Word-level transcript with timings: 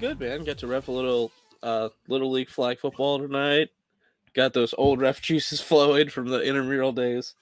good, 0.00 0.18
man. 0.20 0.44
Got 0.44 0.58
to 0.58 0.66
ref 0.66 0.88
a 0.88 0.92
little 0.92 1.30
uh, 1.62 1.90
little 2.08 2.30
league 2.30 2.48
flag 2.48 2.78
football 2.80 3.18
tonight. 3.18 3.68
Got 4.34 4.52
those 4.52 4.74
old 4.78 5.00
ref 5.00 5.20
juices 5.22 5.60
flowing 5.60 6.08
from 6.08 6.28
the 6.28 6.40
intramural 6.42 6.92
days. 6.92 7.34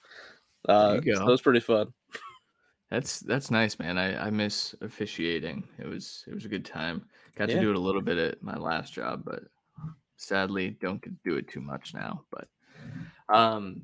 Uh, 0.67 0.95
so 0.95 1.01
that 1.19 1.25
was 1.25 1.41
pretty 1.41 1.61
fun. 1.61 1.93
That's 2.91 3.19
that's 3.19 3.51
nice, 3.51 3.77
man. 3.79 3.97
I, 3.97 4.27
I 4.27 4.29
miss 4.29 4.75
officiating. 4.81 5.67
It 5.77 5.87
was 5.87 6.23
it 6.27 6.33
was 6.33 6.45
a 6.45 6.49
good 6.49 6.65
time. 6.65 7.05
Got 7.35 7.49
Yeah. 7.49 7.55
to 7.55 7.61
do 7.61 7.69
it 7.69 7.75
a 7.75 7.79
little 7.79 8.01
bit 8.01 8.17
at 8.17 8.41
my 8.43 8.57
last 8.57 8.93
job, 8.93 9.21
but 9.23 9.43
sadly 10.17 10.71
don't 10.81 11.01
get 11.01 11.11
to 11.11 11.29
do 11.29 11.37
it 11.37 11.47
too 11.47 11.61
much 11.61 11.93
now. 11.93 12.23
But 12.31 12.47
um 13.33 13.83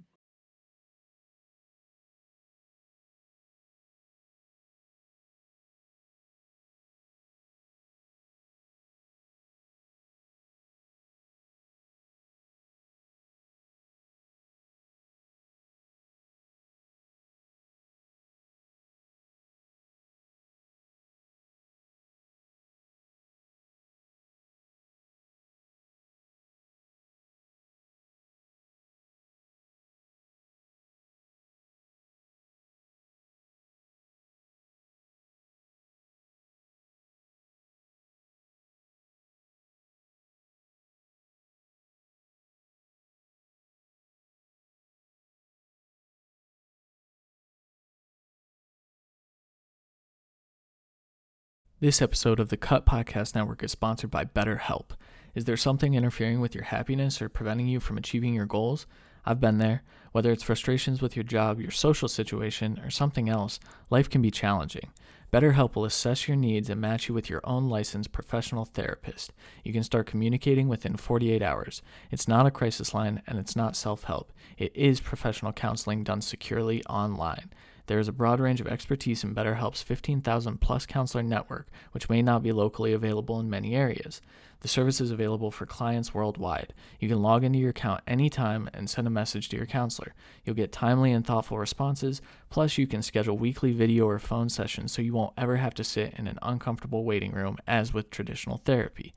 This 51.82 52.02
episode 52.02 52.40
of 52.40 52.48
the 52.48 52.56
Cut 52.56 52.86
Podcast 52.86 53.36
Network 53.36 53.62
is 53.62 53.74
sponsored 53.74 54.10
by 54.10 54.24
BetterHelp. 54.24 54.92
Is 55.34 55.44
there 55.44 55.58
something 55.58 55.94
interfering 55.94 56.40
with 56.40 56.56
your 56.56 56.64
happiness 56.64 57.22
or 57.22 57.28
preventing 57.28 57.68
you 57.68 57.82
from 57.82 57.98
achieving 57.98 58.34
your 58.34 58.46
goals? 58.46 58.88
I've 59.26 59.42
been 59.42 59.58
there. 59.58 59.84
Whether 60.14 60.32
it's 60.32 60.42
frustrations 60.42 61.02
with 61.02 61.18
your 61.18 61.26
job, 61.26 61.60
your 61.60 61.72
social 61.72 62.08
situation, 62.08 62.80
or 62.82 62.90
something 62.90 63.28
else, 63.28 63.60
life 63.90 64.10
can 64.10 64.22
be 64.22 64.32
challenging. 64.32 64.90
BetterHelp 65.34 65.76
will 65.76 65.84
assess 65.84 66.30
your 66.30 66.38
needs 66.38 66.70
and 66.70 66.80
match 66.80 67.10
you 67.10 67.14
with 67.14 67.30
your 67.30 67.42
own 67.44 67.68
licensed 67.68 68.14
professional 68.14 68.64
therapist. 68.64 69.34
You 69.66 69.74
can 69.74 69.84
start 69.84 70.08
communicating 70.08 70.70
within 70.70 70.96
48 70.96 71.42
hours. 71.42 71.82
It's 72.10 72.26
not 72.26 72.46
a 72.46 72.52
crisis 72.52 72.94
line 72.94 73.22
and 73.28 73.38
it's 73.38 73.58
not 73.58 73.76
self 73.76 74.06
help. 74.06 74.32
It 74.58 74.74
is 74.74 75.02
professional 75.02 75.52
counseling 75.52 76.06
done 76.06 76.22
securely 76.22 76.86
online. 76.86 77.50
There 77.88 78.00
is 78.00 78.08
a 78.08 78.14
broad 78.14 78.40
range 78.40 78.62
of 78.62 78.68
expertise 78.68 79.24
in 79.24 79.36
BetterHelp's 79.36 79.84
15,000 79.84 80.60
plus 80.60 80.86
counselor 80.86 81.24
network, 81.24 81.68
which 81.92 82.10
may 82.10 82.22
not 82.22 82.42
be 82.42 82.52
locally 82.52 82.94
available 82.94 83.40
in 83.40 83.50
many 83.50 83.76
areas. 83.76 84.22
The 84.62 84.68
service 84.68 85.00
is 85.00 85.12
available 85.12 85.52
for 85.52 85.68
clients 85.68 86.14
worldwide. 86.14 86.74
You 87.00 87.08
can 87.08 87.22
log 87.22 87.44
into 87.44 87.60
your 87.60 87.70
account 87.70 88.02
anytime 88.08 88.68
and 88.74 88.90
send 88.90 89.06
a 89.06 89.12
message 89.12 89.50
to 89.50 89.58
your 89.58 89.68
counselor. 89.68 90.16
You'll 90.44 90.56
get 90.56 90.72
timely 90.72 91.12
and 91.12 91.24
thoughtful 91.24 91.60
responses, 91.60 92.22
plus, 92.50 92.78
you 92.78 92.88
can 92.88 93.04
schedule 93.04 93.38
weekly 93.38 93.72
video 93.72 94.08
or 94.08 94.18
phone 94.18 94.50
sessions 94.50 94.92
so 94.92 95.04
you 95.04 95.14
won't 95.14 95.34
ever 95.38 95.58
have 95.58 95.76
to 95.76 95.84
sit 95.84 96.16
in 96.18 96.28
an 96.28 96.40
uncomfortable 96.42 97.04
waiting 97.04 97.34
room 97.34 97.58
as 97.68 97.94
with 97.94 98.10
traditional 98.10 98.58
therapy. 98.58 99.14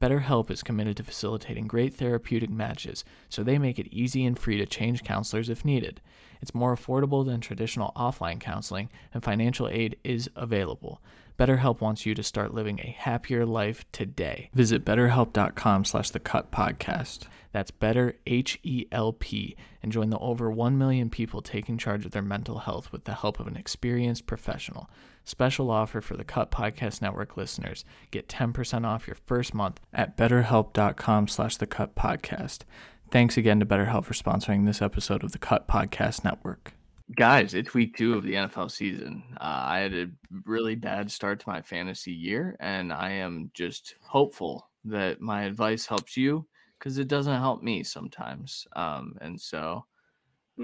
BetterHelp 0.00 0.50
is 0.50 0.62
committed 0.62 0.96
to 0.96 1.04
facilitating 1.04 1.66
great 1.66 1.92
therapeutic 1.92 2.48
matches, 2.48 3.04
so 3.28 3.42
they 3.42 3.58
make 3.58 3.78
it 3.78 3.92
easy 3.92 4.24
and 4.24 4.38
free 4.38 4.56
to 4.56 4.64
change 4.64 5.04
counselors 5.04 5.50
if 5.50 5.62
needed. 5.62 6.00
It's 6.40 6.54
more 6.54 6.74
affordable 6.74 7.24
than 7.26 7.40
traditional 7.40 7.92
offline 7.94 8.40
counseling, 8.40 8.88
and 9.12 9.22
financial 9.22 9.68
aid 9.68 9.96
is 10.02 10.30
available. 10.34 11.02
BetterHelp 11.40 11.80
wants 11.80 12.04
you 12.04 12.14
to 12.14 12.22
start 12.22 12.52
living 12.52 12.80
a 12.80 12.90
happier 12.98 13.46
life 13.46 13.86
today. 13.92 14.50
Visit 14.52 14.84
betterhelp.com 14.84 15.86
slash 15.86 16.10
the 16.10 16.20
cut 16.20 16.52
podcast. 16.52 17.20
That's 17.52 17.70
better 17.70 18.16
H-E-L-P 18.26 19.56
and 19.82 19.90
join 19.90 20.10
the 20.10 20.18
over 20.18 20.50
1 20.50 20.76
million 20.76 21.08
people 21.08 21.40
taking 21.40 21.78
charge 21.78 22.04
of 22.04 22.10
their 22.10 22.20
mental 22.20 22.58
health 22.58 22.92
with 22.92 23.04
the 23.04 23.14
help 23.14 23.40
of 23.40 23.46
an 23.46 23.56
experienced 23.56 24.26
professional. 24.26 24.90
Special 25.24 25.70
offer 25.70 26.02
for 26.02 26.14
the 26.14 26.24
Cut 26.24 26.50
Podcast 26.50 27.00
Network 27.00 27.38
listeners. 27.38 27.86
Get 28.10 28.28
10% 28.28 28.84
off 28.84 29.06
your 29.06 29.16
first 29.24 29.54
month 29.54 29.80
at 29.94 30.18
betterhelp.com 30.18 31.26
slash 31.28 31.56
the 31.56 31.66
cut 31.66 31.94
podcast. 31.94 32.64
Thanks 33.10 33.38
again 33.38 33.60
to 33.60 33.66
BetterHelp 33.66 34.04
for 34.04 34.12
sponsoring 34.12 34.66
this 34.66 34.82
episode 34.82 35.24
of 35.24 35.32
the 35.32 35.38
Cut 35.38 35.66
Podcast 35.66 36.22
Network. 36.22 36.74
Guys, 37.16 37.54
it's 37.54 37.74
week 37.74 37.96
two 37.96 38.14
of 38.14 38.22
the 38.22 38.34
NFL 38.34 38.70
season. 38.70 39.22
Uh, 39.40 39.64
I 39.66 39.78
had 39.80 39.94
a 39.94 40.06
really 40.44 40.76
bad 40.76 41.10
start 41.10 41.40
to 41.40 41.48
my 41.48 41.60
fantasy 41.60 42.12
year, 42.12 42.56
and 42.60 42.92
I 42.92 43.10
am 43.10 43.50
just 43.52 43.96
hopeful 44.00 44.70
that 44.84 45.20
my 45.20 45.42
advice 45.42 45.86
helps 45.86 46.16
you 46.16 46.46
because 46.78 46.98
it 46.98 47.08
doesn't 47.08 47.40
help 47.40 47.62
me 47.62 47.82
sometimes. 47.82 48.66
Um, 48.76 49.16
and 49.20 49.40
so 49.40 49.84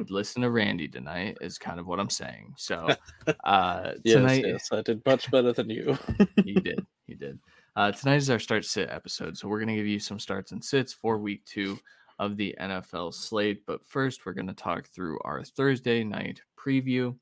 listen 0.08 0.42
to 0.42 0.50
Randy 0.50 0.86
tonight 0.86 1.36
is 1.40 1.58
kind 1.58 1.80
of 1.80 1.86
what 1.86 1.98
I'm 1.98 2.10
saying. 2.10 2.54
So 2.56 2.88
uh, 3.44 3.92
Yes, 4.04 4.14
tonight, 4.14 4.44
yes, 4.46 4.68
I 4.72 4.82
did 4.82 5.04
much 5.04 5.30
better 5.30 5.52
than 5.52 5.68
you. 5.68 5.98
he 6.44 6.54
did. 6.54 6.84
He 7.06 7.14
did. 7.14 7.38
Uh, 7.76 7.92
tonight 7.92 8.16
is 8.16 8.30
our 8.30 8.40
start 8.40 8.64
sit 8.64 8.90
episode. 8.90 9.38
So 9.38 9.46
we're 9.46 9.60
going 9.60 9.68
to 9.68 9.76
give 9.76 9.86
you 9.86 10.00
some 10.00 10.18
starts 10.18 10.50
and 10.50 10.64
sits 10.64 10.92
for 10.92 11.18
week 11.18 11.44
two 11.44 11.78
of 12.18 12.36
the 12.36 12.54
NFL 12.60 13.14
slate. 13.14 13.64
But 13.66 13.84
first, 13.84 14.24
we're 14.24 14.32
going 14.32 14.46
to 14.46 14.54
talk 14.54 14.86
through 14.88 15.18
our 15.24 15.44
Thursday 15.44 16.04
night 16.04 16.40
preview. 16.58 17.16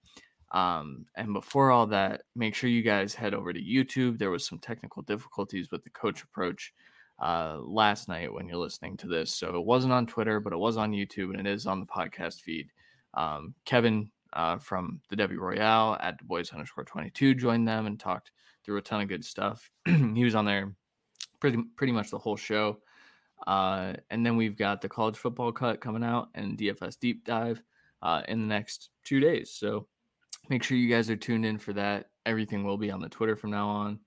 Um, 0.52 1.06
and 1.16 1.32
before 1.32 1.70
all 1.70 1.86
that, 1.88 2.22
make 2.36 2.54
sure 2.54 2.70
you 2.70 2.82
guys 2.82 3.14
head 3.14 3.34
over 3.34 3.52
to 3.52 3.60
YouTube. 3.60 4.18
There 4.18 4.30
was 4.30 4.46
some 4.46 4.58
technical 4.58 5.02
difficulties 5.02 5.70
with 5.70 5.82
the 5.82 5.90
coach 5.90 6.22
approach 6.22 6.72
uh, 7.20 7.58
last 7.60 8.08
night 8.08 8.32
when 8.32 8.48
you're 8.48 8.56
listening 8.56 8.96
to 8.98 9.08
this. 9.08 9.34
So 9.34 9.56
it 9.56 9.64
wasn't 9.64 9.92
on 9.92 10.06
Twitter, 10.06 10.40
but 10.40 10.52
it 10.52 10.58
was 10.58 10.76
on 10.76 10.92
YouTube 10.92 11.36
and 11.36 11.46
it 11.46 11.46
is 11.46 11.66
on 11.66 11.80
the 11.80 11.86
podcast 11.86 12.40
feed. 12.40 12.68
Um, 13.14 13.54
Kevin 13.64 14.10
uh, 14.32 14.58
from 14.58 15.00
the 15.10 15.16
W 15.16 15.40
Royale 15.40 15.96
at 16.00 16.18
Du 16.18 16.24
Bois 16.24 16.44
underscore 16.52 16.84
22 16.84 17.34
joined 17.34 17.66
them 17.66 17.86
and 17.86 17.98
talked 17.98 18.32
through 18.64 18.76
a 18.78 18.82
ton 18.82 19.00
of 19.00 19.08
good 19.08 19.24
stuff. 19.24 19.70
he 19.86 20.24
was 20.24 20.34
on 20.34 20.44
there 20.44 20.72
pretty 21.40 21.58
pretty 21.76 21.92
much 21.92 22.10
the 22.10 22.18
whole 22.18 22.36
show. 22.36 22.78
Uh, 23.46 23.94
and 24.10 24.24
then 24.24 24.36
we've 24.36 24.56
got 24.56 24.80
the 24.80 24.88
college 24.88 25.16
football 25.16 25.52
cut 25.52 25.80
coming 25.80 26.04
out 26.04 26.28
and 26.34 26.56
DFS 26.56 26.98
deep 26.98 27.24
dive 27.24 27.62
uh, 28.02 28.22
in 28.28 28.40
the 28.40 28.46
next 28.46 28.90
two 29.04 29.20
days. 29.20 29.50
So 29.50 29.86
make 30.48 30.62
sure 30.62 30.76
you 30.76 30.88
guys 30.88 31.10
are 31.10 31.16
tuned 31.16 31.44
in 31.44 31.58
for 31.58 31.72
that. 31.74 32.10
Everything 32.26 32.64
will 32.64 32.78
be 32.78 32.90
on 32.90 33.00
the 33.00 33.08
Twitter 33.08 33.36
from 33.36 33.50
now 33.50 33.68
on. 33.68 34.00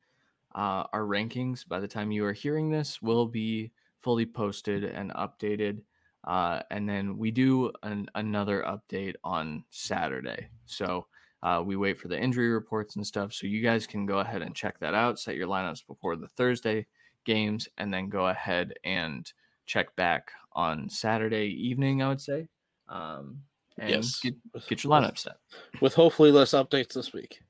Uh, 0.55 0.85
our 0.91 1.03
rankings, 1.03 1.67
by 1.67 1.79
the 1.79 1.87
time 1.87 2.11
you 2.11 2.25
are 2.25 2.33
hearing 2.33 2.69
this, 2.69 3.01
will 3.01 3.27
be 3.27 3.71
fully 4.01 4.25
posted 4.25 4.83
and 4.83 5.11
updated. 5.11 5.81
Uh, 6.23 6.61
and 6.71 6.89
then 6.89 7.17
we 7.17 7.31
do 7.31 7.71
an, 7.83 8.07
another 8.15 8.63
update 8.67 9.15
on 9.23 9.63
Saturday. 9.69 10.47
So 10.65 11.05
uh, 11.43 11.61
we 11.63 11.75
wait 11.75 11.99
for 11.99 12.07
the 12.07 12.19
injury 12.19 12.49
reports 12.49 12.95
and 12.95 13.05
stuff. 13.05 13.33
So 13.33 13.45
you 13.45 13.61
guys 13.61 13.85
can 13.85 14.05
go 14.05 14.19
ahead 14.19 14.41
and 14.41 14.55
check 14.55 14.79
that 14.79 14.95
out, 14.95 15.19
set 15.19 15.35
your 15.35 15.47
lineups 15.47 15.85
before 15.85 16.15
the 16.15 16.27
Thursday 16.27 16.87
games, 17.27 17.67
and 17.77 17.93
then 17.93 18.09
go 18.09 18.27
ahead 18.29 18.73
and 18.83 19.31
check 19.67 19.95
back 19.95 20.31
on 20.53 20.89
Saturday 20.89 21.47
evening, 21.49 22.01
I 22.01 22.07
would 22.09 22.21
say. 22.21 22.47
Um, 22.89 23.43
and 23.77 23.91
Yes. 23.91 24.19
get, 24.21 24.33
get 24.67 24.83
your 24.83 24.93
lineup 24.93 25.19
set. 25.19 25.35
With 25.81 25.93
hopefully 25.93 26.31
less 26.31 26.51
updates 26.51 26.93
this 26.93 27.13
week. 27.13 27.41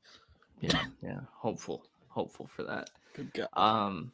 Yeah, 0.60 0.84
yeah. 1.02 1.20
Hopeful, 1.34 1.86
hopeful 2.10 2.50
for 2.54 2.64
that. 2.64 2.90
Good 3.14 3.32
God. 3.34 3.48
Um, 3.54 4.12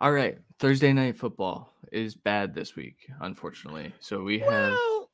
all 0.00 0.12
right. 0.12 0.36
Thursday 0.58 0.92
night 0.92 1.16
football 1.16 1.72
is 1.92 2.14
bad 2.14 2.54
this 2.54 2.76
week, 2.76 3.08
unfortunately. 3.20 3.94
So 4.00 4.22
we 4.22 4.40
have 4.40 4.72
Well, 4.72 5.10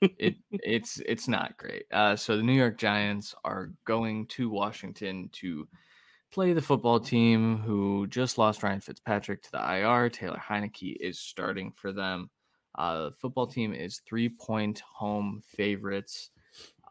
it. 0.00 0.36
It's 0.52 1.02
it's 1.04 1.28
not 1.28 1.58
great. 1.58 1.84
Uh, 1.92 2.16
so 2.16 2.36
the 2.36 2.42
New 2.42 2.54
York 2.54 2.78
Giants 2.78 3.34
are 3.44 3.72
going 3.84 4.26
to 4.28 4.48
Washington 4.48 5.28
to 5.32 5.66
play 6.30 6.52
the 6.52 6.62
football 6.62 7.00
team 7.00 7.58
who 7.58 8.06
just 8.06 8.38
lost 8.38 8.62
Ryan 8.62 8.80
Fitzpatrick 8.80 9.42
to 9.42 9.52
the 9.52 9.58
IR. 9.58 10.08
Taylor 10.08 10.40
Heinicke 10.40 10.96
is 11.00 11.18
starting 11.18 11.72
for 11.72 11.92
them. 11.92 12.30
Uh, 12.76 13.06
the 13.06 13.12
football 13.12 13.46
team 13.46 13.74
is 13.74 14.00
three 14.06 14.28
point 14.28 14.80
home 14.80 15.42
favorites. 15.44 16.30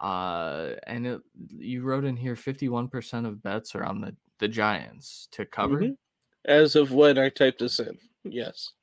Uh, 0.01 0.75
and 0.87 1.05
it, 1.05 1.21
you 1.57 1.81
wrote 1.83 2.05
in 2.05 2.15
here 2.15 2.35
51% 2.35 3.25
of 3.25 3.43
bets 3.43 3.75
are 3.75 3.83
on 3.83 4.01
the, 4.01 4.15
the 4.39 4.47
Giants 4.47 5.27
to 5.31 5.45
cover. 5.45 5.81
Mhm. 5.81 5.97
As 6.45 6.75
of 6.75 6.91
when 6.91 7.17
I 7.17 7.29
typed 7.29 7.59
this 7.59 7.79
in. 7.79 7.97
Yes. 8.23 8.73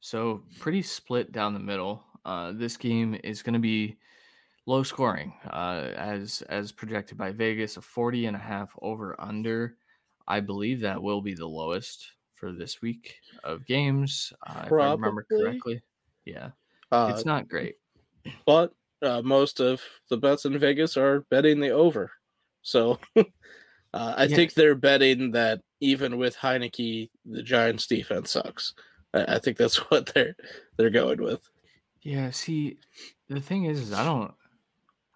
So 0.00 0.42
pretty 0.58 0.82
split 0.82 1.32
down 1.32 1.54
the 1.54 1.60
middle. 1.60 2.04
Uh, 2.24 2.52
this 2.52 2.76
game 2.76 3.18
is 3.24 3.42
going 3.42 3.54
to 3.54 3.58
be 3.58 3.96
low 4.66 4.82
scoring, 4.82 5.32
uh, 5.50 5.90
as 5.96 6.42
as 6.50 6.72
projected 6.72 7.16
by 7.16 7.32
Vegas, 7.32 7.78
a 7.78 7.80
40 7.80 8.26
and 8.26 8.36
a 8.36 8.40
half 8.40 8.70
over 8.82 9.16
under. 9.18 9.76
I 10.28 10.40
believe 10.40 10.80
that 10.82 11.02
will 11.02 11.22
be 11.22 11.34
the 11.34 11.48
lowest 11.48 12.12
for 12.34 12.52
this 12.52 12.82
week 12.82 13.16
of 13.44 13.66
games, 13.66 14.32
uh, 14.46 14.66
if 14.68 14.80
I 14.80 14.86
remember 14.86 15.26
correctly. 15.36 15.82
Yeah, 16.26 16.52
Uh, 16.90 17.10
it's 17.10 17.24
not 17.26 17.48
great. 17.48 17.76
but 18.46 18.72
uh, 19.02 19.22
most 19.22 19.60
of 19.60 19.80
the 20.10 20.16
bets 20.16 20.44
in 20.44 20.58
Vegas 20.58 20.96
are 20.96 21.20
betting 21.30 21.60
the 21.60 21.70
over. 21.70 22.10
So 22.62 22.98
uh, 23.16 23.24
I 23.94 24.28
Yeah. 24.28 24.36
think 24.36 24.54
they're 24.54 24.74
betting 24.74 25.32
that 25.32 25.62
even 25.80 26.18
with 26.18 26.36
Heinicke, 26.36 27.10
the 27.24 27.42
Giants' 27.42 27.86
defense 27.86 28.32
sucks. 28.32 28.74
I, 29.14 29.36
I 29.36 29.38
think 29.38 29.56
that's 29.56 29.76
what 29.90 30.12
they're 30.14 30.36
they're 30.78 30.90
going 30.90 31.22
with. 31.22 31.48
Yeah, 32.02 32.30
see, 32.30 32.78
the 33.28 33.40
thing 33.40 33.64
is, 33.64 33.80
is 33.80 33.92
I 33.92 34.04
don't, 34.04 34.34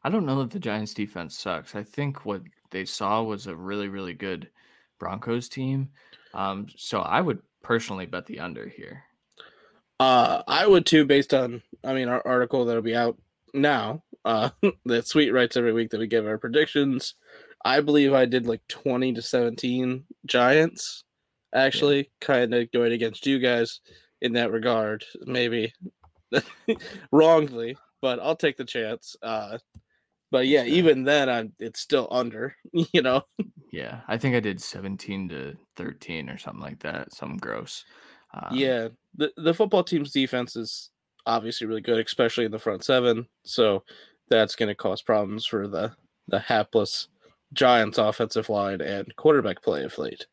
I 0.04 0.10
don't 0.10 0.26
know 0.26 0.40
that 0.40 0.52
the 0.52 0.60
Giants' 0.60 0.94
defense 0.94 1.38
sucks. 1.38 1.74
I 1.74 1.84
think 1.84 2.24
what 2.26 2.42
they 2.70 2.84
saw 2.86 3.22
was 3.22 3.46
a 3.48 3.56
really, 3.56 3.88
really 3.88 4.14
good 4.14 4.50
Broncos 5.02 5.48
team. 5.48 5.88
Um, 6.32 6.68
so 6.76 7.00
I 7.00 7.20
would 7.20 7.42
personally 7.60 8.06
bet 8.06 8.24
the 8.26 8.38
under 8.38 8.68
here. 8.68 9.02
Uh, 9.98 10.42
I 10.46 10.64
would 10.64 10.86
too, 10.86 11.04
based 11.04 11.34
on 11.34 11.60
I 11.82 11.92
mean 11.92 12.08
our 12.08 12.24
article 12.24 12.64
that'll 12.64 12.82
be 12.82 12.94
out 12.94 13.18
now. 13.52 14.04
Uh, 14.24 14.50
that 14.86 15.08
Sweet 15.08 15.30
writes 15.30 15.56
every 15.56 15.72
week 15.72 15.90
that 15.90 15.98
we 15.98 16.06
give 16.06 16.24
our 16.24 16.38
predictions. 16.38 17.14
I 17.64 17.80
believe 17.80 18.14
I 18.14 18.26
did 18.26 18.46
like 18.46 18.62
twenty 18.68 19.12
to 19.12 19.22
seventeen 19.22 20.04
Giants. 20.24 21.02
Actually, 21.52 22.10
kind 22.20 22.54
of 22.54 22.70
going 22.70 22.92
against 22.92 23.26
you 23.26 23.40
guys 23.40 23.80
in 24.20 24.34
that 24.34 24.52
regard, 24.52 25.04
maybe 25.26 25.74
wrongly, 27.10 27.76
but 28.00 28.20
I'll 28.20 28.36
take 28.36 28.56
the 28.56 28.64
chance. 28.64 29.16
Uh, 29.20 29.58
but 30.32 30.48
yeah, 30.48 30.64
Sure. 30.64 30.74
even 30.74 31.04
then, 31.04 31.28
I'm 31.28 31.52
it's 31.60 31.78
still 31.80 32.08
under. 32.10 32.56
You 32.92 33.02
know, 33.02 33.22
Yeah, 33.70 34.00
I 34.08 34.18
think 34.18 34.34
I 34.34 34.40
did 34.40 34.60
17 34.60 35.28
to 35.28 35.56
13 35.76 36.28
or 36.28 36.38
something 36.38 36.60
like 36.62 36.80
that, 36.80 37.12
something 37.14 37.38
gross. 37.38 37.84
Um, 38.34 38.56
yeah. 38.56 38.88
The 39.14 39.30
the 39.36 39.54
football 39.54 39.84
team's 39.84 40.10
defense 40.10 40.56
is 40.56 40.90
obviously 41.26 41.66
really 41.68 41.82
good, 41.82 42.04
especially 42.04 42.46
in 42.46 42.50
the 42.50 42.58
front 42.58 42.82
seven. 42.82 43.28
So 43.44 43.84
that's 44.28 44.56
going 44.56 44.70
to 44.70 44.74
cause 44.74 45.02
problems 45.02 45.46
for 45.46 45.68
the 45.68 45.92
the 46.28 46.38
hapless 46.40 47.08
Giants 47.52 47.98
offensive 47.98 48.48
line 48.48 48.80
and 48.80 49.14
quarterback 49.16 49.62
play 49.62 49.84
of 49.84 49.98
late. 49.98 50.26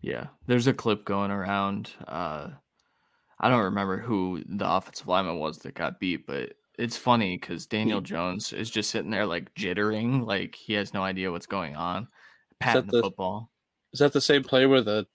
Yeah, 0.00 0.28
there's 0.46 0.66
a 0.66 0.72
clip 0.72 1.04
going 1.04 1.30
around. 1.30 1.90
Uh, 2.08 2.48
I 3.38 3.50
don't 3.50 3.64
remember 3.64 3.98
who 3.98 4.42
the 4.48 4.66
offensive 4.70 5.06
lineman 5.08 5.38
was 5.38 5.58
that 5.58 5.74
got 5.74 6.00
beat, 6.00 6.26
but 6.26 6.54
it's 6.78 6.96
funny 6.96 7.36
because 7.38 7.66
Daniel 7.66 8.00
Jones 8.00 8.52
is 8.52 8.70
just 8.70 8.90
sitting 8.90 9.10
there 9.10 9.26
like 9.26 9.54
jittering, 9.54 10.26
like 10.26 10.54
he 10.54 10.74
has 10.74 10.92
no 10.94 11.02
idea 11.02 11.30
what's 11.32 11.46
going 11.46 11.74
on, 11.76 12.08
patting 12.60 12.86
the 12.86 12.98
the- 12.98 13.02
football. 13.02 13.50
Is 13.92 14.00
that 14.00 14.12
the 14.12 14.20
same 14.20 14.42
play 14.44 14.66
where 14.66 14.82
the 14.82 15.06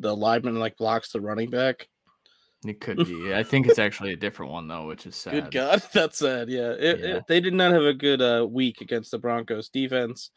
the 0.00 0.14
lineman 0.16 0.58
like 0.58 0.76
blocks 0.76 1.12
the 1.12 1.20
running 1.20 1.50
back? 1.50 1.88
It 2.66 2.80
could 2.80 2.96
be. 3.06 3.34
I 3.34 3.42
think 3.44 3.66
it's 3.68 3.78
actually 3.78 4.12
a 4.12 4.16
different 4.16 4.50
one 4.50 4.66
though, 4.66 4.86
which 4.86 5.06
is 5.06 5.14
sad. 5.14 5.34
Good 5.34 5.52
God, 5.52 5.82
that's 5.92 6.18
sad. 6.18 6.48
Yeah, 6.48 6.70
it, 6.72 6.98
Yeah. 7.00 7.06
it- 7.16 7.26
they 7.28 7.40
did 7.40 7.54
not 7.54 7.72
have 7.72 7.82
a 7.84 7.94
good 7.94 8.20
uh, 8.22 8.46
week 8.50 8.80
against 8.80 9.10
the 9.10 9.18
Broncos 9.18 9.68
defense, 9.68 10.30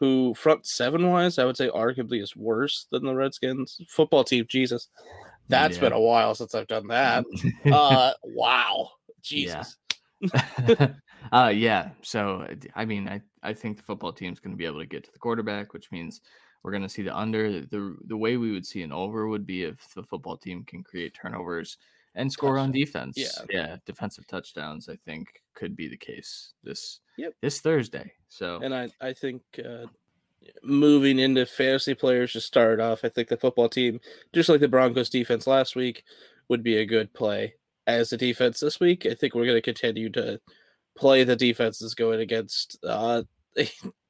who 0.00 0.34
front 0.34 0.66
seven 0.66 1.08
wise, 1.08 1.38
I 1.38 1.44
would 1.44 1.56
say 1.56 1.68
arguably 1.68 2.20
is 2.22 2.34
worse 2.34 2.86
than 2.90 3.04
the 3.04 3.14
Redskins 3.14 3.78
football 3.88 4.24
team. 4.24 4.46
Jesus, 4.48 4.88
that's 5.48 5.76
Yeah. 5.76 5.82
been 5.82 5.92
a 5.92 6.00
while 6.00 6.34
since 6.34 6.54
I've 6.54 6.66
done 6.66 6.88
that. 6.88 7.24
uh, 7.72 8.12
wow, 8.24 8.90
Yeah. 9.30 9.62
Uh 11.32 11.48
yeah 11.54 11.90
so 12.02 12.46
I 12.76 12.84
mean 12.84 13.08
i 13.08 13.20
i 13.42 13.52
think 13.52 13.76
the 13.76 13.82
football 13.82 14.12
team's 14.12 14.38
going 14.38 14.52
to 14.54 14.56
be 14.56 14.64
able 14.64 14.78
to 14.78 14.86
get 14.86 15.02
to 15.04 15.12
the 15.12 15.18
quarterback 15.18 15.72
which 15.72 15.90
means 15.90 16.20
we're 16.62 16.70
going 16.70 16.82
to 16.84 16.88
see 16.88 17.02
the 17.02 17.16
under 17.16 17.60
the 17.62 17.96
the 18.06 18.16
way 18.16 18.36
we 18.36 18.52
would 18.52 18.64
see 18.66 18.82
an 18.82 18.92
over 18.92 19.26
would 19.26 19.44
be 19.44 19.64
if 19.64 19.92
the 19.94 20.04
football 20.04 20.36
team 20.36 20.62
can 20.64 20.84
create 20.84 21.14
turnovers 21.14 21.78
and 22.14 22.30
score 22.30 22.58
on 22.58 22.70
defense 22.70 23.16
Yeah. 23.18 23.44
yeah 23.50 23.76
defensive 23.86 24.26
touchdowns 24.28 24.88
i 24.88 24.96
think 25.04 25.42
could 25.54 25.74
be 25.74 25.88
the 25.88 25.96
case 25.96 26.52
this 26.62 27.00
Yep. 27.16 27.32
this 27.42 27.60
thursday 27.60 28.12
so 28.28 28.60
And 28.62 28.72
I, 28.74 28.88
I 29.00 29.12
think 29.12 29.42
uh, 29.58 29.86
moving 30.62 31.18
into 31.18 31.44
fantasy 31.46 31.94
players 31.94 32.32
to 32.34 32.40
start 32.40 32.78
off, 32.80 33.00
I 33.04 33.08
think 33.08 33.28
the 33.28 33.36
football 33.36 33.68
team, 33.68 34.00
just 34.32 34.48
like 34.48 34.60
the 34.60 34.68
Broncos 34.68 35.08
defense 35.10 35.46
last 35.46 35.74
week, 35.76 36.04
would 36.48 36.62
be 36.62 36.76
a 36.76 36.86
good 36.86 37.12
play 37.14 37.54
as 37.86 38.10
the 38.10 38.16
defense 38.16 38.60
this 38.60 38.80
week. 38.80 39.06
I 39.06 39.14
think 39.14 39.34
we're 39.34 39.44
going 39.44 39.56
to 39.56 39.62
continue 39.62 40.10
to 40.10 40.40
play 40.96 41.24
the 41.24 41.36
defenses 41.36 41.94
going 41.94 42.20
against 42.20 42.78
uh, 42.84 43.22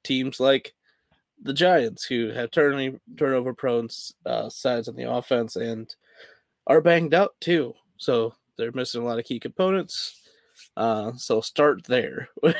teams 0.04 0.40
like 0.40 0.74
the 1.42 1.52
Giants, 1.52 2.04
who 2.04 2.30
have 2.30 2.50
turnover 2.50 3.54
prone 3.54 3.88
uh, 4.24 4.48
sides 4.48 4.88
on 4.88 4.96
the 4.96 5.10
offense 5.10 5.56
and 5.56 5.94
are 6.66 6.80
banged 6.80 7.14
out 7.14 7.34
too. 7.40 7.74
So 7.98 8.34
they're 8.56 8.72
missing 8.72 9.02
a 9.02 9.04
lot 9.04 9.18
of 9.18 9.24
key 9.24 9.38
components. 9.38 10.20
Uh, 10.76 11.12
so 11.16 11.40
start 11.40 11.84
there. 11.84 12.28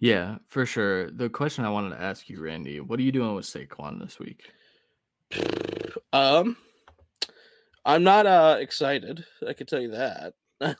yeah 0.00 0.38
for 0.46 0.64
sure 0.64 1.10
the 1.10 1.28
question 1.28 1.64
i 1.64 1.68
wanted 1.68 1.90
to 1.90 2.00
ask 2.00 2.28
you 2.28 2.40
randy 2.40 2.78
what 2.78 3.00
are 3.00 3.02
you 3.02 3.10
doing 3.10 3.34
with 3.34 3.44
saquon 3.44 3.98
this 3.98 4.18
week 4.18 4.44
Um, 6.12 6.56
I'm 7.88 8.04
not 8.04 8.26
uh 8.26 8.56
excited. 8.60 9.24
I 9.48 9.54
can 9.54 9.66
tell 9.66 9.80
you 9.80 9.90
that 9.92 10.34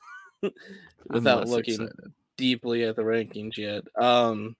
without 1.08 1.48
looking 1.48 1.74
excited. 1.74 2.12
deeply 2.36 2.84
at 2.84 2.96
the 2.96 3.02
rankings 3.02 3.56
yet. 3.56 3.82
Um, 4.00 4.54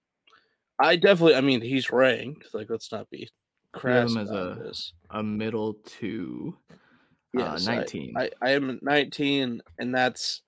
I 0.79 0.95
definitely. 0.95 1.35
I 1.35 1.41
mean, 1.41 1.61
he's 1.61 1.91
ranked. 1.91 2.47
Like, 2.53 2.69
let's 2.69 2.91
not 2.91 3.09
be 3.11 3.29
crass 3.71 4.11
him 4.11 4.17
as 4.17 4.31
a- 4.31 4.57
this. 4.63 4.93
a 5.11 5.21
middle 5.21 5.75
two 5.85 6.57
Yes, 7.33 7.67
uh, 7.67 7.71
I- 7.71 7.75
19 7.75 8.13
I, 8.17 8.29
I 8.41 8.49
am 8.51 8.79
19, 8.81 9.61
and 9.77 9.93
that's. 9.95 10.41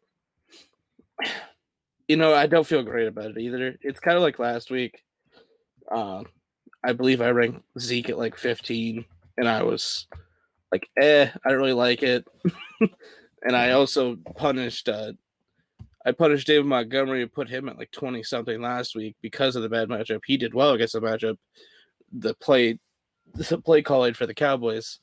You 2.07 2.17
know, 2.17 2.33
I 2.33 2.47
don't 2.47 2.65
feel 2.67 2.81
great 2.83 3.07
about 3.07 3.31
it 3.31 3.37
either. 3.37 3.77
It's 3.81 3.99
kind 3.99 4.17
of 4.17 4.23
like 4.23 4.39
last 4.39 4.71
week. 4.71 5.01
Uh, 5.89 6.23
I 6.83 6.93
believe 6.93 7.21
I 7.21 7.29
ranked 7.29 7.61
Zeke 7.79 8.09
at 8.09 8.17
like 8.17 8.35
15, 8.37 9.05
and 9.37 9.47
I 9.47 9.61
was 9.63 10.07
like, 10.71 10.89
eh, 10.99 11.29
I 11.45 11.49
don't 11.49 11.59
really 11.59 11.73
like 11.73 12.03
it. 12.03 12.25
and 13.43 13.55
I 13.55 13.71
also 13.71 14.17
punished 14.35 14.89
uh 14.89 15.13
I 16.05 16.11
punished 16.11 16.47
David 16.47 16.65
Montgomery 16.65 17.21
and 17.21 17.31
put 17.31 17.47
him 17.47 17.69
at 17.69 17.77
like 17.77 17.91
20 17.91 18.23
something 18.23 18.59
last 18.59 18.95
week 18.95 19.15
because 19.21 19.55
of 19.55 19.61
the 19.61 19.69
bad 19.69 19.87
matchup. 19.87 20.21
He 20.25 20.37
did 20.37 20.53
well 20.53 20.71
against 20.71 20.93
the 20.93 21.01
matchup. 21.01 21.37
The 22.11 22.33
play 22.35 22.79
the 23.33 23.59
play 23.59 23.81
calling 23.81 24.13
for 24.13 24.25
the 24.25 24.33
Cowboys 24.33 24.99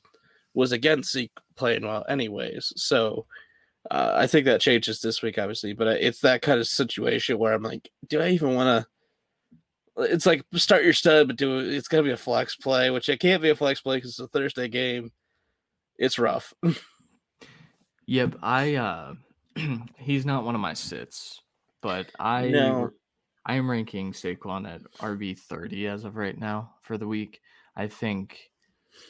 was 0.53 0.71
against 0.71 1.11
Zeke 1.11 1.31
playing 1.55 1.85
well 1.85 2.05
anyways. 2.09 2.73
So 2.75 3.25
uh, 3.89 4.13
I 4.15 4.27
think 4.27 4.45
that 4.45 4.61
changes 4.61 4.99
this 4.99 5.21
week, 5.21 5.39
obviously, 5.39 5.73
but 5.73 5.87
uh, 5.87 5.95
it's 5.99 6.21
that 6.21 6.41
kind 6.41 6.59
of 6.59 6.67
situation 6.67 7.39
where 7.39 7.53
I'm 7.53 7.63
like, 7.63 7.89
do 8.07 8.19
I 8.19 8.29
even 8.29 8.55
want 8.55 8.85
to? 8.85 10.03
It's 10.03 10.25
like 10.25 10.43
start 10.53 10.83
your 10.83 10.93
stud, 10.93 11.27
but 11.27 11.37
do 11.37 11.59
it's 11.59 11.87
gonna 11.87 12.03
be 12.03 12.11
a 12.11 12.17
flex 12.17 12.55
play, 12.55 12.89
which 12.89 13.09
it 13.09 13.19
can't 13.19 13.41
be 13.41 13.49
a 13.49 13.55
flex 13.55 13.81
play 13.81 13.97
because 13.97 14.11
it's 14.11 14.19
a 14.19 14.27
Thursday 14.27 14.67
game. 14.67 15.11
It's 15.99 16.17
rough. 16.17 16.53
Yep, 18.09 18.37
I 18.41 18.73
uh 18.73 19.13
he's 19.99 20.25
not 20.25 20.43
one 20.43 20.55
of 20.55 20.61
my 20.61 20.73
sits, 20.73 21.41
but 21.79 22.07
I 22.19 22.47
No. 22.47 22.89
I 23.45 23.53
am 23.53 23.69
ranking 23.69 24.13
Saquon 24.13 24.67
at 24.67 24.81
RB 24.97 25.37
30 25.37 25.87
as 25.87 26.05
of 26.05 26.15
right 26.15 26.35
now 26.35 26.73
for 26.81 26.97
the 26.97 27.07
week. 27.07 27.39
I 27.75 27.85
think 27.85 28.49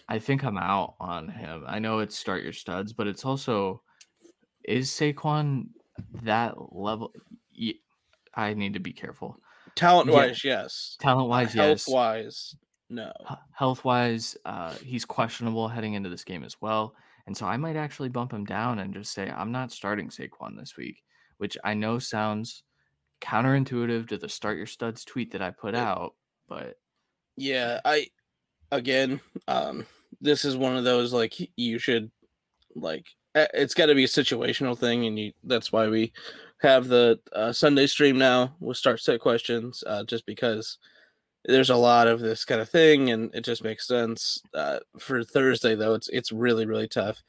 I 0.10 0.20
think 0.20 0.44
I'm 0.44 0.58
out 0.58 0.96
on 1.00 1.30
him. 1.30 1.64
I 1.66 1.80
know 1.80 2.00
it's 2.00 2.18
start 2.18 2.44
your 2.44 2.52
studs, 2.52 2.92
but 2.92 3.08
it's 3.08 3.24
also 3.24 3.84
is 4.66 4.92
Saquon 4.92 5.68
that 6.24 6.56
level 6.74 7.14
I 8.34 8.54
need 8.54 8.74
to 8.74 8.82
be 8.82 8.92
careful. 8.92 9.38
Talent 9.76 10.12
wise, 10.12 10.44
yes. 10.44 10.98
Talent 11.00 11.30
wise, 11.30 11.54
Health 11.54 11.70
yes. 11.70 11.88
wise, 11.88 12.56
no. 12.90 13.12
Health 13.52 13.84
wise, 13.84 14.38
uh, 14.46 14.74
he's 14.84 15.06
questionable 15.06 15.68
heading 15.68 15.94
into 15.94 16.10
this 16.10 16.24
game 16.24 16.44
as 16.44 16.60
well. 16.62 16.96
And 17.28 17.38
so 17.38 17.46
I 17.46 17.58
might 17.58 17.76
actually 17.76 18.10
bump 18.10 18.34
him 18.34 18.46
down 18.46 18.80
and 18.80 18.94
just 18.94 19.14
say, 19.14 19.30
I'm 19.30 19.52
not 19.52 19.72
starting 19.72 20.10
Saquon 20.10 20.58
this 20.58 20.76
week, 20.76 21.04
which 21.38 21.58
I 21.64 21.76
know 21.76 22.00
sounds 22.00 22.64
counterintuitive 23.22 24.08
to 24.08 24.18
the 24.18 24.30
start 24.30 24.58
your 24.58 24.66
studs 24.66 25.06
tweet 25.06 25.32
that 25.32 25.42
I 25.42 25.52
put 25.52 25.76
out, 25.76 26.16
but 26.48 26.78
Yeah, 27.38 27.80
I 27.86 28.08
again, 28.72 29.20
um, 29.48 29.86
this 30.22 30.46
is 30.46 30.58
one 30.58 30.76
of 30.76 30.84
those 30.84 31.14
like 31.14 31.36
you 31.56 31.80
should 31.80 32.10
like 32.76 33.06
it's 33.36 33.74
got 33.74 33.88
to 33.88 33.96
be 33.96 34.06
a 34.06 34.08
situational 34.08 34.78
thing, 34.78 35.06
and 35.06 35.20
you 35.20 35.34
that's 35.44 35.72
why 35.72 35.88
we 35.88 36.14
have 36.62 36.88
the 36.88 37.20
uh, 37.34 37.52
Sunday 37.52 37.88
stream 37.88 38.18
now 38.18 38.56
with 38.60 38.78
start 38.78 39.00
set 39.00 39.20
questions, 39.20 39.84
uh, 39.86 40.04
just 40.04 40.26
because 40.26 40.78
there's 41.50 41.70
a 41.70 41.76
lot 41.76 42.08
of 42.08 42.20
this 42.20 42.46
kind 42.46 42.62
of 42.62 42.70
thing, 42.70 43.10
and 43.12 43.34
it 43.34 43.42
just 43.46 43.64
makes 43.64 43.88
sense. 43.88 44.42
Uh, 44.54 44.80
for 44.98 45.24
Thursday 45.24 45.76
though, 45.76 45.94
it's 45.94 46.10
it's 46.10 46.32
really 46.32 46.66
really 46.66 46.88
tough 46.88 47.22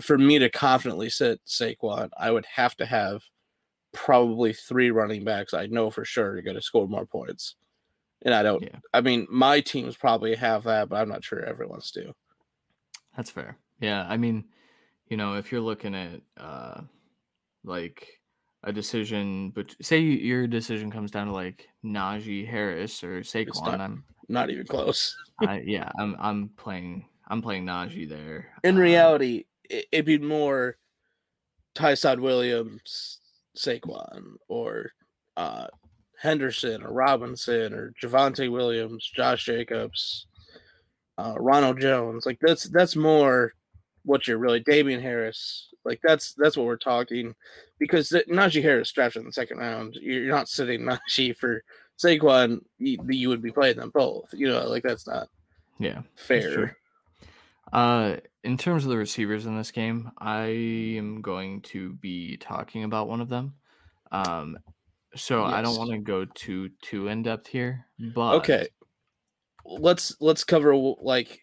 for 0.00 0.18
me 0.18 0.38
to 0.38 0.50
confidently 0.50 1.08
sit 1.10 1.40
Saquon. 1.46 2.10
I 2.16 2.30
would 2.30 2.46
have 2.46 2.76
to 2.76 2.86
have 2.86 3.22
probably 3.92 4.52
three 4.52 4.90
running 4.90 5.24
backs 5.24 5.54
I 5.54 5.66
know 5.66 5.90
for 5.90 6.04
sure 6.04 6.32
are 6.32 6.42
going 6.42 6.56
to 6.56 6.62
score 6.62 6.86
more 6.86 7.06
points. 7.06 7.54
And 8.22 8.34
I 8.34 8.42
don't, 8.42 8.62
Yeah. 8.62 8.78
I 8.92 9.00
mean, 9.00 9.26
my 9.30 9.60
teams 9.60 9.96
probably 9.96 10.34
have 10.34 10.64
that, 10.64 10.88
but 10.88 10.96
I'm 10.96 11.08
not 11.08 11.24
sure 11.24 11.42
everyone's 11.44 11.90
do. 11.90 12.12
That's 13.16 13.30
fair. 13.30 13.56
Yeah, 13.80 14.06
I 14.08 14.16
mean, 14.16 14.44
you 15.08 15.16
know, 15.16 15.34
if 15.36 15.50
you're 15.50 15.60
looking 15.60 15.94
at 15.94 16.20
uh 16.36 16.82
like 17.64 18.20
a 18.66 18.72
decision, 18.72 19.50
but 19.50 19.74
say 19.80 20.00
your 20.00 20.46
decision 20.46 20.90
comes 20.90 21.10
down 21.10 21.28
to 21.28 21.32
like 21.32 21.68
Najee 21.84 22.46
Harris 22.46 23.02
or 23.02 23.20
Saquon, 23.20 23.64
not- 23.64 23.80
I'm 23.80 24.04
Not 24.28 24.50
even 24.50 24.66
close. 24.66 25.16
I 25.40 25.60
yeah, 25.66 25.90
I'm 25.98 26.16
I'm 26.18 26.50
playing 26.56 27.06
I'm 27.28 27.40
playing 27.42 27.64
Najee 27.64 28.08
there. 28.08 28.48
In 28.64 28.76
Uh, 28.76 28.80
reality, 28.80 29.44
it, 29.70 29.86
it'd 29.92 30.04
be 30.06 30.18
more 30.18 30.76
Ty'Son 31.74 32.20
Williams, 32.20 33.20
Saquon, 33.56 34.34
or 34.48 34.90
uh, 35.36 35.66
Henderson, 36.18 36.82
or 36.82 36.92
Robinson, 36.92 37.72
or 37.74 37.92
Javonte 38.02 38.50
Williams, 38.50 39.08
Josh 39.14 39.44
Jacobs, 39.44 40.26
uh, 41.18 41.34
Ronald 41.38 41.80
Jones. 41.80 42.26
Like 42.26 42.38
that's 42.40 42.64
that's 42.64 42.96
more 42.96 43.52
what 44.04 44.26
you're 44.26 44.38
really 44.38 44.60
Damien 44.60 45.00
Harris. 45.00 45.68
Like 45.86 46.00
that's 46.02 46.34
that's 46.34 46.56
what 46.56 46.66
we're 46.66 46.76
talking 46.76 47.34
because 47.78 48.08
the- 48.08 48.24
Najee 48.28 48.62
Harris 48.62 48.90
drafted 48.90 49.20
in 49.20 49.26
the 49.26 49.32
second 49.32 49.58
round. 49.58 49.96
You're 50.00 50.34
not 50.34 50.48
sitting 50.48 50.80
Najee 51.08 51.36
for 51.36 51.62
Saquon. 51.96 52.60
You, 52.78 52.98
you 53.08 53.28
would 53.28 53.40
be 53.40 53.52
playing 53.52 53.76
them 53.76 53.90
both. 53.94 54.28
You 54.32 54.48
know, 54.48 54.68
like 54.68 54.82
that's 54.82 55.06
not 55.06 55.28
yeah. 55.78 56.02
fair. 56.16 56.76
Uh, 57.72 58.16
in 58.44 58.56
terms 58.56 58.84
of 58.84 58.90
the 58.90 58.96
receivers 58.96 59.46
in 59.46 59.56
this 59.56 59.70
game, 59.70 60.10
I 60.18 60.46
am 60.96 61.22
going 61.22 61.62
to 61.62 61.94
be 61.94 62.36
talking 62.36 62.84
about 62.84 63.08
one 63.08 63.20
of 63.20 63.28
them. 63.28 63.54
Um, 64.12 64.58
so 65.14 65.44
I 65.44 65.62
don't 65.62 65.78
want 65.78 65.90
to 65.90 65.98
go 65.98 66.24
too 66.24 66.70
too 66.82 67.08
in 67.08 67.22
depth 67.22 67.46
here, 67.46 67.86
but 68.14 68.34
Okay. 68.36 68.68
Let's 69.64 70.14
let's 70.20 70.44
cover 70.44 70.76
like 70.76 71.40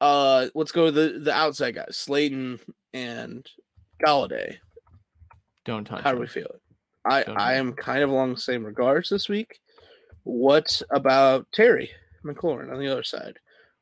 uh 0.00 0.48
let's 0.54 0.72
go 0.72 0.90
the 0.90 1.18
the 1.20 1.32
outside 1.32 1.74
guys, 1.74 1.96
Slayton 1.96 2.60
and 2.92 3.46
Golladay. 4.04 4.56
don't 5.64 5.84
touch. 5.84 6.02
How 6.02 6.12
do 6.12 6.20
we 6.20 6.26
feel? 6.26 6.46
it? 6.46 6.60
I 7.04 7.22
Don't 7.22 7.38
I 7.38 7.54
am 7.54 7.72
kind 7.72 8.02
of 8.02 8.10
along 8.10 8.34
the 8.34 8.40
same 8.40 8.64
regards 8.64 9.08
this 9.08 9.28
week. 9.28 9.60
What 10.24 10.82
about 10.90 11.46
Terry 11.52 11.90
McLaurin 12.24 12.72
on 12.72 12.78
the 12.78 12.88
other 12.88 13.02
side, 13.02 13.38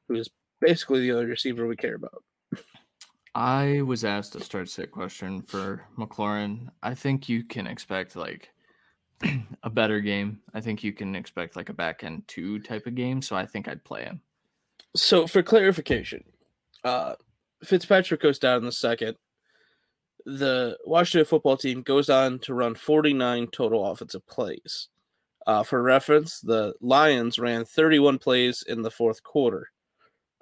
who 0.09 0.15
is 0.15 0.31
basically 0.61 1.01
the 1.01 1.13
only 1.13 1.27
receiver 1.27 1.67
we 1.67 1.77
care 1.77 1.97
about? 1.97 2.23
I 3.35 3.83
was 3.83 4.05
asked 4.05 4.35
a 4.35 4.41
start 4.43 4.71
sit 4.71 4.91
question 4.91 5.43
for 5.43 5.85
McLaurin. 5.99 6.69
I 6.83 6.95
think 6.95 7.29
you 7.29 7.45
can 7.45 7.67
expect 7.67 8.17
like 8.17 8.51
a 9.63 9.71
better 9.71 10.01
game. 10.01 10.41
I 10.55 10.61
think 10.61 10.83
you 10.83 10.93
can 10.93 11.15
expect 11.15 11.57
like 11.57 11.69
a 11.69 11.75
back 11.75 12.05
end 12.05 12.23
two 12.29 12.61
type 12.61 12.87
of 12.87 12.95
game. 12.95 13.21
So 13.21 13.37
I 13.37 13.45
think 13.45 13.69
I'd 13.69 13.85
play 13.85 14.05
him. 14.05 14.21
So 14.97 15.27
for 15.27 15.43
clarification, 15.43 16.25
uh 16.85 17.15
Fitzpatrick 17.65 18.21
goes 18.21 18.39
down 18.39 18.59
in 18.59 18.65
the 18.65 18.73
second. 18.73 19.17
The 20.25 20.77
Washington 20.85 21.25
football 21.27 21.57
team 21.57 21.83
goes 21.83 22.11
on 22.11 22.39
to 22.41 22.55
run 22.55 22.75
49 22.75 23.49
total 23.53 23.87
offensive 23.87 24.27
plays. 24.27 24.89
Uh, 25.47 25.63
for 25.63 25.81
reference, 25.83 26.41
the 26.41 26.75
Lions 26.81 27.39
ran 27.39 27.65
31 27.65 28.19
plays 28.19 28.65
in 28.67 28.83
the 28.83 28.91
fourth 28.91 29.23
quarter. 29.23 29.71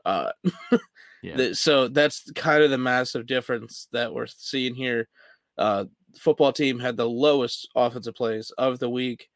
Uh, 0.04 0.32
Yeah. 1.23 1.37
the- 1.37 1.54
so 1.54 1.88
that's 1.88 2.30
kind 2.32 2.62
of 2.62 2.70
the 2.70 2.76
massive 2.78 3.26
difference 3.26 3.88
that 3.92 4.12
we're 4.12 4.26
seeing 4.26 4.75
here. 4.75 5.08
Uh, 5.56 5.84
football 6.18 6.52
team 6.52 6.78
had 6.78 6.96
the 6.99 7.08
lowest 7.08 7.66
offensive 7.75 8.14
plays 8.14 8.50
of 8.58 8.78
the 8.78 8.90
week. 8.90 9.28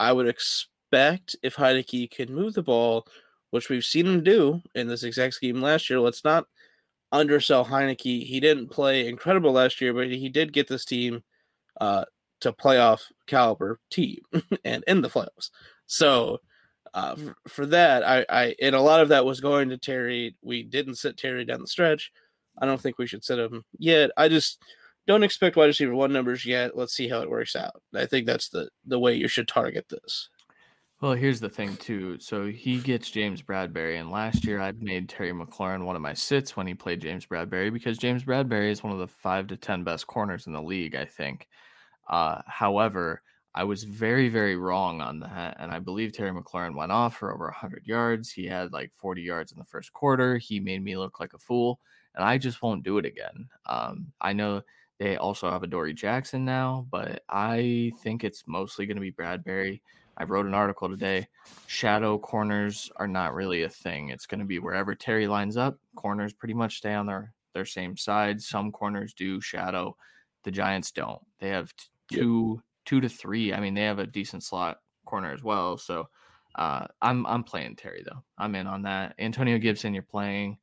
I 0.00 0.12
would 0.12 0.26
expect 0.28 1.36
if 1.44 1.54
Heinicke 1.54 2.10
can 2.10 2.34
move 2.34 2.54
the 2.54 2.62
ball, 2.64 3.06
which 3.50 3.68
we've 3.68 3.84
seen 3.84 4.06
him 4.06 4.22
do 4.22 4.62
in 4.74 4.88
this 4.88 5.02
exact 5.02 5.34
scheme 5.34 5.60
last 5.60 5.88
year. 5.88 6.00
Let's 6.00 6.24
not 6.24 6.46
undersell 7.12 7.64
Heinicke. 7.64 8.26
He 8.26 8.40
didn't 8.40 8.68
play 8.68 9.08
incredible 9.08 9.52
last 9.52 9.80
year, 9.80 9.94
but 9.94 10.08
he 10.08 10.28
did 10.28 10.52
get 10.52 10.68
this 10.68 10.84
team 10.84 11.22
uh, 11.80 12.04
to 12.40 12.52
playoff 12.52 13.00
caliber 13.26 13.80
team 13.90 14.20
and 14.64 14.84
in 14.86 15.00
the 15.00 15.08
playoffs. 15.08 15.50
So 15.86 16.38
uh, 16.94 17.16
for, 17.48 17.66
that, 17.66 18.06
I, 18.06 18.24
I 18.28 18.54
and 18.60 18.74
a 18.74 18.80
lot 18.80 19.00
of 19.00 19.08
that 19.08 19.24
was 19.24 19.40
going 19.40 19.68
to 19.70 19.78
Terry. 19.78 20.36
We 20.42 20.62
didn't 20.62 20.96
sit 20.96 21.16
Terry 21.16 21.44
down 21.44 21.60
the 21.60 21.66
stretch. 21.66 22.12
I 22.60 22.66
don't 22.66 22.80
think 22.80 22.98
we 22.98 23.06
should 23.06 23.24
sit 23.24 23.38
him 23.38 23.64
yet. 23.78 24.10
I 24.16 24.28
just 24.28 24.60
don't 25.06 25.22
expect 25.22 25.56
wide 25.56 25.66
receiver 25.66 25.94
one 25.94 26.12
numbers 26.12 26.44
yet. 26.44 26.76
Let's 26.76 26.94
see 26.94 27.08
how 27.08 27.20
it 27.20 27.30
works 27.30 27.56
out. 27.56 27.80
I 27.94 28.06
think 28.06 28.26
that's 28.26 28.48
the 28.48 28.68
the 28.86 28.98
way 28.98 29.14
you 29.14 29.28
should 29.28 29.48
target 29.48 29.86
this. 29.88 30.28
Well, 31.00 31.12
here's 31.12 31.38
the 31.38 31.48
thing 31.48 31.76
too. 31.76 32.18
So 32.18 32.46
he 32.46 32.80
gets 32.80 33.10
James 33.10 33.40
Bradberry, 33.40 34.00
and 34.00 34.10
last 34.10 34.44
year 34.44 34.60
I'd 34.60 34.82
made 34.82 35.08
Terry 35.08 35.32
McLaurin 35.32 35.84
one 35.84 35.94
of 35.94 36.02
my 36.02 36.14
sits 36.14 36.56
when 36.56 36.66
he 36.66 36.74
played 36.74 37.00
James 37.00 37.24
Bradberry 37.24 37.72
because 37.72 37.98
James 37.98 38.24
Bradberry 38.24 38.70
is 38.70 38.82
one 38.82 38.92
of 38.92 38.98
the 38.98 39.06
five 39.06 39.46
to 39.48 39.56
ten 39.56 39.84
best 39.84 40.08
corners 40.08 40.46
in 40.48 40.52
the 40.52 40.62
league, 40.62 40.96
I 40.96 41.04
think. 41.04 41.46
Uh, 42.08 42.42
however, 42.46 43.22
I 43.54 43.64
was 43.64 43.84
very, 43.84 44.28
very 44.28 44.56
wrong 44.56 45.00
on 45.00 45.20
that, 45.20 45.56
and 45.60 45.70
I 45.70 45.78
believe 45.78 46.12
Terry 46.12 46.32
McLaurin 46.32 46.74
went 46.74 46.92
off 46.92 47.16
for 47.16 47.32
over 47.32 47.44
100 47.46 47.86
yards. 47.86 48.32
He 48.32 48.46
had 48.46 48.72
like 48.72 48.92
40 48.94 49.22
yards 49.22 49.52
in 49.52 49.58
the 49.58 49.64
first 49.64 49.92
quarter. 49.92 50.38
He 50.38 50.58
made 50.60 50.82
me 50.82 50.96
look 50.96 51.20
like 51.20 51.32
a 51.32 51.38
fool, 51.38 51.80
and 52.16 52.24
I 52.24 52.38
just 52.38 52.60
won't 52.60 52.82
do 52.84 52.98
it 52.98 53.06
again. 53.06 53.48
Um, 53.66 54.12
I 54.20 54.32
know 54.32 54.62
they 54.98 55.16
also 55.16 55.50
have 55.50 55.62
Adoree' 55.62 55.94
Jackson 55.94 56.44
now, 56.44 56.86
but 56.90 57.22
I 57.28 57.92
think 58.02 58.24
it's 58.24 58.44
mostly 58.48 58.86
going 58.86 58.96
to 58.96 59.00
be 59.00 59.12
Bradberry. 59.12 59.80
I 60.18 60.24
wrote 60.24 60.46
an 60.46 60.54
article 60.54 60.88
today. 60.88 61.28
Shadow 61.68 62.18
corners 62.18 62.90
are 62.96 63.06
not 63.06 63.34
really 63.34 63.62
a 63.62 63.68
thing. 63.68 64.08
It's 64.08 64.26
going 64.26 64.40
to 64.40 64.46
be 64.46 64.58
wherever 64.58 64.94
Terry 64.94 65.28
lines 65.28 65.56
up. 65.56 65.78
Corners 65.94 66.32
pretty 66.32 66.54
much 66.54 66.76
stay 66.78 66.92
on 66.94 67.06
their 67.06 67.32
their 67.54 67.64
same 67.64 67.96
side. 67.96 68.42
Some 68.42 68.72
corners 68.72 69.14
do 69.14 69.40
shadow. 69.40 69.96
The 70.44 70.50
Giants 70.50 70.90
don't. 70.92 71.20
They 71.38 71.48
have 71.50 71.74
t- 71.76 71.86
Yep. 72.10 72.20
two 72.22 72.62
two 72.86 73.00
to 73.02 73.08
three. 73.08 73.52
I 73.52 73.60
mean, 73.60 73.74
they 73.74 73.82
have 73.84 73.98
a 73.98 74.06
decent 74.06 74.42
slot 74.42 74.78
corner 75.04 75.32
as 75.32 75.42
well. 75.42 75.76
So 75.76 76.08
uh, 76.54 76.86
I'm 77.02 77.26
I'm 77.26 77.44
playing 77.44 77.76
Terry 77.76 78.02
though. 78.04 78.24
I'm 78.38 78.54
in 78.54 78.66
on 78.66 78.82
that. 78.82 79.14
Antonio 79.18 79.58
Gibson, 79.58 79.94
you're 79.94 80.02
playing. 80.02 80.58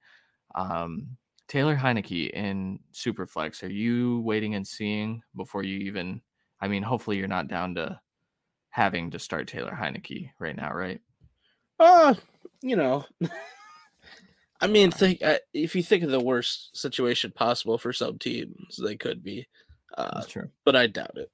Um, 0.55 1.17
Taylor 1.47 1.75
Heinicke 1.75 2.31
in 2.31 2.79
Superflex. 2.93 3.63
Are 3.63 3.71
you 3.71 4.21
waiting 4.21 4.55
and 4.55 4.65
seeing 4.67 5.21
before 5.35 5.63
you 5.63 5.77
even? 5.79 6.21
I 6.59 6.67
mean, 6.67 6.81
hopefully 6.83 7.17
you're 7.17 7.27
not 7.27 7.47
down 7.47 7.75
to 7.75 7.99
having 8.75 9.09
to 9.09 9.17
start 9.17 9.47
Taylor 9.47 9.71
Heinicke 9.71 10.31
right 10.37 10.57
now, 10.57 10.73
right? 10.73 10.99
Uh, 11.79 12.13
you 12.61 12.75
know, 12.75 13.05
I 14.59 14.67
mean, 14.67 14.91
think 14.91 15.23
uh, 15.23 15.37
if 15.53 15.77
you 15.77 15.81
think 15.81 16.03
of 16.03 16.11
the 16.11 16.19
worst 16.19 16.75
situation 16.75 17.31
possible 17.31 17.77
for 17.77 17.93
some 17.93 18.19
teams, 18.19 18.77
they 18.83 18.97
could 18.97 19.23
be, 19.23 19.47
uh, 19.97 20.15
That's 20.15 20.27
true. 20.27 20.49
but 20.65 20.75
I 20.75 20.87
doubt 20.87 21.15
it. 21.15 21.31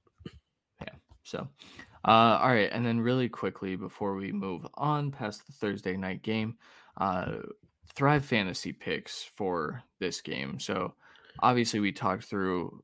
Yeah. 0.83 0.93
So, 1.23 1.47
uh, 2.07 2.37
all 2.39 2.49
right, 2.49 2.69
and 2.71 2.85
then 2.85 2.99
really 2.99 3.27
quickly 3.27 3.75
before 3.75 4.13
we 4.13 4.31
move 4.31 4.67
on 4.75 5.09
past 5.09 5.47
the 5.47 5.53
Thursday 5.53 5.97
night 5.97 6.21
game, 6.21 6.57
uh, 6.97 7.37
Thrive 7.95 8.23
Fantasy 8.23 8.71
picks 8.71 9.23
for 9.35 9.81
this 9.99 10.21
game. 10.21 10.59
So, 10.59 10.93
obviously, 11.39 11.79
we 11.79 11.91
talked 11.91 12.25
through. 12.25 12.83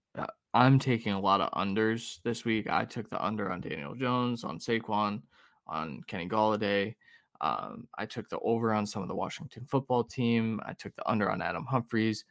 I'm 0.57 0.79
taking 0.79 1.13
a 1.13 1.19
lot 1.19 1.39
of 1.39 1.51
unders 1.51 2.17
this 2.23 2.43
week. 2.43 2.67
I 2.67 2.83
took 2.83 3.11
the 3.11 3.23
under 3.23 3.51
on 3.51 3.61
Daniel 3.61 3.93
Jones, 3.93 4.43
on 4.43 4.57
Saquon, 4.57 5.21
on 5.67 6.01
Kenny 6.07 6.27
Golladay. 6.27 6.95
Um, 7.41 7.87
I 7.95 8.07
took 8.07 8.27
the 8.27 8.39
over 8.39 8.73
on 8.73 8.87
some 8.87 9.03
of 9.03 9.07
the 9.07 9.13
Washington 9.13 9.67
football 9.69 10.03
team. 10.03 10.59
I 10.65 10.73
took 10.73 10.95
the 10.95 11.07
under 11.07 11.29
on 11.29 11.43
Adam 11.43 11.63
Humphries. 11.65 12.25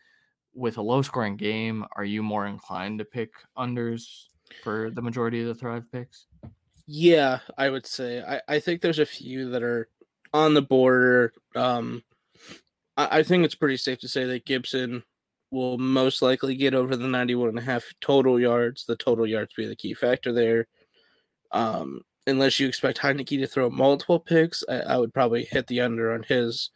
With 0.54 0.76
a 0.76 0.82
low 0.82 1.02
scoring 1.02 1.36
game, 1.36 1.86
are 1.94 2.04
you 2.04 2.20
more 2.20 2.46
inclined 2.46 2.98
to 2.98 3.04
pick 3.04 3.30
unders 3.56 4.24
for 4.64 4.90
the 4.90 5.02
majority 5.02 5.42
of 5.42 5.46
the 5.46 5.54
Thrive 5.54 5.84
picks? 5.92 6.26
Yeah, 6.88 7.38
I 7.56 7.70
would 7.70 7.86
say. 7.86 8.24
I, 8.24 8.40
I 8.48 8.58
think 8.58 8.80
there's 8.80 8.98
a 8.98 9.06
few 9.06 9.50
that 9.50 9.62
are 9.62 9.88
on 10.34 10.54
the 10.54 10.62
border. 10.62 11.32
Um, 11.54 12.02
I, 12.96 13.18
I 13.18 13.22
think 13.22 13.44
it's 13.44 13.54
pretty 13.54 13.76
safe 13.76 14.00
to 14.00 14.08
say 14.08 14.24
that 14.24 14.46
Gibson 14.46 15.04
will 15.56 15.78
most 15.78 16.22
likely 16.22 16.54
get 16.54 16.74
over 16.74 16.94
the 16.94 17.08
91 17.08 17.48
and 17.48 17.58
a 17.58 17.62
half 17.62 17.84
total 18.00 18.38
yards. 18.38 18.84
The 18.84 18.96
total 18.96 19.26
yards 19.26 19.54
be 19.54 19.66
the 19.66 19.74
key 19.74 19.94
factor 19.94 20.32
there. 20.32 20.66
Um, 21.52 22.02
unless 22.26 22.60
you 22.60 22.68
expect 22.68 22.98
Heinicke 22.98 23.40
to 23.40 23.46
throw 23.46 23.70
multiple 23.70 24.20
picks, 24.20 24.62
I, 24.68 24.80
I 24.80 24.96
would 24.98 25.14
probably 25.14 25.44
hit 25.44 25.66
the 25.66 25.80
under 25.80 26.12
on 26.12 26.22
his 26.24 26.70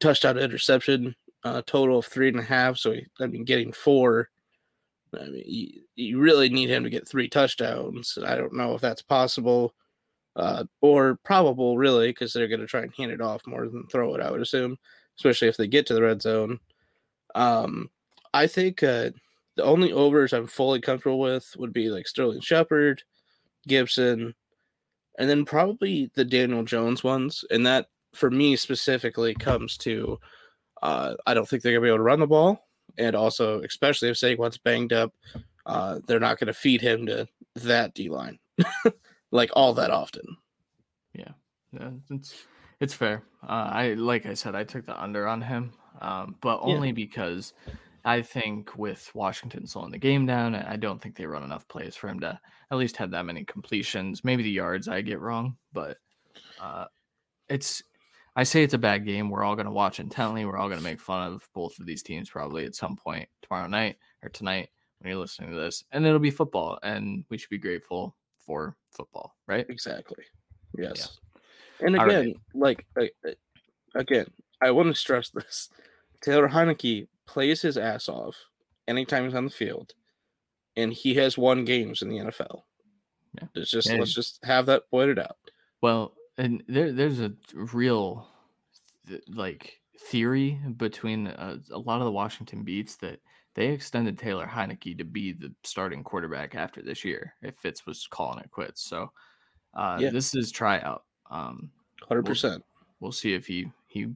touchdown 0.00 0.38
interception 0.38 1.14
uh, 1.44 1.62
total 1.66 1.98
of 1.98 2.06
three 2.06 2.28
and 2.28 2.38
a 2.38 2.42
half. 2.42 2.76
So, 2.76 2.92
he, 2.92 3.06
I 3.20 3.26
mean, 3.26 3.44
getting 3.44 3.72
four. 3.72 4.28
I 5.14 5.24
mean, 5.24 5.42
you, 5.46 5.82
you 5.94 6.20
really 6.20 6.48
need 6.48 6.70
him 6.70 6.84
to 6.84 6.90
get 6.90 7.08
three 7.08 7.28
touchdowns. 7.28 8.18
I 8.24 8.36
don't 8.36 8.54
know 8.54 8.74
if 8.74 8.80
that's 8.80 9.02
possible 9.02 9.74
uh, 10.36 10.64
or 10.80 11.18
probable, 11.24 11.76
really, 11.76 12.08
because 12.08 12.32
they're 12.32 12.48
going 12.48 12.60
to 12.60 12.66
try 12.66 12.82
and 12.82 12.94
hand 12.94 13.12
it 13.12 13.20
off 13.20 13.46
more 13.46 13.68
than 13.68 13.86
throw 13.86 14.14
it, 14.14 14.20
I 14.20 14.30
would 14.30 14.40
assume, 14.40 14.78
especially 15.18 15.48
if 15.48 15.56
they 15.56 15.66
get 15.66 15.86
to 15.86 15.94
the 15.94 16.02
red 16.02 16.22
zone. 16.22 16.58
Um, 17.34 17.90
I 18.34 18.46
think 18.46 18.82
uh, 18.82 19.10
The 19.56 19.64
only 19.64 19.92
overs 19.92 20.32
I'm 20.32 20.46
fully 20.46 20.80
comfortable 20.80 21.20
with 21.20 21.54
would 21.58 21.72
be 21.72 21.90
like 21.90 22.06
Sterling 22.08 22.40
Shepard, 22.40 23.02
Gibson, 23.68 24.34
and 25.18 25.28
then 25.28 25.44
probably 25.44 26.10
the 26.14 26.24
Daniel 26.24 26.64
Jones 26.64 27.04
ones. 27.04 27.44
And 27.50 27.66
that 27.66 27.88
for 28.14 28.30
me 28.30 28.56
specifically 28.56 29.34
comes 29.34 29.76
to 29.78 30.18
uh, 30.82 31.14
I 31.26 31.34
don't 31.34 31.48
think 31.48 31.62
they're 31.62 31.72
gonna 31.72 31.82
be 31.82 31.88
able 31.88 31.98
to 31.98 32.02
run 32.02 32.20
the 32.20 32.26
ball, 32.26 32.66
and 32.98 33.14
also 33.14 33.62
especially 33.62 34.08
if 34.08 34.16
Saquon's 34.16 34.58
banged 34.58 34.92
up, 34.92 35.14
uh, 35.66 36.00
they're 36.06 36.20
not 36.20 36.38
gonna 36.38 36.52
feed 36.52 36.80
him 36.80 37.06
to 37.06 37.28
that 37.56 37.94
D 37.94 38.08
line 38.08 38.38
like 39.30 39.50
all 39.54 39.74
that 39.74 39.90
often. 39.90 40.24
Yeah, 41.14 41.32
yeah, 41.72 41.90
it's 42.10 42.34
it's 42.80 42.94
fair. 42.94 43.22
Uh, 43.44 43.70
I 43.72 43.94
like 43.94 44.26
I 44.26 44.34
said, 44.34 44.54
I 44.54 44.64
took 44.64 44.86
the 44.86 45.00
under 45.00 45.26
on 45.28 45.40
him, 45.42 45.72
um, 46.02 46.36
but 46.40 46.58
only 46.60 46.88
yeah. 46.88 46.94
because 46.94 47.54
I 48.04 48.20
think 48.20 48.76
with 48.76 49.10
Washington 49.14 49.66
slowing 49.66 49.92
the 49.92 49.98
game 49.98 50.26
down, 50.26 50.54
I 50.54 50.76
don't 50.76 51.00
think 51.00 51.16
they 51.16 51.26
run 51.26 51.44
enough 51.44 51.66
plays 51.68 51.94
for 51.94 52.08
him 52.08 52.20
to 52.20 52.38
at 52.70 52.78
least 52.78 52.96
have 52.96 53.12
that 53.12 53.24
many 53.24 53.44
completions. 53.44 54.24
Maybe 54.24 54.42
the 54.42 54.50
yards 54.50 54.88
I 54.88 55.00
get 55.00 55.20
wrong, 55.20 55.56
but 55.72 55.98
uh, 56.60 56.86
it's 57.48 57.82
I 58.34 58.44
say 58.44 58.62
it's 58.62 58.74
a 58.74 58.78
bad 58.78 59.04
game. 59.04 59.28
We're 59.28 59.44
all 59.44 59.54
going 59.54 59.66
to 59.66 59.72
watch 59.72 60.00
intently. 60.00 60.44
We're 60.44 60.56
all 60.56 60.68
going 60.68 60.80
to 60.80 60.84
make 60.84 61.00
fun 61.00 61.32
of 61.32 61.48
both 61.54 61.78
of 61.78 61.86
these 61.86 62.02
teams 62.02 62.30
probably 62.30 62.64
at 62.64 62.74
some 62.74 62.96
point 62.96 63.28
tomorrow 63.42 63.68
night 63.68 63.96
or 64.22 64.30
tonight 64.30 64.70
when 64.98 65.10
you're 65.10 65.20
listening 65.20 65.50
to 65.50 65.56
this. 65.56 65.84
And 65.92 66.06
it'll 66.06 66.18
be 66.18 66.30
football, 66.30 66.78
and 66.82 67.24
we 67.28 67.38
should 67.38 67.50
be 67.50 67.58
grateful 67.58 68.16
for 68.38 68.76
football, 68.90 69.36
right? 69.46 69.66
Exactly. 69.68 70.24
Yes. 70.76 71.18
Yeah. 71.80 71.86
And 71.86 71.96
again, 71.96 72.34
right. 72.54 72.74
like 72.94 73.26
again, 73.94 74.26
I 74.62 74.70
want 74.70 74.88
to 74.88 74.94
stress 74.94 75.30
this: 75.30 75.68
Taylor 76.22 76.48
Heinicke 76.48 77.08
plays 77.26 77.62
his 77.62 77.76
ass 77.76 78.08
off 78.08 78.36
anytime 78.88 79.24
he's 79.24 79.34
on 79.34 79.44
the 79.44 79.50
field, 79.50 79.92
and 80.76 80.92
he 80.92 81.14
has 81.14 81.36
won 81.36 81.64
games 81.64 82.02
in 82.02 82.08
the 82.08 82.18
NFL. 82.18 82.62
Yeah. 83.34 83.48
It's 83.54 83.70
just 83.70 83.88
and, 83.88 83.98
let's 83.98 84.14
just 84.14 84.44
have 84.44 84.66
that 84.66 84.90
pointed 84.90 85.18
out. 85.18 85.36
Well, 85.80 86.14
and 86.38 86.62
there 86.68 86.92
there's 86.92 87.20
a 87.20 87.32
real 87.54 88.28
like 89.28 89.80
theory 89.98 90.58
between 90.76 91.28
uh, 91.28 91.58
a 91.70 91.78
lot 91.78 92.00
of 92.00 92.04
the 92.04 92.12
Washington 92.12 92.62
beats 92.62 92.96
that 92.96 93.20
they 93.54 93.68
extended 93.68 94.18
Taylor 94.18 94.46
Heinicke 94.46 94.96
to 94.98 95.04
be 95.04 95.32
the 95.32 95.52
starting 95.62 96.02
quarterback 96.02 96.54
after 96.54 96.82
this 96.82 97.04
year 97.04 97.34
if 97.42 97.54
Fitz 97.56 97.86
was 97.86 98.06
calling 98.06 98.38
it 98.38 98.50
quits. 98.50 98.82
So 98.82 99.10
uh, 99.74 99.98
yeah. 100.00 100.10
this 100.10 100.34
is 100.34 100.50
tryout. 100.50 101.04
Um, 101.30 101.70
Hundred 102.08 102.26
percent. 102.26 102.64
We'll, 103.00 103.08
we'll 103.08 103.12
see 103.12 103.34
if 103.34 103.46
he 103.46 103.70
he 103.86 104.12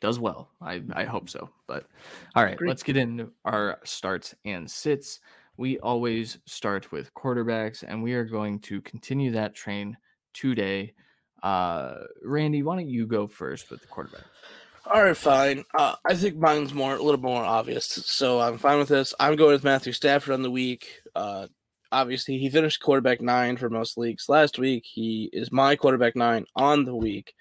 does 0.00 0.18
well. 0.18 0.50
I 0.60 0.82
I 0.92 1.04
hope 1.04 1.28
so. 1.28 1.48
But 1.66 1.86
all 2.34 2.44
right, 2.44 2.54
Agreed. 2.54 2.68
let's 2.68 2.82
get 2.82 2.96
into 2.96 3.30
our 3.44 3.78
starts 3.84 4.34
and 4.44 4.70
sits. 4.70 5.20
We 5.56 5.78
always 5.80 6.38
start 6.46 6.90
with 6.92 7.12
quarterbacks, 7.14 7.84
and 7.86 8.02
we 8.02 8.14
are 8.14 8.24
going 8.24 8.58
to 8.60 8.80
continue 8.80 9.30
that 9.32 9.54
train 9.54 9.96
today. 10.32 10.94
Uh, 11.42 11.94
Randy, 12.24 12.62
why 12.62 12.76
don't 12.76 12.88
you 12.88 13.06
go 13.06 13.26
first 13.26 13.70
with 13.70 13.80
the 13.80 13.86
quarterback? 13.88 14.24
All 14.92 15.02
right, 15.02 15.16
fine. 15.16 15.64
Uh, 15.78 15.94
I 16.04 16.14
think 16.14 16.36
mine's 16.36 16.74
more 16.74 16.94
a 16.96 17.02
little 17.02 17.20
more 17.20 17.44
obvious, 17.44 17.84
so 17.86 18.40
I'm 18.40 18.58
fine 18.58 18.78
with 18.78 18.88
this. 18.88 19.14
I'm 19.20 19.36
going 19.36 19.52
with 19.52 19.62
Matthew 19.64 19.92
Stafford 19.92 20.34
on 20.34 20.42
the 20.42 20.50
week. 20.50 21.00
Uh, 21.14 21.46
obviously, 21.92 22.38
he 22.38 22.48
finished 22.50 22.82
quarterback 22.82 23.20
nine 23.20 23.56
for 23.56 23.70
most 23.70 23.96
leagues 23.96 24.28
last 24.28 24.58
week. 24.58 24.84
He 24.84 25.30
is 25.32 25.52
my 25.52 25.76
quarterback 25.76 26.16
nine 26.16 26.46
on 26.56 26.84
the 26.84 26.96
week. 26.96 27.34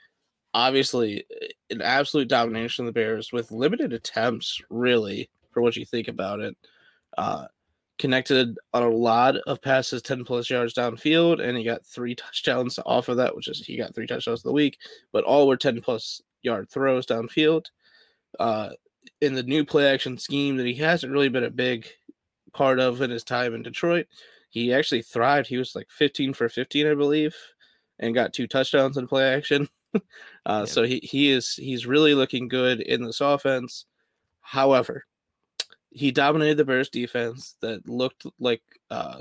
Obviously, 0.54 1.26
an 1.70 1.82
absolute 1.82 2.28
domination 2.28 2.86
of 2.86 2.88
the 2.88 3.00
Bears 3.00 3.32
with 3.32 3.52
limited 3.52 3.94
attempts, 3.94 4.62
really, 4.70 5.30
for 5.52 5.62
what 5.62 5.76
you 5.76 5.86
think 5.86 6.08
about 6.08 6.40
it. 6.40 6.58
Uh, 7.18 7.46
connected 8.02 8.58
on 8.74 8.82
a 8.82 8.90
lot 8.90 9.36
of 9.46 9.62
passes 9.62 10.02
10 10.02 10.26
plus 10.26 10.50
yards 10.50 10.74
downfield 10.74 11.40
and 11.40 11.56
he 11.56 11.64
got 11.64 11.86
three 11.86 12.16
touchdowns 12.16 12.80
off 12.84 13.10
of 13.10 13.18
that 13.18 13.36
which 13.36 13.48
is 13.48 13.64
he 13.64 13.78
got 13.78 13.94
three 13.94 14.08
touchdowns 14.08 14.40
of 14.40 14.44
the 14.44 14.52
week 14.52 14.80
but 15.12 15.24
all 15.24 15.48
were 15.48 15.56
10 15.56 15.82
plus 15.82 16.20
yard 16.42 16.68
throws 16.68 17.06
downfield. 17.06 17.66
Uh, 18.40 18.70
in 19.22 19.36
the 19.36 19.44
new 19.44 19.64
play 19.64 19.88
action 19.88 20.18
scheme 20.18 20.58
that 20.58 20.66
he 20.66 20.74
hasn't 20.74 21.14
really 21.14 21.30
been 21.30 21.44
a 21.44 21.52
big 21.52 21.86
part 22.54 22.80
of 22.80 23.02
in 23.02 23.12
his 23.12 23.24
time 23.24 23.54
in 23.54 23.62
detroit 23.62 24.08
he 24.50 24.74
actually 24.74 25.02
thrived. 25.02 25.48
He 25.48 25.58
was 25.58 25.76
like 25.76 25.90
15 25.92 26.34
for 26.34 26.50
15 26.50 26.88
i 26.88 26.96
believe 26.96 27.36
and 28.00 28.16
got 28.16 28.34
two 28.34 28.48
touchdowns 28.48 28.98
in 28.98 29.08
play 29.08 29.32
action 29.32 29.70
uh, 29.96 30.00
yeah. 30.46 30.66
so 30.66 30.84
he, 30.84 31.00
he 31.04 31.30
is 31.30 31.54
he's 31.54 31.86
really 31.86 32.14
looking 32.14 32.48
good 32.48 32.82
in 32.82 33.04
this 33.04 33.22
offense 33.22 33.86
however 34.42 35.06
he 35.92 36.12
dominated 36.12 36.58
the 36.58 36.66
Bears 36.66 36.90
defense 36.90 37.56
that 37.62 37.88
looked 37.88 38.26
like 38.40 38.62
uh, 38.90 39.20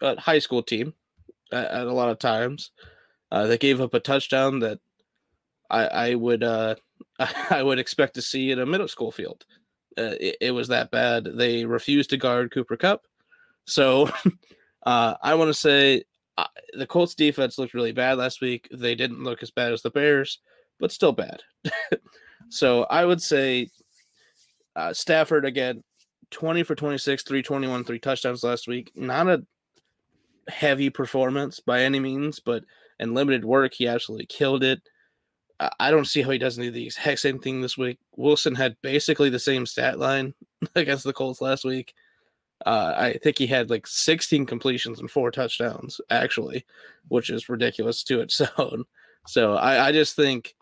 a 0.00 0.20
high 0.20 0.40
school 0.40 0.62
team 0.62 0.92
at, 1.52 1.66
at 1.66 1.86
a 1.86 1.92
lot 1.92 2.08
of 2.08 2.18
times. 2.18 2.72
Uh, 3.30 3.46
they 3.46 3.56
gave 3.56 3.80
up 3.80 3.94
a 3.94 4.00
touchdown 4.00 4.58
that 4.58 4.80
I, 5.70 5.86
I 5.86 6.14
would 6.16 6.42
uh, 6.42 6.74
I 7.50 7.62
would 7.62 7.78
expect 7.78 8.14
to 8.14 8.22
see 8.22 8.50
in 8.50 8.58
a 8.58 8.66
middle 8.66 8.88
school 8.88 9.12
field. 9.12 9.44
Uh, 9.96 10.14
it, 10.20 10.36
it, 10.40 10.50
was 10.52 10.68
that 10.68 10.90
bad. 10.90 11.24
They 11.24 11.64
refused 11.64 12.10
to 12.10 12.16
guard 12.16 12.52
Cooper 12.52 12.76
Kupp. 12.76 13.02
So 13.66 14.10
uh, 14.86 15.14
I 15.22 15.34
want 15.34 15.48
to 15.48 15.54
say 15.54 16.04
uh, 16.40 16.46
the 16.72 16.86
Colts 16.86 17.14
defense 17.14 17.58
looked 17.58 17.74
really 17.74 17.92
bad 17.92 18.18
last 18.18 18.40
week. 18.40 18.68
They 18.72 18.94
didn't 18.94 19.22
look 19.22 19.42
as 19.42 19.50
bad 19.50 19.72
as 19.72 19.82
the 19.82 19.90
Bears, 19.90 20.38
but 20.78 20.92
still 20.92 21.12
bad. 21.12 21.42
so 22.48 22.84
I 22.84 23.04
would 23.04 23.20
say 23.20 23.68
uh, 24.74 24.92
Stafford 24.92 25.44
again 25.44 25.82
20 26.30 26.62
for 26.62 26.74
26, 26.74 27.24
321, 27.24 27.84
three 27.84 27.98
touchdowns 27.98 28.42
last 28.42 28.68
week. 28.68 28.90
Not 28.94 29.28
a 29.28 29.44
heavy 30.48 30.88
performance 30.88 31.60
by 31.60 31.82
any 31.82 32.00
means, 32.00 32.40
but 32.40 32.64
in 32.98 33.14
limited 33.14 33.44
work, 33.44 33.74
he 33.74 33.86
absolutely 33.86 34.26
killed 34.26 34.62
it. 34.62 34.80
I 35.78 35.90
don't 35.90 36.06
see 36.06 36.22
how 36.22 36.30
he 36.30 36.38
doesn't 36.38 36.62
do 36.62 36.70
the 36.70 36.86
exact 36.86 37.20
same 37.20 37.38
thing 37.38 37.60
this 37.60 37.76
week. 37.76 37.98
Wilson 38.16 38.54
had 38.54 38.76
basically 38.80 39.28
the 39.28 39.38
same 39.38 39.66
stat 39.66 39.98
line 39.98 40.32
against 40.74 41.04
the 41.04 41.12
Colts 41.12 41.42
last 41.42 41.66
week. 41.66 41.92
Uh, 42.66 42.94
I 42.96 43.18
think 43.22 43.38
he 43.38 43.46
had 43.46 43.70
like 43.70 43.86
16 43.86 44.46
completions 44.46 45.00
and 45.00 45.10
four 45.10 45.30
touchdowns, 45.30 46.00
actually, 46.10 46.66
which 47.08 47.30
is 47.30 47.48
ridiculous 47.48 48.02
to 48.04 48.20
its 48.20 48.40
own. 48.58 48.84
So 49.26 49.54
I, 49.54 49.88
I 49.88 49.92
just 49.92 50.16
think 50.16 50.54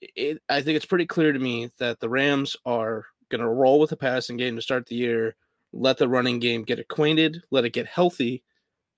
it, 0.00 0.42
I 0.48 0.60
think 0.60 0.76
it's 0.76 0.86
pretty 0.86 1.06
clear 1.06 1.32
to 1.32 1.38
me 1.38 1.70
that 1.78 2.00
the 2.00 2.08
Rams 2.08 2.56
are 2.64 3.06
going 3.28 3.40
to 3.40 3.48
roll 3.48 3.80
with 3.80 3.90
the 3.90 3.96
passing 3.96 4.36
game 4.36 4.56
to 4.56 4.62
start 4.62 4.86
the 4.86 4.94
year, 4.94 5.36
let 5.72 5.98
the 5.98 6.08
running 6.08 6.38
game 6.38 6.62
get 6.62 6.78
acquainted, 6.78 7.42
let 7.50 7.64
it 7.64 7.72
get 7.72 7.86
healthy, 7.86 8.42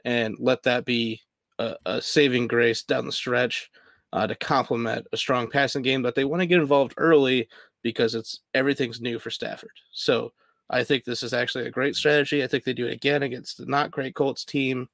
and 0.04 0.36
let 0.38 0.62
that 0.64 0.84
be 0.84 1.20
a, 1.58 1.76
a 1.86 2.02
saving 2.02 2.46
grace 2.46 2.82
down 2.82 3.06
the 3.06 3.12
stretch 3.12 3.70
uh, 4.12 4.26
to 4.26 4.34
complement 4.34 5.06
a 5.12 5.16
strong 5.16 5.48
passing 5.48 5.82
game. 5.82 6.02
But 6.02 6.14
they 6.14 6.24
want 6.24 6.40
to 6.40 6.46
get 6.46 6.60
involved 6.60 6.94
early 6.96 7.48
because 7.82 8.14
it's 8.14 8.40
everything's 8.54 9.00
new 9.00 9.18
for 9.18 9.30
Stafford. 9.30 9.70
So 9.92 10.32
I 10.68 10.84
think 10.84 11.04
this 11.04 11.22
is 11.22 11.32
actually 11.32 11.66
a 11.66 11.70
great 11.70 11.96
strategy. 11.96 12.42
I 12.42 12.46
think 12.46 12.64
they 12.64 12.72
do 12.72 12.86
it 12.86 12.92
again 12.92 13.22
against 13.22 13.58
the 13.58 13.66
not 13.66 13.90
great 13.90 14.14
Colts 14.14 14.44
team, 14.44 14.88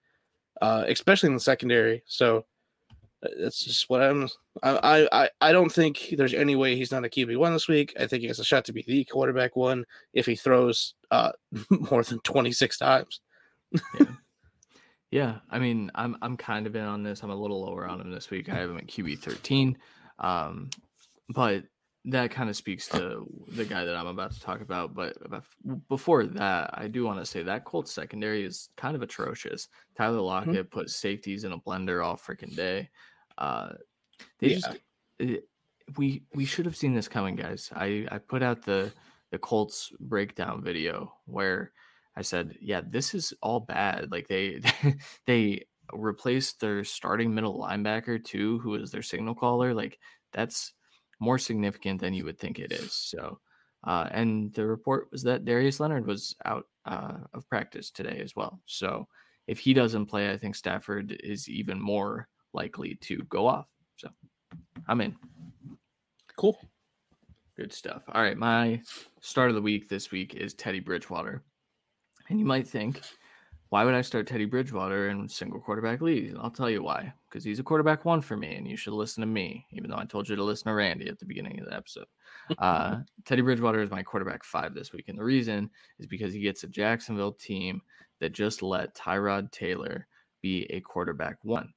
uh, 0.61 0.85
especially 0.87 1.29
in 1.29 1.35
the 1.35 1.41
secondary. 1.41 2.03
So 2.07 2.45
that's 3.39 3.65
just 3.65 3.89
what 3.89 4.03
I'm. 4.03 4.29
I, 4.63 5.09
I 5.13 5.31
I 5.41 5.53
don't 5.53 5.73
think 5.73 6.15
there's 6.17 6.35
any 6.35 6.57
way 6.57 6.77
he's 6.77 6.93
not 6.93 7.05
a 7.05 7.09
QB 7.09 7.37
one 7.37 7.53
this 7.53 7.69
week. 7.69 7.95
I 7.99 8.07
think 8.07 8.23
he 8.23 8.29
has 8.29 8.41
a 8.41 8.45
shot 8.45 8.65
to 8.67 8.73
be 8.73 8.85
the 8.87 9.05
quarterback 9.05 9.57
one 9.57 9.85
if 10.13 10.27
he 10.27 10.35
throws 10.35 10.95
uh 11.11 11.33
more 11.91 12.03
than 12.03 12.19
26 12.21 12.79
times. 12.79 13.21
yeah. 13.73 14.07
yeah, 15.11 15.35
I 15.51 15.59
mean, 15.59 15.91
I'm 15.95 16.17
I'm 16.21 16.37
kind 16.37 16.67
of 16.67 16.75
in 16.75 16.85
on 16.85 17.03
this. 17.03 17.23
I'm 17.23 17.31
a 17.31 17.37
little 17.37 17.63
lower 17.63 17.87
on 17.87 18.01
him 18.01 18.11
this 18.11 18.31
week. 18.31 18.49
I 18.49 18.55
have 18.57 18.71
him 18.71 18.79
at 18.79 18.89
QB 18.89 19.21
13, 19.21 19.79
um, 20.19 20.71
but 21.29 21.65
that 22.05 22.33
kind 22.33 22.51
of 22.51 22.57
speaks 22.57 22.89
to 22.89 23.25
the 23.49 23.65
guy 23.65 23.85
that 23.85 23.97
I'm 23.97 24.09
about 24.09 24.33
to 24.33 24.41
talk 24.41 24.61
about. 24.61 24.95
But 24.95 25.17
before 25.89 26.25
that, 26.25 26.71
I 26.75 26.89
do 26.89 27.05
want 27.05 27.21
to 27.21 27.27
say 27.27 27.45
that 27.45 27.65
Colts 27.65 27.93
secondary 27.93 28.45
is 28.45 28.71
kind 28.77 28.97
of 28.97 29.03
atrocious. 29.03 29.69
Tyler 29.97 30.17
mm-hmm. 30.17 30.25
Lockett 30.25 30.55
mm-hmm. 30.55 30.79
put 30.79 30.91
safeties 30.91 31.45
in 31.45 31.53
a 31.53 31.59
blender 31.59 32.05
all 32.05 32.17
freaking 32.17 32.55
day. 32.57 32.91
Uh, 33.39 33.71
they 34.41 34.49
yeah. 34.49 34.55
just 34.55 34.79
it, 35.19 35.49
we 35.97 36.23
we 36.35 36.45
should 36.45 36.67
have 36.67 36.77
seen 36.77 36.95
this 36.95 37.09
coming, 37.09 37.37
guys. 37.37 37.71
I 37.75 38.07
I 38.11 38.19
put 38.19 38.43
out 38.43 38.63
the 38.63 38.93
the 39.31 39.39
Colts 39.39 39.93
breakdown 40.01 40.63
video 40.63 41.15
where 41.27 41.73
I 42.17 42.23
said, 42.23 42.57
yeah, 42.61 42.83
this 42.87 43.15
is 43.15 43.33
all 43.41 43.61
bad. 43.61 44.11
Like 44.11 44.29
they 44.29 44.61
they 45.27 45.67
replaced 45.93 46.61
their 46.61 46.85
starting 46.85 47.35
middle 47.35 47.61
linebacker 47.61 48.23
too, 48.23 48.59
who 48.59 48.75
is 48.75 48.91
their 48.91 49.03
signal 49.03 49.35
caller. 49.35 49.73
Like 49.73 49.99
that's 50.33 50.73
more 51.23 51.39
significant 51.39 52.01
than 52.01 52.15
you 52.15 52.25
would 52.25 52.39
think 52.39 52.59
it 52.59 52.73
is. 52.73 52.93
So, 52.93 53.39
uh, 53.85 54.09
and 54.11 54.53
the 54.55 54.67
report 54.67 55.09
was 55.13 55.23
that 55.23 55.45
Darius 55.45 55.81
Leonard 55.81 56.07
was 56.07 56.35
out 56.45 56.67
uh, 56.85 57.19
of 57.33 57.49
practice 57.49 57.91
today 57.91 58.21
as 58.23 58.35
well. 58.35 58.61
So, 58.67 59.07
if 59.47 59.59
he 59.59 59.73
doesn't 59.73 60.07
play, 60.07 60.31
I 60.31 60.37
think 60.37 60.55
Stafford 60.55 61.17
is 61.23 61.49
even 61.49 61.81
more 61.81 62.29
likely 62.53 62.97
to 63.03 63.23
go 63.29 63.47
off. 63.47 63.67
So 63.97 64.09
I'm 64.89 65.01
in. 65.01 65.17
Cool. 66.37 66.59
Good 67.57 67.73
stuff. 67.73 68.03
All 68.09 68.23
right. 68.23 68.37
My 68.37 68.81
start 69.21 69.51
of 69.51 69.55
the 69.55 69.63
week 69.63 69.89
this 69.89 70.11
week 70.11 70.35
is 70.35 70.55
Teddy 70.55 70.81
Bridgewater. 70.81 71.43
And 72.29 72.39
you 72.39 72.47
might 72.47 72.67
think, 72.69 73.03
why 73.73 73.87
would 73.87 73.95
I 73.95 74.03
start 74.03 74.27
Teddy 74.27 74.45
Bridgewater 74.45 75.09
in 75.09 75.27
single 75.31 75.59
quarterback 75.59 76.03
leagues? 76.03 76.35
I'll 76.39 76.51
tell 76.51 76.69
you 76.69 76.83
why. 76.83 77.11
Because 77.27 77.43
he's 77.43 77.59
a 77.59 77.63
quarterback 77.63 78.05
one 78.05 78.21
for 78.21 78.37
me, 78.37 78.55
and 78.55 78.69
you 78.69 78.77
should 78.77 78.93
listen 78.93 79.23
to 79.23 79.27
me, 79.27 79.65
even 79.71 79.89
though 79.89 79.97
I 79.97 80.05
told 80.05 80.29
you 80.29 80.37
to 80.37 80.45
listen 80.45 80.67
to 80.67 80.75
Randy 80.75 81.09
at 81.09 81.19
the 81.19 81.25
beginning 81.25 81.59
of 81.59 81.65
the 81.65 81.75
episode. 81.75 82.05
Uh, 82.59 82.99
Teddy 83.25 83.41
Bridgewater 83.41 83.81
is 83.81 83.91
my 83.91 84.03
quarterback 84.03 84.45
five 84.45 84.75
this 84.75 84.93
week. 84.93 85.07
And 85.09 85.19
the 85.19 85.25
reason 85.25 85.71
is 85.99 86.07
because 86.07 86.35
he 86.35 86.41
gets 86.41 86.65
a 86.65 86.69
Jacksonville 86.69 87.33
team 87.33 87.81
that 88.21 88.35
just 88.35 88.63
let 88.63 88.95
Tyrod 88.95 89.51
Taylor 89.53 90.07
be 90.43 90.67
a 90.69 90.81
quarterback 90.81 91.39
one. 91.41 91.73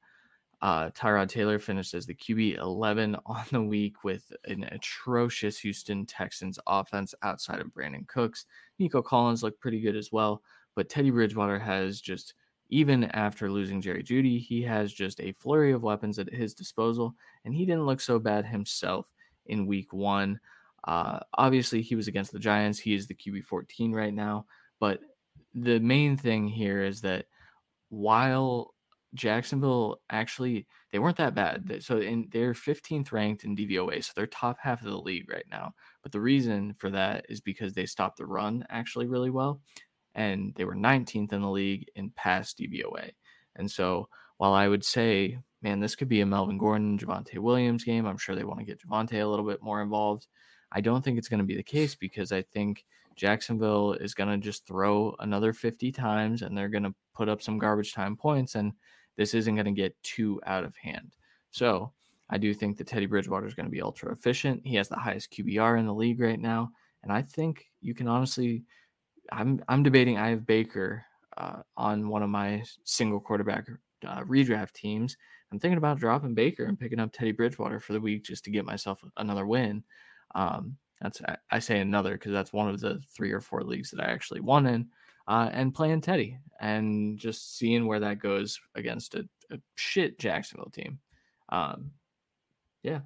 Uh, 0.62 0.90
Tyrod 0.90 1.30
Taylor 1.30 1.60
finished 1.60 1.94
as 1.94 2.06
the 2.06 2.14
QB 2.14 2.58
11 2.58 3.16
on 3.26 3.46
the 3.54 3.62
week 3.62 4.04
with 4.04 4.34
an 4.44 4.66
atrocious 4.66 5.60
Houston 5.60 6.06
Texans 6.06 6.60
offense 6.68 7.16
outside 7.24 7.62
of 7.62 7.68
Brandin 7.68 8.06
Cooks. 8.10 8.48
Nico 8.80 9.02
Collins 9.02 9.44
looked 9.44 9.62
pretty 9.62 9.80
good 9.80 9.96
as 9.96 10.12
well. 10.12 10.42
But 10.76 10.90
Teddy 10.90 11.10
Bridgewater 11.10 11.60
has 11.60 12.02
just, 12.02 12.34
even 12.70 13.06
after 13.06 13.50
losing 13.50 13.82
Jerry 13.82 14.04
Jeudy, 14.04 14.40
he 14.40 14.62
has 14.64 14.94
just 14.94 15.20
a 15.22 15.32
flurry 15.34 15.72
of 15.72 15.84
weapons 15.84 16.20
at 16.20 16.34
his 16.34 16.54
disposal, 16.54 17.16
and 17.46 17.54
he 17.54 17.66
didn't 17.66 17.86
look 17.86 18.02
so 18.02 18.20
bad 18.20 18.46
himself 18.46 19.08
in 19.48 19.66
week 19.66 19.94
one. 19.94 20.40
Uh, 20.86 21.20
obviously, 21.36 21.82
he 21.82 21.96
was 21.96 22.08
against 22.08 22.32
the 22.32 22.40
Giants. 22.40 22.80
He 22.80 22.94
is 22.94 23.08
the 23.08 23.16
QB 23.16 23.46
14 23.46 23.92
right 23.92 24.14
now. 24.14 24.46
But 24.80 25.00
the 25.54 25.80
main 25.80 26.18
thing 26.18 26.48
here 26.48 26.84
is 26.84 27.02
that 27.02 27.26
while 27.90 28.74
Jacksonville 29.16 30.02
actually 30.10 30.68
they 30.92 31.00
weren't 31.00 31.18
that 31.18 31.36
bad. 31.36 31.82
So 31.82 32.00
in 32.00 32.28
they're 32.32 32.54
15th 32.54 33.12
ranked 33.12 33.46
in 33.46 33.56
DVOA, 33.56 34.04
so 34.04 34.12
they're 34.16 34.28
top 34.28 34.58
half 34.62 34.82
of 34.82 34.92
the 34.92 34.98
league 34.98 35.30
right 35.32 35.46
now. 35.50 35.74
But 36.04 36.12
the 36.12 36.20
reason 36.20 36.74
for 36.74 36.90
that 36.92 37.26
is 37.30 37.42
because 37.42 37.74
they 37.74 37.86
stopped 37.86 38.18
the 38.18 38.26
run 38.26 38.66
actually 38.70 39.08
really 39.08 39.30
well 39.30 39.62
and 40.16 40.54
they 40.56 40.66
were 40.66 40.76
19th 40.76 41.34
in 41.34 41.42
the 41.42 41.50
league 41.50 41.90
in 41.96 42.10
pass 42.12 42.54
DVOA. 42.54 43.12
And 43.56 43.70
so 43.70 44.10
while 44.38 44.54
I 44.54 44.68
would 44.68 44.84
say, 44.84 45.38
man, 45.62 45.80
this 45.80 45.96
could 45.96 46.10
be 46.10 46.22
a 46.22 46.26
Melvin 46.26 46.58
Gordon, 46.58 46.98
Javonte 46.98 47.38
Williams 47.38 47.84
game, 47.84 48.06
I'm 48.06 48.18
sure 48.18 48.36
they 48.36 48.44
want 48.44 48.60
to 48.60 48.66
get 48.66 48.82
Javonte 48.82 49.22
a 49.22 49.28
little 49.28 49.46
bit 49.46 49.62
more 49.62 49.82
involved. 49.82 50.28
I 50.72 50.82
don't 50.82 51.04
think 51.04 51.18
it's 51.18 51.30
going 51.30 51.40
to 51.40 51.46
be 51.46 51.56
the 51.56 51.64
case 51.64 51.96
because 51.96 52.32
I 52.32 52.42
think 52.42 52.84
Jacksonville 53.16 53.94
is 53.94 54.14
going 54.14 54.30
to 54.30 54.38
just 54.38 54.66
throw 54.68 55.16
another 55.20 55.54
50 55.54 55.92
times 55.92 56.42
and 56.42 56.58
they're 56.58 56.70
going 56.70 56.84
to 56.84 56.96
put 57.14 57.30
up 57.30 57.42
some 57.42 57.58
garbage 57.58 57.94
time 57.94 58.18
points, 58.18 58.56
and 58.56 58.74
this 59.16 59.34
isn't 59.34 59.56
going 59.56 59.66
to 59.66 59.72
get 59.72 59.96
too 60.04 60.42
out 60.46 60.66
of 60.66 60.76
hand. 60.76 61.16
So 61.52 61.94
I 62.30 62.38
do 62.38 62.54
think 62.54 62.78
that 62.78 62.88
Teddy 62.88 63.06
Bridgewater 63.06 63.48
is 63.48 63.54
going 63.54 63.68
to 63.68 63.72
be 63.72 63.82
ultra 63.82 64.12
efficient. 64.12 64.62
He 64.66 64.76
has 64.76 64.90
the 64.90 64.98
highest 64.98 65.32
QBR 65.32 65.80
in 65.80 65.86
the 65.86 65.94
league 65.94 66.20
right 66.20 66.40
now. 66.40 66.72
And 67.04 67.12
I 67.12 67.22
think 67.22 67.68
you 67.82 67.94
can 67.94 68.08
honestly 68.08 68.64
I'm 69.32 69.64
I'm 69.68 69.84
debating. 69.84 70.18
I 70.18 70.30
have 70.30 70.46
Baker 70.46 71.04
uh, 71.38 71.62
on 71.78 72.10
one 72.10 72.24
of 72.24 72.30
my 72.30 72.64
single 72.84 73.20
quarterback 73.20 73.68
uh, 74.06 74.22
redraft 74.22 74.74
teams. 74.74 75.18
I'm 75.52 75.60
thinking 75.60 75.78
about 75.78 76.00
dropping 76.00 76.34
Baker 76.34 76.66
and 76.66 76.80
picking 76.80 77.00
up 77.00 77.12
Teddy 77.14 77.32
Bridgewater 77.32 77.80
for 77.80 77.94
the 77.94 78.02
week 78.02 78.24
just 78.24 78.44
to 78.46 78.52
get 78.52 78.66
myself 78.66 79.04
another 79.18 79.46
win. 79.46 79.84
Um, 80.34 80.78
that's 81.02 81.22
I 81.52 81.60
say 81.60 81.80
another 81.80 82.14
because 82.14 82.32
that's 82.32 82.54
one 82.54 82.70
of 82.70 82.80
the 82.80 83.00
three 83.16 83.32
or 83.32 83.42
four 83.42 83.64
leagues 83.64 83.92
that 83.92 84.02
I 84.02 84.12
actually 84.12 84.40
won 84.40 84.66
in, 84.66 84.88
uh, 85.28 85.50
and 85.52 85.74
playing 85.74 86.02
Teddy 86.02 86.40
and 86.60 87.18
just 87.18 87.58
seeing 87.58 87.86
where 87.86 88.00
that 88.00 88.20
goes 88.20 88.60
against 88.76 89.16
a, 89.16 89.28
a 89.52 89.58
shit 89.76 90.18
Jacksonville 90.20 90.72
team. 90.72 91.00
Um, 91.50 91.92
yeah, 92.82 93.00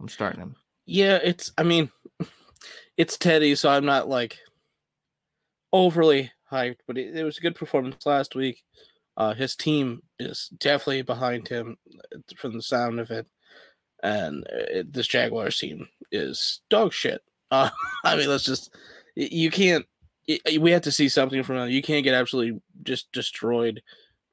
I'm 0.00 0.08
starting 0.08 0.40
him. 0.40 0.56
Yeah, 0.86 1.18
it's. 1.22 1.52
I 1.58 1.62
mean, 1.62 1.90
it's 2.96 3.16
Teddy, 3.16 3.54
so 3.54 3.70
I'm 3.70 3.84
not 3.84 4.08
like 4.08 4.38
overly 5.72 6.30
hyped, 6.50 6.80
but 6.86 6.98
it, 6.98 7.16
it 7.16 7.24
was 7.24 7.38
a 7.38 7.40
good 7.40 7.54
performance 7.54 8.06
last 8.06 8.34
week. 8.34 8.62
Uh, 9.16 9.34
his 9.34 9.54
team 9.56 10.02
is 10.18 10.48
definitely 10.58 11.02
behind 11.02 11.48
him 11.48 11.76
uh, 12.14 12.18
from 12.36 12.54
the 12.54 12.62
sound 12.62 12.98
of 12.98 13.10
it, 13.10 13.26
and 14.02 14.46
it, 14.50 14.86
uh, 14.86 14.88
this 14.90 15.06
Jaguars 15.06 15.58
team 15.58 15.88
is 16.10 16.60
dog 16.70 16.92
shit. 16.92 17.22
Uh, 17.52 17.68
I 18.02 18.16
mean, 18.16 18.30
let's 18.30 18.46
just 18.46 18.74
you 19.14 19.50
can't. 19.50 19.84
We 20.58 20.70
have 20.70 20.80
to 20.84 20.90
see 20.90 21.10
something 21.10 21.42
from 21.42 21.56
them. 21.56 21.68
You 21.68 21.82
can't 21.82 22.02
get 22.02 22.14
absolutely 22.14 22.62
just 22.82 23.12
destroyed 23.12 23.82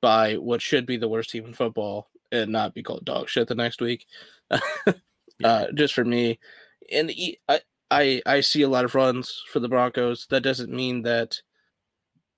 by 0.01 0.35
what 0.35 0.61
should 0.61 0.85
be 0.85 0.95
the 0.95 1.09
worst 1.09 1.31
team 1.31 1.43
in 1.43 1.53
football 1.53 2.09
and 2.31 2.49
not 2.53 2.73
be 2.73 2.81
called 2.81 3.03
dog 3.03 3.27
shit 3.27 3.49
the 3.49 3.55
next 3.55 3.81
week. 3.81 4.05
uh, 5.43 5.65
just 5.73 5.93
for 5.93 6.05
me, 6.05 6.39
and 6.89 7.11
I, 7.49 7.59
I 7.91 8.21
I 8.25 8.41
see 8.41 8.61
a 8.61 8.69
lot 8.69 8.85
of 8.85 8.95
runs 8.95 9.43
for 9.51 9.59
the 9.59 9.69
Broncos. 9.69 10.27
That 10.29 10.41
doesn't 10.41 10.71
mean 10.71 11.01
that 11.03 11.41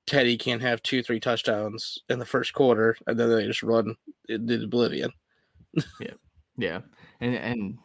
Teddy 0.07 0.37
can't 0.37 0.61
have 0.61 0.81
two, 0.81 1.03
three 1.03 1.19
touchdowns 1.19 1.99
in 2.09 2.19
the 2.19 2.25
first 2.25 2.53
quarter 2.53 2.97
and 3.07 3.19
then 3.19 3.29
they 3.29 3.45
just 3.45 3.63
run 3.63 3.95
into 4.27 4.63
oblivion. 4.63 5.11
yeah, 5.99 6.13
yeah, 6.57 6.79
and 7.19 7.35
and 7.35 7.77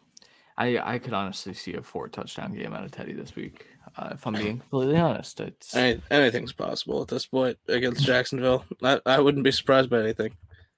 I 0.56 0.78
I 0.94 0.98
could 0.98 1.12
honestly 1.12 1.54
see 1.54 1.74
a 1.74 1.82
four 1.82 2.08
touchdown 2.08 2.54
game 2.54 2.72
out 2.72 2.84
of 2.84 2.90
Teddy 2.90 3.12
this 3.12 3.36
week. 3.36 3.66
Uh, 3.96 4.10
if 4.12 4.26
I'm 4.26 4.32
being 4.34 4.58
completely 4.58 4.96
honest, 4.96 5.40
it's 5.40 5.76
I, 5.76 5.98
anything's 6.10 6.52
possible 6.52 7.02
at 7.02 7.08
this 7.08 7.26
point 7.26 7.58
against 7.68 8.04
Jacksonville. 8.04 8.64
I, 8.82 9.00
I 9.06 9.20
wouldn't 9.20 9.44
be 9.44 9.52
surprised 9.52 9.90
by 9.90 10.00
anything. 10.00 10.32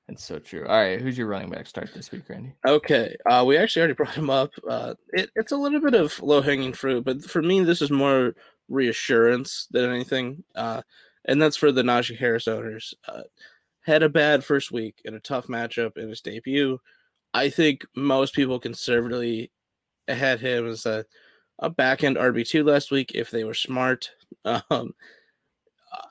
It's 0.08 0.24
so 0.24 0.38
true. 0.38 0.66
All 0.66 0.80
right, 0.80 1.00
who's 1.00 1.18
your 1.18 1.26
running 1.26 1.50
back 1.50 1.66
start 1.66 1.90
this 1.94 2.10
week, 2.10 2.28
Randy? 2.28 2.54
Okay, 2.66 3.14
uh, 3.30 3.44
we 3.46 3.58
actually 3.58 3.80
already 3.80 3.94
brought 3.96 4.14
him 4.14 4.30
up. 4.30 4.50
Uh, 4.68 4.94
it, 5.12 5.30
it's 5.36 5.52
a 5.52 5.56
little 5.56 5.80
bit 5.80 5.94
of 5.94 6.20
low 6.22 6.40
hanging 6.40 6.72
fruit, 6.72 7.04
but 7.04 7.22
for 7.22 7.42
me, 7.42 7.60
this 7.60 7.82
is 7.82 7.90
more 7.90 8.34
reassurance 8.68 9.68
than 9.70 9.90
anything, 9.90 10.42
uh, 10.54 10.80
and 11.26 11.40
that's 11.40 11.58
for 11.58 11.72
the 11.72 11.82
Najee 11.82 12.16
Harris 12.18 12.48
owners. 12.48 12.94
Uh, 13.06 13.22
had 13.82 14.02
a 14.02 14.08
bad 14.08 14.44
first 14.44 14.72
week 14.72 15.00
in 15.04 15.14
a 15.14 15.20
tough 15.20 15.46
matchup 15.46 15.98
in 15.98 16.08
his 16.08 16.22
debut. 16.22 16.78
I 17.34 17.50
think 17.50 17.84
most 17.94 18.34
people 18.34 18.58
conservatively 18.58 19.50
had 20.08 20.40
him 20.40 20.66
as 20.66 20.86
a, 20.86 21.04
a 21.58 21.68
back 21.68 22.02
end 22.02 22.16
RB 22.16 22.48
two 22.48 22.64
last 22.64 22.90
week 22.90 23.12
if 23.14 23.30
they 23.30 23.44
were 23.44 23.54
smart. 23.54 24.10
Um, 24.70 24.94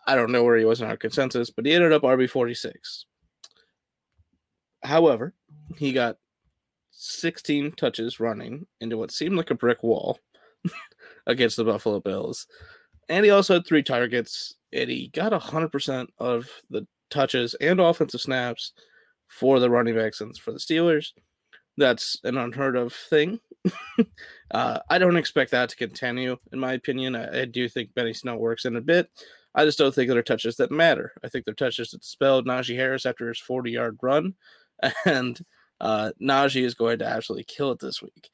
I 0.05 0.15
don't 0.15 0.31
know 0.31 0.43
where 0.43 0.57
he 0.57 0.65
was 0.65 0.81
in 0.81 0.87
our 0.87 0.97
consensus, 0.97 1.49
but 1.49 1.65
he 1.65 1.73
ended 1.73 1.93
up 1.93 2.01
RB 2.03 2.29
forty 2.29 2.53
six 2.53 3.06
However, 4.83 5.33
he 5.77 5.91
got 5.91 6.17
16 6.91 7.73
touches 7.73 8.19
running 8.19 8.65
into 8.81 8.97
what 8.97 9.11
seemed 9.11 9.37
like 9.37 9.51
a 9.51 9.55
brick 9.55 9.83
wall 9.83 10.19
against 11.27 11.57
the 11.57 11.63
Buffalo 11.63 11.99
Bills. 11.99 12.47
And 13.09 13.23
he 13.23 13.31
also 13.31 13.55
had 13.55 13.67
three 13.67 13.83
targets, 13.83 14.55
and 14.73 14.89
he 14.89 15.09
got 15.09 15.31
100% 15.31 16.07
of 16.17 16.49
the 16.69 16.87
touches 17.09 17.53
and 17.55 17.79
offensive 17.79 18.21
snaps 18.21 18.73
for 19.27 19.59
the 19.59 19.69
running 19.69 19.95
backs 19.95 20.21
and 20.21 20.35
for 20.37 20.51
the 20.51 20.59
Steelers. 20.59 21.11
That's 21.77 22.19
an 22.23 22.37
unheard 22.37 22.75
of 22.75 22.93
thing. 22.93 23.39
uh, 24.51 24.79
I 24.89 24.97
don't 24.97 25.17
expect 25.17 25.51
that 25.51 25.69
to 25.69 25.75
continue, 25.75 26.37
in 26.51 26.59
my 26.59 26.73
opinion. 26.73 27.15
I, 27.15 27.41
I, 27.41 27.45
do 27.45 27.69
think 27.69 27.93
Benny 27.93 28.13
Snell 28.13 28.37
works 28.37 28.65
in 28.65 28.75
a 28.75 28.81
bit. 28.81 29.09
I 29.53 29.63
just 29.65 29.77
don't 29.77 29.93
think 29.93 30.09
they're 30.09 30.23
touches 30.23 30.55
that 30.55 30.71
matter. 30.71 31.13
I 31.23 31.29
think 31.29 31.45
they're 31.45 31.53
touches 31.53 31.91
that 31.91 32.03
spelled 32.03 32.47
Najee 32.47 32.75
Harris 32.75 33.05
after 33.05 33.27
his 33.27 33.39
40 33.39 33.71
yard 33.71 33.97
run 34.01 34.33
and 35.05 35.39
uh, 35.79 36.11
Najee 36.21 36.63
is 36.63 36.73
going 36.73 36.99
to 36.99 37.05
absolutely 37.05 37.45
kill 37.45 37.71
it 37.71 37.79
this 37.79 38.01
week. 38.01 38.29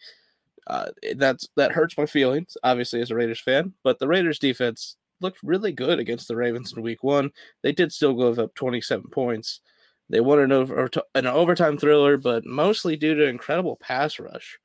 Uh, 0.65 0.87
that's 1.15 1.49
that 1.57 1.73
hurts 1.73 1.97
my 1.97 2.05
feelings, 2.05 2.55
obviously, 2.63 3.01
as 3.01 3.11
a 3.11 3.15
Raiders 3.15 3.41
fan. 3.41 3.73
But 3.83 3.99
the 3.99 4.07
Raiders 4.07 4.39
defense 4.39 4.95
looked 5.19 5.39
really 5.43 5.71
good 5.71 5.99
against 5.99 6.27
the 6.27 6.35
Ravens 6.35 6.73
in 6.73 6.81
Week 6.81 7.03
One. 7.03 7.31
They 7.61 7.71
did 7.71 7.91
still 7.91 8.13
give 8.13 8.39
up 8.39 8.55
27 8.55 9.09
points. 9.09 9.61
They 10.09 10.21
won 10.21 10.39
an 10.39 10.51
over 10.51 10.89
an 11.15 11.27
overtime 11.27 11.77
thriller, 11.77 12.17
but 12.17 12.45
mostly 12.45 12.95
due 12.95 13.15
to 13.15 13.27
incredible 13.27 13.77
pass 13.77 14.19
rush 14.19 14.59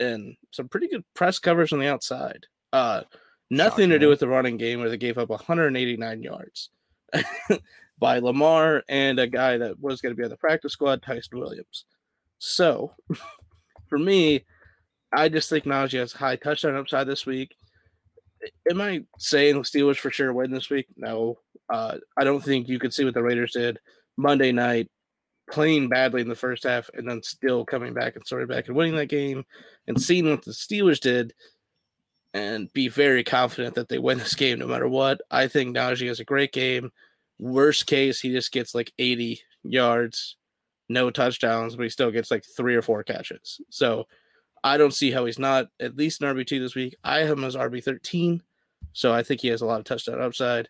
and 0.00 0.36
some 0.50 0.68
pretty 0.68 0.88
good 0.88 1.04
press 1.14 1.38
covers 1.38 1.72
on 1.72 1.78
the 1.78 1.86
outside. 1.86 2.46
Uh, 2.72 3.02
nothing 3.50 3.84
Shocking. 3.84 3.90
to 3.90 3.98
do 3.98 4.08
with 4.08 4.20
the 4.20 4.28
running 4.28 4.56
game, 4.56 4.80
where 4.80 4.88
they 4.88 4.96
gave 4.96 5.18
up 5.18 5.28
189 5.28 6.22
yards. 6.22 6.70
by 8.00 8.18
Lamar 8.18 8.82
and 8.88 9.20
a 9.20 9.26
guy 9.26 9.58
that 9.58 9.78
was 9.78 10.00
going 10.00 10.12
to 10.12 10.16
be 10.16 10.24
on 10.24 10.30
the 10.30 10.36
practice 10.36 10.72
squad, 10.72 11.02
Ty'Son 11.02 11.38
Williams. 11.38 11.84
So, 12.38 12.94
for 13.88 13.98
me, 13.98 14.44
I 15.12 15.28
just 15.28 15.50
think 15.50 15.64
Najee 15.64 15.98
has 15.98 16.12
high 16.12 16.36
touchdown 16.36 16.76
upside 16.76 17.06
this 17.06 17.26
week. 17.26 17.54
Am 18.70 18.80
I 18.80 19.04
saying 19.18 19.56
the 19.56 19.60
Steelers 19.60 19.98
for 19.98 20.10
sure 20.10 20.32
win 20.32 20.50
this 20.50 20.70
week? 20.70 20.86
No. 20.96 21.38
Uh, 21.68 21.98
I 22.16 22.24
don't 22.24 22.42
think 22.42 22.68
you 22.68 22.78
could 22.78 22.94
see 22.94 23.04
what 23.04 23.12
the 23.12 23.22
Raiders 23.22 23.52
did 23.52 23.78
Monday 24.16 24.50
night, 24.50 24.88
playing 25.50 25.90
badly 25.90 26.22
in 26.22 26.28
the 26.28 26.34
first 26.34 26.64
half, 26.64 26.88
and 26.94 27.08
then 27.08 27.22
still 27.22 27.66
coming 27.66 27.92
back 27.92 28.16
and 28.16 28.24
starting 28.24 28.48
back 28.48 28.68
and 28.68 28.76
winning 28.76 28.96
that 28.96 29.06
game, 29.06 29.44
and 29.86 30.00
seeing 30.00 30.28
what 30.28 30.44
the 30.44 30.52
Steelers 30.52 31.00
did, 31.00 31.34
and 32.32 32.72
be 32.72 32.88
very 32.88 33.24
confident 33.24 33.74
that 33.74 33.88
they 33.88 33.98
win 33.98 34.18
this 34.18 34.34
game 34.34 34.58
no 34.58 34.66
matter 34.66 34.88
what. 34.88 35.20
I 35.30 35.48
think 35.48 35.76
Najee 35.76 36.08
has 36.08 36.20
a 36.20 36.24
great 36.24 36.52
game. 36.52 36.90
Worst 37.40 37.86
case, 37.86 38.20
he 38.20 38.30
just 38.30 38.52
gets 38.52 38.74
like 38.74 38.92
80 38.98 39.40
yards, 39.64 40.36
no 40.90 41.10
touchdowns, 41.10 41.74
but 41.74 41.84
he 41.84 41.88
still 41.88 42.10
gets 42.10 42.30
like 42.30 42.44
three 42.44 42.76
or 42.76 42.82
four 42.82 43.02
catches. 43.02 43.60
So 43.70 44.06
I 44.62 44.76
don't 44.76 44.92
see 44.92 45.10
how 45.10 45.24
he's 45.24 45.38
not 45.38 45.68
at 45.80 45.96
least 45.96 46.22
an 46.22 46.36
RB2 46.36 46.60
this 46.60 46.74
week. 46.74 46.96
I 47.02 47.20
have 47.20 47.38
him 47.38 47.44
as 47.44 47.56
RB13. 47.56 48.42
So 48.92 49.12
I 49.12 49.22
think 49.22 49.40
he 49.40 49.48
has 49.48 49.62
a 49.62 49.66
lot 49.66 49.78
of 49.78 49.86
touchdown 49.86 50.20
upside. 50.20 50.68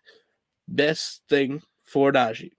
Best 0.67 1.23
thing 1.27 1.61
for 1.83 2.11
Najee, 2.11 2.51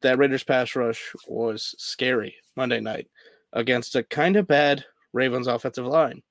that 0.00 0.16
Raiders 0.16 0.44
pass 0.44 0.74
rush 0.74 1.12
was 1.28 1.74
scary 1.76 2.36
Monday 2.56 2.80
night 2.80 3.08
against 3.52 3.96
a 3.96 4.02
kind 4.04 4.36
of 4.36 4.46
bad 4.46 4.84
Ravens 5.12 5.46
offensive 5.46 5.86
line. 5.86 6.22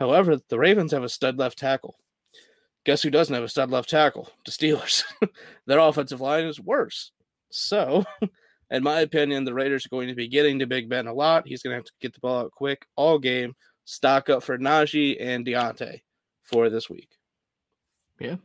However, 0.00 0.38
the 0.48 0.58
Ravens 0.58 0.92
have 0.92 1.04
a 1.04 1.08
stud 1.08 1.38
left 1.38 1.58
tackle. 1.58 1.96
Guess 2.84 3.02
who 3.02 3.10
doesn't 3.10 3.34
have 3.34 3.44
a 3.44 3.48
stud 3.48 3.70
left 3.70 3.90
tackle? 3.90 4.30
The 4.44 4.52
Steelers. 4.52 5.04
Their 5.66 5.78
offensive 5.78 6.20
line 6.20 6.44
is 6.44 6.60
worse. 6.60 7.12
So, 7.50 8.04
in 8.70 8.82
my 8.82 9.00
opinion, 9.00 9.44
the 9.44 9.54
Raiders 9.54 9.86
are 9.86 9.90
going 9.90 10.08
to 10.08 10.14
be 10.14 10.28
getting 10.28 10.58
to 10.58 10.66
Big 10.66 10.88
Ben 10.88 11.06
a 11.06 11.12
lot. 11.12 11.46
He's 11.46 11.62
going 11.62 11.72
to 11.72 11.78
have 11.78 11.84
to 11.84 11.92
get 12.00 12.14
the 12.14 12.20
ball 12.20 12.44
out 12.44 12.52
quick 12.52 12.86
all 12.96 13.18
game. 13.18 13.54
Stock 13.84 14.30
up 14.30 14.42
for 14.42 14.56
Najee 14.56 15.16
and 15.20 15.44
Diontae 15.44 16.00
for 16.42 16.70
this 16.70 16.88
week. 16.88 17.10
Yeah. 18.18 18.36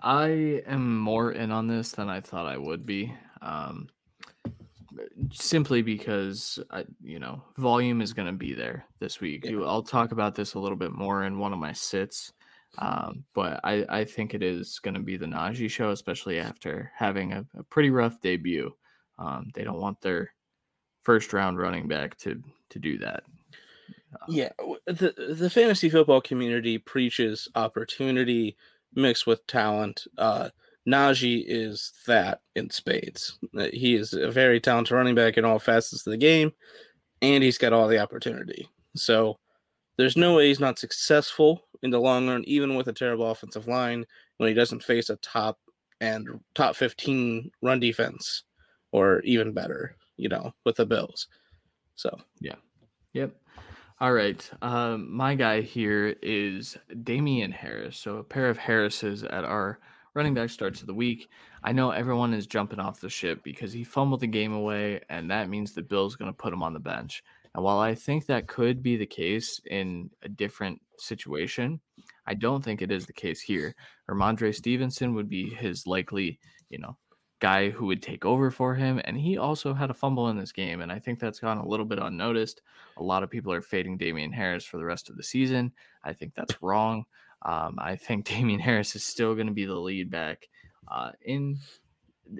I 0.00 0.62
am 0.66 0.98
more 0.98 1.32
in 1.32 1.50
on 1.50 1.66
this 1.66 1.92
than 1.92 2.08
I 2.08 2.20
thought 2.20 2.46
I 2.46 2.56
would 2.56 2.86
be. 2.86 3.14
Um, 3.40 3.88
simply 5.32 5.82
because 5.82 6.58
I, 6.70 6.84
you 7.02 7.18
know 7.18 7.42
volume 7.56 8.00
is 8.00 8.12
going 8.12 8.26
to 8.26 8.32
be 8.32 8.54
there 8.54 8.84
this 9.00 9.20
week. 9.20 9.44
Yeah. 9.44 9.60
I'll 9.60 9.82
talk 9.82 10.12
about 10.12 10.34
this 10.34 10.54
a 10.54 10.58
little 10.58 10.76
bit 10.76 10.92
more 10.92 11.24
in 11.24 11.38
one 11.38 11.52
of 11.52 11.58
my 11.58 11.72
sits, 11.72 12.32
um, 12.78 13.24
but 13.34 13.60
I, 13.64 13.84
I 13.88 14.04
think 14.04 14.34
it 14.34 14.42
is 14.42 14.78
going 14.78 14.94
to 14.94 15.00
be 15.00 15.16
the 15.16 15.26
Najee 15.26 15.70
show, 15.70 15.90
especially 15.90 16.38
after 16.38 16.92
having 16.96 17.32
a, 17.32 17.44
a 17.58 17.62
pretty 17.64 17.90
rough 17.90 18.20
debut. 18.20 18.72
Um, 19.18 19.50
they 19.54 19.64
don't 19.64 19.80
want 19.80 20.00
their 20.00 20.32
first 21.02 21.32
round 21.32 21.58
running 21.58 21.88
back 21.88 22.16
to 22.18 22.40
to 22.70 22.78
do 22.78 22.98
that. 22.98 23.24
Uh, 24.14 24.26
yeah, 24.28 24.50
the 24.86 25.36
the 25.36 25.50
fantasy 25.50 25.90
football 25.90 26.20
community 26.20 26.78
preaches 26.78 27.48
opportunity 27.56 28.56
mixed 28.94 29.26
with 29.26 29.46
talent. 29.48 30.06
Uh, 30.16 30.50
Najee 30.86 31.44
is 31.46 31.92
that 32.06 32.40
in 32.54 32.70
spades. 32.70 33.38
Uh, 33.58 33.66
he 33.72 33.96
is 33.96 34.12
a 34.12 34.30
very 34.30 34.60
talented 34.60 34.92
running 34.92 35.16
back 35.16 35.36
in 35.36 35.44
all 35.44 35.58
facets 35.58 36.06
of 36.06 36.12
the 36.12 36.16
game, 36.16 36.52
and 37.20 37.42
he's 37.42 37.58
got 37.58 37.72
all 37.72 37.88
the 37.88 37.98
opportunity. 37.98 38.68
So 38.94 39.38
there's 39.96 40.16
no 40.16 40.36
way 40.36 40.48
he's 40.48 40.60
not 40.60 40.78
successful 40.78 41.67
in 41.82 41.90
the 41.90 42.00
long 42.00 42.28
run, 42.28 42.44
even 42.46 42.74
with 42.74 42.88
a 42.88 42.92
terrible 42.92 43.30
offensive 43.30 43.68
line, 43.68 44.04
when 44.38 44.48
he 44.48 44.54
doesn't 44.54 44.82
face 44.82 45.10
a 45.10 45.16
top 45.16 45.58
and 46.00 46.28
top 46.54 46.76
15 46.76 47.50
run 47.62 47.80
defense, 47.80 48.44
or 48.92 49.20
even 49.20 49.52
better, 49.52 49.96
you 50.16 50.28
know, 50.28 50.52
with 50.64 50.76
the 50.76 50.86
Bills. 50.86 51.28
So 51.94 52.16
yeah, 52.40 52.56
yep. 53.12 53.34
All 54.00 54.12
right. 54.12 54.48
Um, 54.62 55.12
my 55.12 55.34
guy 55.34 55.60
here 55.60 56.14
is 56.22 56.76
Damien 57.02 57.50
Harris. 57.50 57.96
So 57.96 58.18
a 58.18 58.24
pair 58.24 58.48
of 58.48 58.56
Harrises 58.56 59.24
at 59.24 59.44
our 59.44 59.80
running 60.14 60.34
back 60.34 60.50
starts 60.50 60.80
of 60.80 60.86
the 60.86 60.94
week. 60.94 61.28
I 61.64 61.72
know 61.72 61.90
everyone 61.90 62.32
is 62.32 62.46
jumping 62.46 62.78
off 62.78 63.00
the 63.00 63.10
ship 63.10 63.42
because 63.42 63.72
he 63.72 63.82
fumbled 63.82 64.20
the 64.20 64.28
game 64.28 64.52
away, 64.52 65.00
and 65.08 65.30
that 65.30 65.48
means 65.48 65.72
the 65.72 65.82
Bills 65.82 66.14
going 66.14 66.30
to 66.30 66.36
put 66.36 66.52
him 66.52 66.62
on 66.62 66.72
the 66.72 66.78
bench. 66.78 67.24
And 67.58 67.64
while 67.64 67.80
I 67.80 67.96
think 67.96 68.26
that 68.26 68.46
could 68.46 68.84
be 68.84 68.96
the 68.96 69.04
case 69.04 69.60
in 69.68 70.10
a 70.22 70.28
different 70.28 70.80
situation, 70.96 71.80
I 72.24 72.34
don't 72.34 72.62
think 72.62 72.82
it 72.82 72.92
is 72.92 73.04
the 73.04 73.12
case 73.12 73.40
here. 73.40 73.74
Rhamondre 74.08 74.54
Stevenson 74.54 75.12
would 75.14 75.28
be 75.28 75.50
his 75.50 75.84
likely, 75.84 76.38
you 76.70 76.78
know, 76.78 76.96
guy 77.40 77.70
who 77.70 77.86
would 77.86 78.00
take 78.00 78.24
over 78.24 78.52
for 78.52 78.76
him. 78.76 79.00
And 79.02 79.16
he 79.16 79.38
also 79.38 79.74
had 79.74 79.90
a 79.90 79.94
fumble 79.94 80.28
in 80.28 80.38
this 80.38 80.52
game. 80.52 80.82
And 80.82 80.92
I 80.92 81.00
think 81.00 81.18
that's 81.18 81.40
gone 81.40 81.58
a 81.58 81.66
little 81.66 81.84
bit 81.84 81.98
unnoticed. 81.98 82.62
A 82.96 83.02
lot 83.02 83.24
of 83.24 83.30
people 83.30 83.52
are 83.52 83.60
fading 83.60 83.96
Damien 83.96 84.30
Harris 84.30 84.64
for 84.64 84.76
the 84.76 84.84
rest 84.84 85.10
of 85.10 85.16
the 85.16 85.24
season. 85.24 85.72
I 86.04 86.12
think 86.12 86.36
that's 86.36 86.62
wrong. 86.62 87.06
Um, 87.42 87.74
I 87.80 87.96
think 87.96 88.24
Damien 88.28 88.60
Harris 88.60 88.94
is 88.94 89.02
still 89.02 89.34
going 89.34 89.48
to 89.48 89.52
be 89.52 89.64
the 89.64 89.74
lead 89.74 90.12
back 90.12 90.46
uh, 90.86 91.10
in 91.22 91.58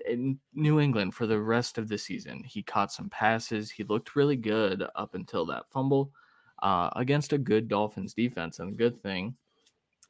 in 0.09 0.39
New 0.55 0.81
England 0.81 1.15
for 1.15 1.27
the 1.27 1.41
rest 1.41 1.79
of 1.79 1.89
the 1.89 1.99
season. 1.99 2.43
He 2.45 2.63
caught 2.63 2.93
some 2.93 3.11
passes. 3.11 3.71
He 3.71 3.85
looked 3.85 4.17
really 4.17 4.37
good 4.37 4.85
up 4.97 5.15
until 5.15 5.47
that 5.47 5.71
fumble 5.71 6.13
uh, 6.63 6.91
against 6.97 7.33
a 7.33 7.39
good 7.39 7.69
Dolphins 7.69 8.15
defense. 8.15 8.59
And 8.59 8.73
the 8.73 8.77
good 8.77 9.03
thing 9.03 9.35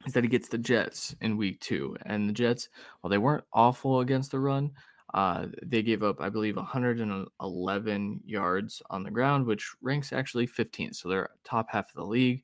is 0.05 0.13
that 0.13 0.23
he 0.23 0.29
gets 0.29 0.47
the 0.47 0.57
Jets 0.57 1.15
in 1.21 1.37
week 1.37 1.59
two. 1.59 1.95
And 2.05 2.27
the 2.27 2.33
Jets, 2.33 2.69
while 3.01 3.09
they 3.09 3.17
weren't 3.17 3.43
awful 3.53 3.99
against 3.99 4.31
the 4.31 4.39
run, 4.39 4.71
uh, 5.13 5.47
they 5.63 5.81
gave 5.81 6.03
up, 6.03 6.21
I 6.21 6.29
believe, 6.29 6.55
111 6.55 8.21
yards 8.25 8.81
on 8.89 9.03
the 9.03 9.11
ground, 9.11 9.45
which 9.45 9.71
ranks 9.81 10.13
actually 10.13 10.47
15th. 10.47 10.95
So 10.95 11.09
they're 11.09 11.29
top 11.43 11.67
half 11.71 11.89
of 11.89 11.95
the 11.95 12.05
league. 12.05 12.43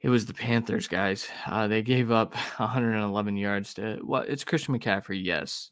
It 0.00 0.08
was 0.08 0.26
the 0.26 0.34
Panthers, 0.34 0.88
guys. 0.88 1.28
Uh, 1.46 1.68
they 1.68 1.82
gave 1.82 2.10
up 2.10 2.34
111 2.56 3.36
yards 3.36 3.74
to 3.74 3.98
well, 4.02 4.22
it's 4.22 4.44
Christian 4.44 4.78
McCaffrey, 4.78 5.22
yes, 5.24 5.70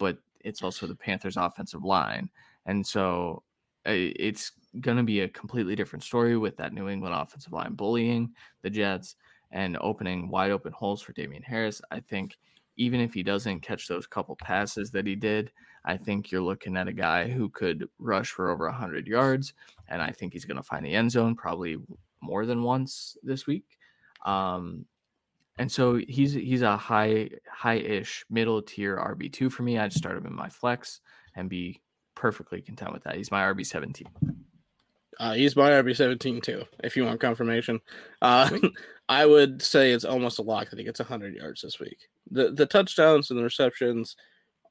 but 0.00 0.18
it's 0.40 0.62
also 0.62 0.88
the 0.88 0.96
Panthers' 0.96 1.36
offensive 1.36 1.84
line, 1.84 2.28
and 2.66 2.84
so 2.84 3.44
uh, 3.86 3.92
it's 3.94 4.52
going 4.80 4.96
to 4.96 5.02
be 5.02 5.20
a 5.20 5.28
completely 5.28 5.76
different 5.76 6.02
story 6.02 6.36
with 6.36 6.56
that 6.56 6.72
New 6.72 6.88
England 6.88 7.14
offensive 7.14 7.52
line 7.52 7.74
bullying 7.74 8.32
the 8.62 8.70
Jets 8.70 9.16
and 9.52 9.76
opening 9.80 10.28
wide 10.28 10.50
open 10.50 10.72
holes 10.72 11.00
for 11.02 11.12
Damien 11.12 11.42
Harris. 11.42 11.80
I 11.90 12.00
think 12.00 12.36
even 12.76 13.00
if 13.00 13.14
he 13.14 13.22
doesn't 13.22 13.60
catch 13.60 13.88
those 13.88 14.06
couple 14.06 14.36
passes 14.36 14.90
that 14.90 15.06
he 15.06 15.14
did, 15.14 15.52
I 15.84 15.96
think 15.96 16.30
you're 16.30 16.42
looking 16.42 16.76
at 16.76 16.88
a 16.88 16.92
guy 16.92 17.28
who 17.28 17.48
could 17.48 17.88
rush 17.98 18.30
for 18.30 18.50
over 18.50 18.66
100 18.66 19.06
yards, 19.06 19.54
and 19.88 20.02
I 20.02 20.10
think 20.12 20.32
he's 20.32 20.44
going 20.44 20.56
to 20.56 20.62
find 20.62 20.84
the 20.84 20.94
end 20.94 21.10
zone 21.10 21.34
probably 21.34 21.78
more 22.20 22.46
than 22.46 22.62
once 22.62 23.16
this 23.22 23.46
week. 23.46 23.78
Um, 24.24 24.84
and 25.60 25.70
so 25.70 26.00
he's 26.08 26.32
he's 26.32 26.62
a 26.62 26.74
high 26.74 27.28
high-ish 27.46 28.24
middle 28.30 28.62
tier 28.62 28.96
RB 28.96 29.30
two 29.30 29.50
for 29.50 29.62
me. 29.62 29.78
I'd 29.78 29.92
start 29.92 30.16
him 30.16 30.24
in 30.24 30.34
my 30.34 30.48
flex 30.48 31.00
and 31.36 31.50
be 31.50 31.82
perfectly 32.14 32.62
content 32.62 32.94
with 32.94 33.04
that. 33.04 33.16
He's 33.16 33.30
my 33.30 33.42
RB 33.42 33.66
seventeen. 33.66 34.08
Uh, 35.18 35.34
he's 35.34 35.56
my 35.56 35.68
RB 35.68 35.94
seventeen 35.94 36.40
too. 36.40 36.64
If 36.82 36.96
you 36.96 37.04
want 37.04 37.20
confirmation, 37.20 37.78
uh, 38.22 38.48
I 39.10 39.26
would 39.26 39.60
say 39.60 39.92
it's 39.92 40.06
almost 40.06 40.38
a 40.38 40.42
lock 40.42 40.70
that 40.70 40.78
he 40.78 40.84
gets 40.84 40.98
hundred 40.98 41.34
yards 41.34 41.60
this 41.60 41.78
week. 41.78 42.08
The 42.30 42.52
the 42.52 42.64
touchdowns 42.64 43.28
and 43.28 43.38
the 43.38 43.44
receptions 43.44 44.16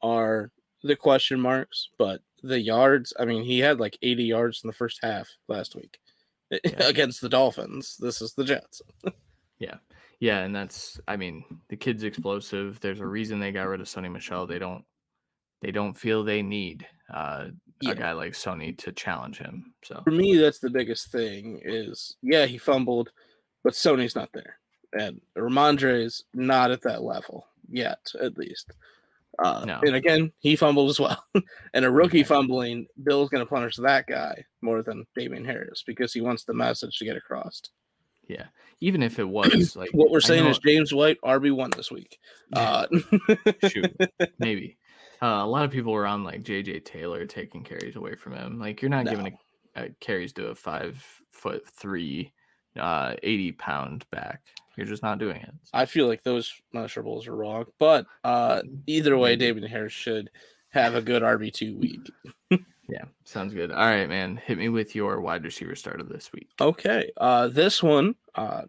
are 0.01 0.49
the 0.81 0.95
question 0.95 1.39
marks, 1.39 1.89
but 1.99 2.21
the 2.41 2.59
yards. 2.59 3.13
I 3.19 3.25
mean, 3.25 3.43
he 3.43 3.59
had 3.59 3.79
like 3.79 3.95
eighty 4.01 4.23
yards 4.23 4.61
in 4.63 4.67
the 4.67 4.73
first 4.73 4.97
half 5.03 5.29
last 5.47 5.75
week 5.75 5.99
yeah. 6.49 6.87
against 6.87 7.21
the 7.21 7.29
Dolphins. 7.29 7.95
This 7.99 8.23
is 8.23 8.33
the 8.33 8.43
Jets. 8.43 8.81
yeah. 9.59 9.75
Yeah, 10.19 10.39
and 10.39 10.55
that's 10.55 10.99
I 11.07 11.15
mean, 11.15 11.43
the 11.69 11.77
kid's 11.77 12.03
explosive. 12.03 12.79
There's 12.81 12.99
a 12.99 13.07
reason 13.07 13.39
they 13.39 13.51
got 13.51 13.67
rid 13.67 13.81
of 13.81 13.87
Sony 13.87 14.11
Michel. 14.11 14.45
They 14.45 14.59
don't 14.59 14.83
they 15.61 15.71
don't 15.71 15.93
feel 15.93 16.23
they 16.23 16.41
need 16.41 16.85
uh, 17.13 17.47
yeah. 17.81 17.91
a 17.91 17.95
guy 17.95 18.11
like 18.11 18.33
Sony 18.33 18.77
to 18.79 18.91
challenge 18.91 19.37
him. 19.37 19.73
So 19.83 20.01
for 20.03 20.11
me, 20.11 20.37
that's 20.37 20.59
the 20.59 20.69
biggest 20.69 21.11
thing 21.11 21.61
is 21.63 22.17
yeah, 22.21 22.45
he 22.45 22.57
fumbled, 22.57 23.11
but 23.63 23.73
Sony's 23.73 24.15
not 24.15 24.29
there. 24.33 24.57
And 24.93 25.21
Rhamondre 25.37 26.03
is 26.03 26.23
not 26.33 26.71
at 26.71 26.81
that 26.81 27.03
level 27.03 27.47
yet, 27.69 27.99
at 28.21 28.37
least. 28.37 28.71
Uh, 29.37 29.63
no. 29.65 29.79
And 29.83 29.95
again, 29.95 30.31
he 30.39 30.55
fumbled 30.55 30.89
as 30.89 30.99
well. 30.99 31.23
and 31.73 31.85
a 31.85 31.91
rookie 31.91 32.23
fumbling, 32.23 32.87
Bill's 33.03 33.29
going 33.29 33.45
to 33.45 33.49
punish 33.49 33.77
that 33.77 34.07
guy 34.07 34.43
more 34.61 34.83
than 34.83 35.05
Damien 35.15 35.45
Harris 35.45 35.83
because 35.85 36.11
he 36.11 36.21
wants 36.21 36.43
the 36.43 36.53
message 36.53 36.97
to 36.97 37.05
get 37.05 37.15
across. 37.15 37.61
Yeah, 38.29 38.45
even 38.79 39.03
if 39.03 39.19
it 39.19 39.25
was 39.27 39.75
like 39.75 39.89
what 39.91 40.11
we're 40.11 40.21
saying 40.21 40.45
is 40.45 40.59
James 40.59 40.93
White 40.93 41.17
RB 41.21 41.51
one 41.51 41.71
this 41.75 41.91
week. 41.91 42.19
Uh, 42.53 42.87
Shoot, 43.67 43.93
maybe 44.39 44.77
uh, 45.21 45.41
a 45.41 45.47
lot 45.47 45.65
of 45.65 45.71
people 45.71 45.91
were 45.91 46.07
on 46.07 46.23
like 46.23 46.43
JJ 46.43 46.85
Taylor 46.85 47.25
taking 47.25 47.63
carries 47.63 47.95
away 47.95 48.15
from 48.15 48.33
him. 48.33 48.59
Like 48.59 48.81
you're 48.81 48.89
not 48.89 49.05
no. 49.05 49.11
giving 49.11 49.37
a, 49.75 49.83
a 49.83 49.89
carries 49.99 50.31
to 50.33 50.47
a 50.47 50.55
five 50.55 51.03
foot 51.31 51.67
three, 51.67 52.31
uh, 52.79 53.15
eighty 53.23 53.51
pound 53.51 54.05
back. 54.11 54.41
You're 54.77 54.87
just 54.87 55.03
not 55.03 55.19
doing 55.19 55.41
it. 55.41 55.51
I 55.73 55.85
feel 55.85 56.07
like 56.07 56.23
those 56.23 56.53
measurables 56.73 57.27
are 57.27 57.35
wrong, 57.35 57.65
but 57.79 58.05
uh, 58.23 58.61
either 58.87 59.17
way, 59.17 59.35
David 59.35 59.69
Harris 59.69 59.91
should 59.91 60.29
have 60.69 60.95
a 60.95 61.01
good 61.01 61.21
RB 61.21 61.51
two 61.51 61.75
week. 61.75 62.09
yeah, 62.89 63.05
sounds 63.23 63.53
good. 63.53 63.71
All 63.71 63.77
right, 63.77 64.09
man. 64.09 64.37
Hit 64.37 64.57
me 64.57 64.69
with 64.69 64.95
your 64.95 65.21
wide 65.21 65.43
receiver 65.43 65.75
start 65.75 66.01
of 66.01 66.09
this 66.09 66.31
week. 66.33 66.49
Okay, 66.59 67.11
uh, 67.17 67.47
this 67.47 67.83
one, 67.83 68.15
uh, 68.35 68.63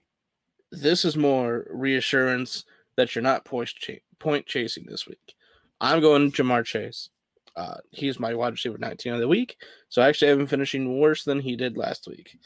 this 0.70 1.04
is 1.04 1.16
more 1.16 1.66
reassurance 1.70 2.64
that 2.96 3.14
you're 3.14 3.22
not 3.22 3.44
point, 3.44 3.72
point 4.18 4.46
chasing 4.46 4.84
this 4.86 5.06
week. 5.06 5.34
I'm 5.80 6.00
going 6.00 6.30
Ja'Marr 6.32 6.64
Chase. 6.64 7.08
Uh, 7.56 7.78
he's 7.90 8.20
my 8.20 8.34
wide 8.34 8.52
receiver 8.52 8.78
19 8.78 9.14
of 9.14 9.20
the 9.20 9.28
week, 9.28 9.56
so 9.88 10.02
I 10.02 10.08
actually 10.08 10.28
have 10.28 10.40
him 10.40 10.46
finishing 10.46 11.00
worse 11.00 11.24
than 11.24 11.40
he 11.40 11.56
did 11.56 11.76
last 11.76 12.06
week. 12.06 12.38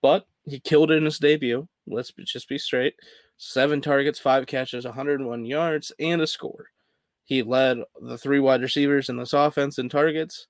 But 0.00 0.26
he 0.44 0.60
killed 0.60 0.90
it 0.90 0.96
in 0.96 1.04
his 1.04 1.18
debut. 1.18 1.68
Let's 1.86 2.12
just 2.12 2.48
be 2.48 2.58
straight. 2.58 2.94
Seven 3.36 3.80
targets, 3.80 4.18
five 4.18 4.46
catches, 4.46 4.84
101 4.84 5.44
yards, 5.44 5.92
and 5.98 6.22
a 6.22 6.26
score. 6.26 6.66
He 7.24 7.42
led 7.42 7.78
the 8.00 8.16
three 8.16 8.40
wide 8.40 8.62
receivers 8.62 9.08
in 9.08 9.16
this 9.16 9.32
offense 9.32 9.78
in 9.78 9.88
targets 9.88 10.46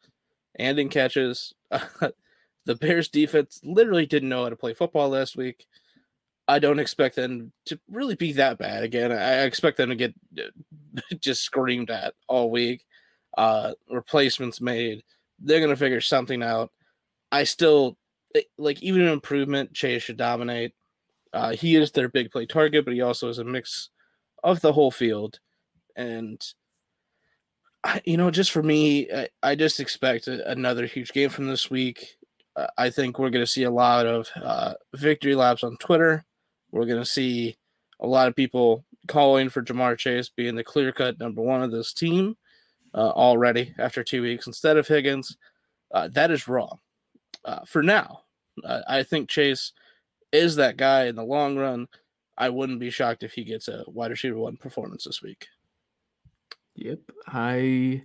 and 0.59 0.79
in 0.79 0.89
catches. 0.89 1.55
the 1.71 2.75
Bears 2.75 3.09
defense 3.09 3.61
literally 3.65 4.07
didn't 4.07 4.29
know 4.29 4.45
how 4.45 4.51
to 4.51 4.57
play 4.57 4.75
football 4.75 5.09
last 5.11 5.37
week. 5.37 5.67
I 6.47 6.59
don't 6.59 6.79
expect 6.79 7.17
them 7.17 7.53
to 7.67 7.79
really 7.91 8.15
be 8.15 8.33
that 8.33 8.59
bad 8.59 8.83
again. 8.83 9.13
I 9.13 9.43
expect 9.43 9.77
them 9.77 9.91
to 9.91 9.97
get 9.97 10.15
just 11.21 11.43
screamed 11.43 11.91
at 11.91 12.15
all 12.27 12.51
week. 12.51 12.85
Uh, 13.37 13.75
replacements 13.91 14.61
made. 14.61 15.03
They're 15.39 15.61
gonna 15.61 15.77
figure 15.77 16.01
something 16.01 16.43
out. 16.43 16.73
I 17.31 17.45
still 17.45 17.99
eh, 18.35 18.43
like 18.57 18.83
even 18.83 19.03
an 19.03 19.09
improvement. 19.09 19.75
Chase 19.75 20.03
should 20.03 20.17
dominate. 20.17 20.73
Uh, 21.35 21.51
he 21.51 21.77
is 21.77 21.93
their 21.93 22.09
big 22.09 22.31
play 22.31 22.47
target, 22.47 22.87
but 22.87 22.95
he 22.95 23.03
also 23.03 23.29
is 23.29 23.39
a 23.39 23.45
mix 23.45 23.91
of 24.43 24.61
the 24.63 24.73
whole 24.73 24.91
field. 24.91 25.39
And 25.95 26.43
you 28.05 28.17
know, 28.17 28.31
just 28.31 28.51
for 28.51 28.63
me, 28.63 29.09
I, 29.43 29.55
just 29.55 29.81
expect 29.81 30.27
another 30.27 30.87
huge 30.87 31.13
game 31.13 31.31
from 31.31 31.47
this 31.47 31.71
week. 31.71 32.17
Uh, 32.57 32.67
I 32.77 32.91
think 32.91 33.19
we're 33.19 33.31
going 33.31 33.45
to 33.45 33.51
see 33.51 33.65
a 33.65 33.71
lot 33.71 34.07
of 34.07 34.29
uh, 34.37 34.75
victory 34.95 35.35
laps 35.35 35.63
on 35.63 35.77
Twitter. 35.77 36.25
We're 36.73 36.87
going 36.87 37.01
to 37.01 37.07
see 37.07 37.57
a 38.01 38.07
lot 38.07 38.29
of 38.29 38.37
people 38.37 38.85
calling 39.07 39.49
for 39.49 39.63
Ja'Marr 39.63 39.97
Chase 39.97 40.29
being 40.29 40.55
the 40.55 40.65
clear 40.65 40.93
cut 40.93 41.19
number 41.19 41.41
one 41.41 41.63
of 41.63 41.71
this 41.71 41.93
team 41.93 42.37
uh, 42.95 43.11
already 43.11 43.75
after 43.79 44.03
two 44.03 44.23
weeks 44.23 44.47
instead 44.47 44.77
of 44.77 44.89
Higgins. 44.89 45.37
Uh, 45.93 46.09
that 46.09 46.31
is 46.31 46.49
wrong 46.49 46.79
uh, 47.45 47.61
for 47.65 47.83
now. 47.83 48.23
I 48.89 49.05
think 49.05 49.29
Chase 49.29 49.73
is 50.33 50.57
that 50.57 50.77
guy 50.77 51.05
in 51.05 51.15
the 51.15 51.23
long 51.23 51.57
run. 51.57 51.87
I 52.37 52.49
wouldn't 52.49 52.81
be 52.81 52.91
shocked 52.91 53.23
if 53.23 53.33
he 53.33 53.45
gets 53.45 53.69
a 53.69 53.85
wide 53.87 54.11
receiver 54.11 54.37
one 54.37 54.57
performance 54.57 55.05
this 55.05 55.23
week. 55.23 55.47
Yep, 56.79 57.01
I 57.27 58.03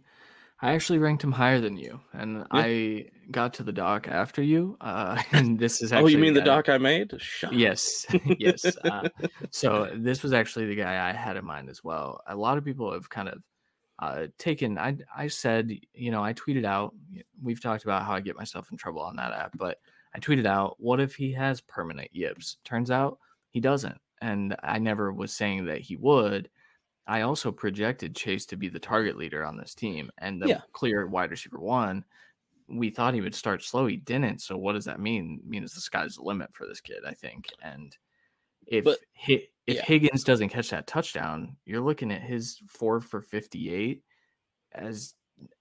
I 0.59 0.73
actually 0.73 0.97
ranked 0.97 1.23
him 1.23 1.31
higher 1.31 1.59
than 1.59 1.77
you, 1.77 1.99
and 2.12 2.38
yeah. 2.38 2.45
I 2.51 3.05
got 3.29 3.53
to 3.55 3.63
the 3.63 3.71
doc 3.71 4.07
after 4.07 4.41
you. 4.41 4.77
Uh, 4.81 5.21
and 5.31 5.59
this 5.59 5.81
is 5.83 5.93
actually 5.93 6.13
oh, 6.13 6.15
you 6.15 6.17
mean 6.17 6.33
the, 6.33 6.39
the 6.39 6.45
doc 6.45 6.69
I 6.69 6.79
made? 6.79 7.13
Shut 7.19 7.53
yes, 7.53 8.07
yes. 8.39 8.65
Uh, 8.83 9.09
so 9.51 9.91
this 9.95 10.23
was 10.23 10.33
actually 10.33 10.65
the 10.65 10.75
guy 10.75 11.07
I 11.07 11.13
had 11.13 11.38
in 11.38 11.45
mind 11.45 11.69
as 11.69 11.83
well. 11.83 12.21
A 12.27 12.36
lot 12.36 12.57
of 12.57 12.65
people 12.65 12.91
have 12.93 13.09
kind 13.09 13.29
of 13.29 13.43
uh, 13.99 14.27
taken. 14.39 14.79
I 14.79 14.97
I 15.15 15.27
said, 15.27 15.71
you 15.93 16.09
know, 16.09 16.23
I 16.23 16.33
tweeted 16.33 16.65
out. 16.65 16.95
We've 17.43 17.62
talked 17.62 17.83
about 17.83 18.03
how 18.03 18.13
I 18.13 18.21
get 18.21 18.38
myself 18.38 18.71
in 18.71 18.77
trouble 18.77 19.01
on 19.01 19.17
that 19.17 19.33
app, 19.33 19.55
but 19.55 19.77
I 20.15 20.19
tweeted 20.19 20.47
out, 20.47 20.77
"What 20.79 20.99
if 20.99 21.13
he 21.13 21.31
has 21.33 21.62
permanent 21.62 22.09
yips?" 22.12 22.57
Turns 22.63 22.89
out 22.89 23.19
he 23.49 23.59
doesn't, 23.59 23.99
and 24.19 24.55
I 24.63 24.79
never 24.79 25.13
was 25.13 25.31
saying 25.31 25.65
that 25.65 25.81
he 25.81 25.95
would 25.95 26.49
I 27.07 27.21
also 27.21 27.51
projected 27.51 28.15
Chase 28.15 28.45
to 28.47 28.55
be 28.55 28.69
the 28.69 28.79
target 28.79 29.17
leader 29.17 29.43
on 29.43 29.57
this 29.57 29.75
team 29.75 30.09
and 30.19 30.41
the 30.41 30.47
yeah. 30.47 30.61
clear 30.71 31.07
wide 31.07 31.31
receiver 31.31 31.59
one. 31.59 32.05
We 32.69 32.89
thought 32.89 33.13
he 33.13 33.21
would 33.21 33.35
start 33.35 33.61
slow. 33.61 33.87
He 33.87 33.97
didn't. 33.97 34.41
So 34.41 34.57
what 34.57 34.73
does 34.73 34.85
that 34.85 34.99
mean? 34.99 35.41
It 35.43 35.49
means 35.49 35.73
the 35.73 35.81
sky's 35.81 36.15
the 36.15 36.23
limit 36.23 36.53
for 36.53 36.65
this 36.65 36.79
kid, 36.79 36.99
I 37.05 37.13
think. 37.13 37.47
And 37.61 37.95
if 38.65 38.85
but, 38.85 38.99
if 39.27 39.47
yeah. 39.67 39.83
Higgins 39.83 40.23
doesn't 40.23 40.49
catch 40.49 40.69
that 40.69 40.87
touchdown, 40.87 41.57
you're 41.65 41.81
looking 41.81 42.11
at 42.11 42.21
his 42.21 42.59
four 42.67 43.01
for 43.01 43.21
58 43.21 44.01
as 44.73 45.13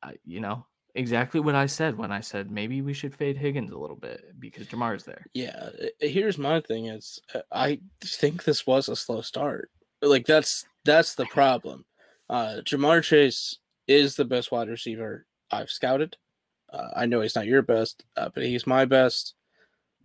uh, 0.03 0.13
you 0.25 0.41
know 0.41 0.65
exactly 0.95 1.41
what 1.41 1.55
I 1.55 1.67
said 1.67 1.97
when 1.97 2.13
I 2.13 2.21
said 2.21 2.51
maybe 2.51 2.83
we 2.83 2.93
should 2.93 3.15
fade 3.15 3.37
Higgins 3.37 3.73
a 3.73 3.79
little 3.79 3.97
bit 3.97 4.25
because 4.39 4.67
Ja'Marr's 4.67 5.05
there. 5.05 5.25
Yeah, 5.35 5.71
here's 6.01 6.39
my 6.39 6.61
thing: 6.61 6.87
is 6.87 7.21
uh, 7.35 7.41
I 7.51 7.81
think 8.05 8.45
this 8.45 8.67
was 8.67 8.89
a 8.89 8.97
slow 8.97 9.21
start. 9.21 9.71
Like 10.01 10.27
that's 10.27 10.65
that's 10.85 11.15
the 11.15 11.27
problem. 11.27 11.85
Uh, 12.29 12.61
Ja'Marr 12.65 13.03
Chase 13.03 13.59
is 13.87 14.17
the 14.17 14.25
best 14.25 14.51
wide 14.51 14.69
receiver 14.69 15.27
I've 15.51 15.71
scouted. 15.71 16.17
Uh, 16.73 16.89
I 16.97 17.07
know 17.07 17.21
he's 17.21 17.37
not 17.37 17.47
your 17.47 17.63
best, 17.63 18.05
uh, 18.17 18.31
but 18.35 18.45
he's 18.45 18.67
my 18.67 18.85
best, 18.87 19.35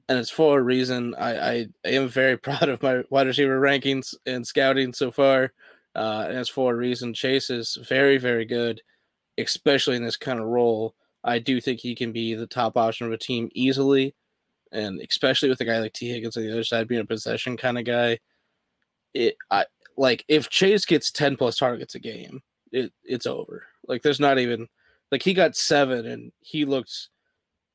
and 0.09 0.19
it's 0.19 0.29
for 0.29 0.59
a 0.59 0.63
reason. 0.63 1.15
I, 1.15 1.37
I, 1.37 1.67
I, 1.85 1.89
am 1.89 2.09
very 2.09 2.37
proud 2.37 2.67
of 2.67 2.83
my 2.83 3.03
wide 3.09 3.27
receiver 3.27 3.59
rankings 3.59 4.13
and 4.25 4.45
scouting 4.45 4.91
so 4.91 5.11
far, 5.11 5.53
uh, 5.95 6.25
and 6.27 6.37
it's 6.37 6.49
for 6.49 6.73
a 6.73 6.75
reason. 6.75 7.13
Chase 7.13 7.49
is 7.49 7.77
very, 7.87 8.17
very 8.17 8.43
good, 8.43 8.81
especially 9.37 9.95
in 9.95 10.03
this 10.03 10.17
kind 10.17 10.39
of 10.39 10.45
role. 10.47 10.95
I 11.23 11.39
do 11.39 11.61
think 11.61 11.79
he 11.79 11.95
can 11.95 12.11
be 12.11 12.35
the 12.35 12.47
top 12.47 12.75
option 12.75 13.07
of 13.07 13.13
a 13.13 13.17
team 13.17 13.49
easily, 13.53 14.13
and 14.73 14.99
especially 14.99 15.49
with 15.49 15.61
a 15.61 15.65
guy 15.65 15.79
like 15.79 15.93
Tee 15.93 16.09
Higgins 16.09 16.35
on 16.35 16.43
the 16.43 16.51
other 16.51 16.63
side, 16.63 16.87
being 16.89 17.01
a 17.01 17.05
possession 17.05 17.55
kind 17.55 17.77
of 17.77 17.85
guy. 17.85 18.19
It, 19.13 19.35
I, 19.49 19.65
like 19.97 20.23
if 20.27 20.49
Chase 20.49 20.85
gets 20.85 21.11
10 21.11 21.35
plus 21.35 21.57
targets 21.57 21.95
a 21.95 21.99
game, 21.99 22.41
it 22.71 22.93
it's 23.03 23.25
over. 23.25 23.63
Like 23.87 24.03
there's 24.03 24.19
not 24.19 24.39
even 24.39 24.67
like 25.11 25.23
he 25.23 25.33
got 25.33 25.55
seven 25.55 26.05
and 26.05 26.31
he 26.39 26.65
looked 26.65 27.09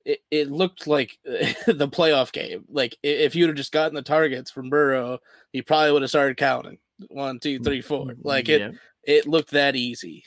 it, 0.04 0.20
it 0.30 0.50
looked 0.50 0.86
like 0.86 1.18
the 1.24 1.88
playoff 1.88 2.32
game. 2.32 2.64
Like 2.68 2.96
if 3.02 3.34
you'd 3.34 3.48
have 3.48 3.56
just 3.56 3.72
gotten 3.72 3.94
the 3.94 4.02
targets 4.02 4.50
from 4.50 4.70
Burrow, 4.70 5.18
he 5.52 5.62
probably 5.62 5.92
would 5.92 6.02
have 6.02 6.10
started 6.10 6.36
counting 6.36 6.78
one, 7.08 7.40
two, 7.40 7.58
three, 7.58 7.80
mm, 7.80 7.84
four. 7.84 8.06
Mm, 8.06 8.18
like 8.22 8.48
it 8.48 8.60
yep. 8.60 8.74
it 9.04 9.26
looked 9.26 9.50
that 9.50 9.76
easy. 9.76 10.24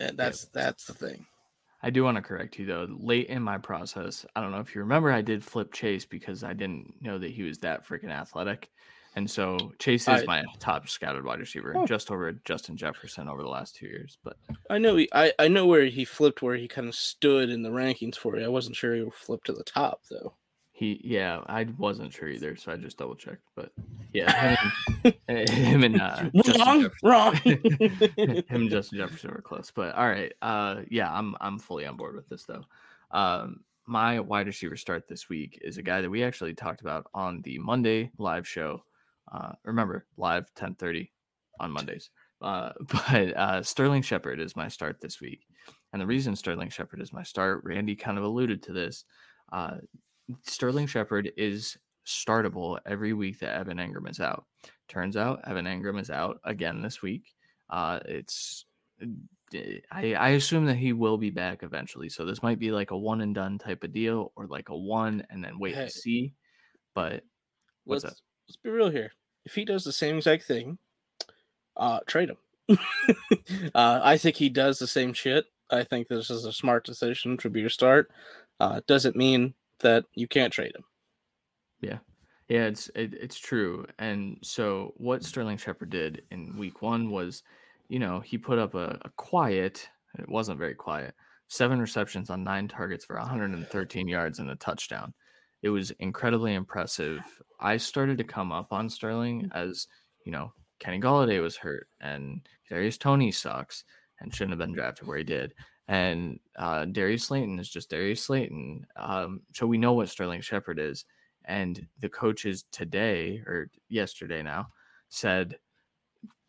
And 0.00 0.16
that's 0.16 0.44
yep. 0.44 0.52
that's 0.52 0.84
the 0.84 0.94
thing. 0.94 1.26
I 1.80 1.90
do 1.90 2.02
want 2.02 2.16
to 2.16 2.22
correct 2.22 2.58
you 2.58 2.66
though. 2.66 2.88
Late 2.90 3.28
in 3.28 3.42
my 3.42 3.56
process, 3.56 4.26
I 4.34 4.40
don't 4.40 4.50
know 4.50 4.60
if 4.60 4.74
you 4.74 4.80
remember, 4.80 5.12
I 5.12 5.22
did 5.22 5.44
flip 5.44 5.72
Chase 5.72 6.04
because 6.04 6.42
I 6.42 6.52
didn't 6.52 6.94
know 7.00 7.18
that 7.18 7.30
he 7.30 7.44
was 7.44 7.58
that 7.58 7.86
freaking 7.86 8.10
athletic. 8.10 8.68
And 9.18 9.28
so 9.28 9.72
Chase 9.80 10.02
is 10.02 10.22
I, 10.22 10.24
my 10.26 10.44
top 10.60 10.88
scouted 10.88 11.24
wide 11.24 11.40
receiver, 11.40 11.74
oh. 11.76 11.84
just 11.84 12.12
over 12.12 12.32
Justin 12.44 12.76
Jefferson 12.76 13.28
over 13.28 13.42
the 13.42 13.48
last 13.48 13.74
two 13.74 13.86
years. 13.86 14.16
But 14.22 14.36
I 14.70 14.78
know 14.78 14.94
he, 14.94 15.08
I, 15.12 15.32
I 15.40 15.48
know 15.48 15.66
where 15.66 15.86
he 15.86 16.04
flipped, 16.04 16.40
where 16.40 16.54
he 16.54 16.68
kind 16.68 16.86
of 16.86 16.94
stood 16.94 17.50
in 17.50 17.62
the 17.62 17.68
rankings 17.68 18.14
for 18.14 18.38
you. 18.38 18.44
I 18.44 18.48
wasn't 18.48 18.76
sure 18.76 18.94
he 18.94 19.04
flipped 19.10 19.46
to 19.46 19.52
the 19.52 19.64
top 19.64 20.02
though. 20.08 20.34
He, 20.70 21.00
yeah, 21.02 21.40
I 21.48 21.66
wasn't 21.78 22.12
sure 22.12 22.28
either, 22.28 22.54
so 22.54 22.70
I 22.70 22.76
just 22.76 22.96
double 22.96 23.16
checked. 23.16 23.42
But 23.56 23.72
yeah, 24.12 24.56
him, 25.02 25.12
and, 25.26 25.48
him 25.48 25.82
and 25.82 26.00
uh, 26.00 26.30
wrong, 26.56 26.88
wrong. 27.02 27.34
him 27.42 28.46
and 28.50 28.70
Justin 28.70 28.98
Jefferson 28.98 29.32
were 29.32 29.42
close. 29.42 29.72
But 29.74 29.96
all 29.96 30.08
right, 30.08 30.32
uh, 30.42 30.82
yeah, 30.88 31.12
I'm 31.12 31.34
I'm 31.40 31.58
fully 31.58 31.86
on 31.86 31.96
board 31.96 32.14
with 32.14 32.28
this 32.28 32.44
though. 32.44 32.62
Um, 33.10 33.64
my 33.84 34.20
wide 34.20 34.46
receiver 34.46 34.76
start 34.76 35.08
this 35.08 35.28
week 35.28 35.58
is 35.64 35.76
a 35.76 35.82
guy 35.82 36.02
that 36.02 36.10
we 36.10 36.22
actually 36.22 36.54
talked 36.54 36.82
about 36.82 37.06
on 37.14 37.42
the 37.42 37.58
Monday 37.58 38.12
live 38.18 38.46
show 38.46 38.84
uh, 39.32 39.52
remember, 39.64 40.06
live 40.16 40.52
10:30 40.54 41.10
on 41.60 41.70
Mondays. 41.70 42.10
Uh, 42.40 42.70
but 42.80 43.36
uh, 43.36 43.62
Sterling 43.62 44.02
Shepard 44.02 44.40
is 44.40 44.56
my 44.56 44.68
start 44.68 45.00
this 45.00 45.20
week, 45.20 45.46
and 45.92 46.00
the 46.00 46.06
reason 46.06 46.36
Sterling 46.36 46.70
Shepard 46.70 47.00
is 47.00 47.12
my 47.12 47.22
start, 47.22 47.62
Randy 47.64 47.96
kind 47.96 48.18
of 48.18 48.24
alluded 48.24 48.62
to 48.64 48.72
this. 48.72 49.04
Uh, 49.52 49.76
Sterling 50.44 50.86
Shepard 50.86 51.32
is 51.36 51.78
startable 52.06 52.78
every 52.86 53.12
week 53.12 53.38
that 53.40 53.54
Evan 53.54 53.78
Engram 53.78 54.10
is 54.10 54.20
out. 54.20 54.44
Turns 54.88 55.16
out 55.16 55.40
Evan 55.46 55.66
Engram 55.66 56.00
is 56.00 56.10
out 56.10 56.40
again 56.44 56.82
this 56.82 57.02
week. 57.02 57.34
Uh, 57.70 58.00
it's 58.06 58.64
I, 59.92 60.14
I 60.14 60.28
assume 60.30 60.66
that 60.66 60.76
he 60.76 60.92
will 60.92 61.18
be 61.18 61.30
back 61.30 61.62
eventually. 61.62 62.08
So 62.08 62.24
this 62.24 62.42
might 62.42 62.58
be 62.58 62.70
like 62.70 62.90
a 62.90 62.98
one 62.98 63.20
and 63.20 63.34
done 63.34 63.58
type 63.58 63.84
of 63.84 63.92
deal, 63.92 64.32
or 64.36 64.46
like 64.46 64.68
a 64.68 64.76
one 64.76 65.24
and 65.30 65.42
then 65.42 65.58
wait 65.58 65.74
hey, 65.74 65.82
and 65.82 65.90
see. 65.90 66.34
But 66.94 67.22
what's 67.84 68.04
let's, 68.04 68.16
up? 68.16 68.22
Let's 68.48 68.56
be 68.56 68.70
real 68.70 68.90
here. 68.90 69.12
If 69.44 69.54
he 69.54 69.64
does 69.64 69.84
the 69.84 69.92
same 69.92 70.16
exact 70.16 70.44
thing, 70.44 70.78
uh, 71.76 72.00
trade 72.06 72.30
him. 72.30 72.38
uh, 73.74 74.00
I 74.02 74.16
think 74.16 74.36
he 74.36 74.48
does 74.48 74.78
the 74.78 74.86
same 74.86 75.12
shit. 75.12 75.46
I 75.70 75.84
think 75.84 76.08
this 76.08 76.30
is 76.30 76.44
a 76.44 76.52
smart 76.52 76.84
decision 76.84 77.36
to 77.38 77.50
be 77.50 77.60
your 77.60 77.68
start. 77.68 78.10
Uh, 78.58 78.80
doesn't 78.86 79.16
mean 79.16 79.54
that 79.80 80.04
you 80.14 80.26
can't 80.26 80.52
trade 80.52 80.74
him. 80.74 80.84
Yeah, 81.80 81.98
yeah, 82.48 82.64
it's 82.64 82.90
it, 82.94 83.14
it's 83.14 83.38
true. 83.38 83.86
And 83.98 84.38
so 84.42 84.94
what 84.96 85.24
Sterling 85.24 85.58
Shepard 85.58 85.90
did 85.90 86.22
in 86.30 86.56
week 86.56 86.82
one 86.82 87.10
was, 87.10 87.42
you 87.88 87.98
know, 87.98 88.20
he 88.20 88.38
put 88.38 88.58
up 88.58 88.74
a, 88.74 88.98
a 89.02 89.10
quiet. 89.16 89.88
It 90.18 90.28
wasn't 90.28 90.58
very 90.58 90.74
quiet. 90.74 91.14
Seven 91.48 91.80
receptions 91.80 92.30
on 92.30 92.44
nine 92.44 92.66
targets 92.66 93.04
for 93.04 93.16
113 93.16 94.08
yards 94.08 94.38
and 94.38 94.50
a 94.50 94.56
touchdown 94.56 95.14
it 95.62 95.70
was 95.70 95.90
incredibly 95.92 96.54
impressive. 96.54 97.20
I 97.60 97.76
started 97.76 98.18
to 98.18 98.24
come 98.24 98.52
up 98.52 98.72
on 98.72 98.88
Sterling 98.88 99.50
as, 99.54 99.88
you 100.24 100.32
know, 100.32 100.52
Kenny 100.78 101.00
Golladay 101.00 101.42
was 101.42 101.56
hurt 101.56 101.88
and 102.00 102.46
Darius 102.68 102.98
Toney 102.98 103.32
sucks 103.32 103.84
and 104.20 104.32
shouldn't 104.32 104.52
have 104.52 104.58
been 104.58 104.74
drafted 104.74 105.08
where 105.08 105.18
he 105.18 105.24
did. 105.24 105.54
And 105.88 106.38
uh, 106.56 106.84
Darius 106.84 107.24
Slayton 107.24 107.58
is 107.58 107.68
just 107.68 107.90
Darius 107.90 108.22
Slayton. 108.22 108.86
Um, 108.96 109.40
so 109.54 109.66
we 109.66 109.78
know 109.78 109.94
what 109.94 110.08
Sterling 110.08 110.42
Shepard 110.42 110.78
is. 110.78 111.04
And 111.46 111.86
the 112.00 112.10
coaches 112.10 112.64
today 112.70 113.42
or 113.46 113.70
yesterday 113.88 114.42
now 114.42 114.68
said, 115.08 115.56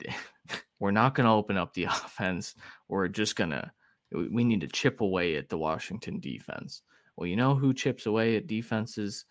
we're 0.79 0.91
not 0.91 1.15
going 1.15 1.25
to 1.25 1.31
open 1.31 1.57
up 1.57 1.73
the 1.73 1.83
offense. 1.85 2.53
We're 2.89 3.07
just 3.07 3.35
going 3.35 3.51
to, 3.51 3.71
we 4.11 4.43
need 4.43 4.61
to 4.61 4.67
chip 4.67 5.01
away 5.01 5.35
at 5.37 5.49
the 5.49 5.57
Washington 5.57 6.19
defense. 6.19 6.81
Well, 7.19 7.27
you 7.27 7.35
know 7.35 7.53
who 7.53 7.73
chips 7.73 8.05
away 8.05 8.37
at 8.37 8.47
defenses? 8.47 9.25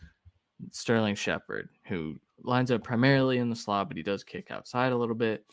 Sterling 0.72 1.14
Shepard, 1.14 1.70
who 1.86 2.16
lines 2.43 2.70
up 2.70 2.84
primarily 2.84 3.39
in 3.39 3.49
the 3.49 3.57
slot, 3.57 3.89
but 3.89 3.97
he 3.97 4.03
does 4.03 4.22
kick 4.22 4.51
outside 4.51 4.93
a 4.93 4.97
little 4.97 5.14
bit. 5.14 5.47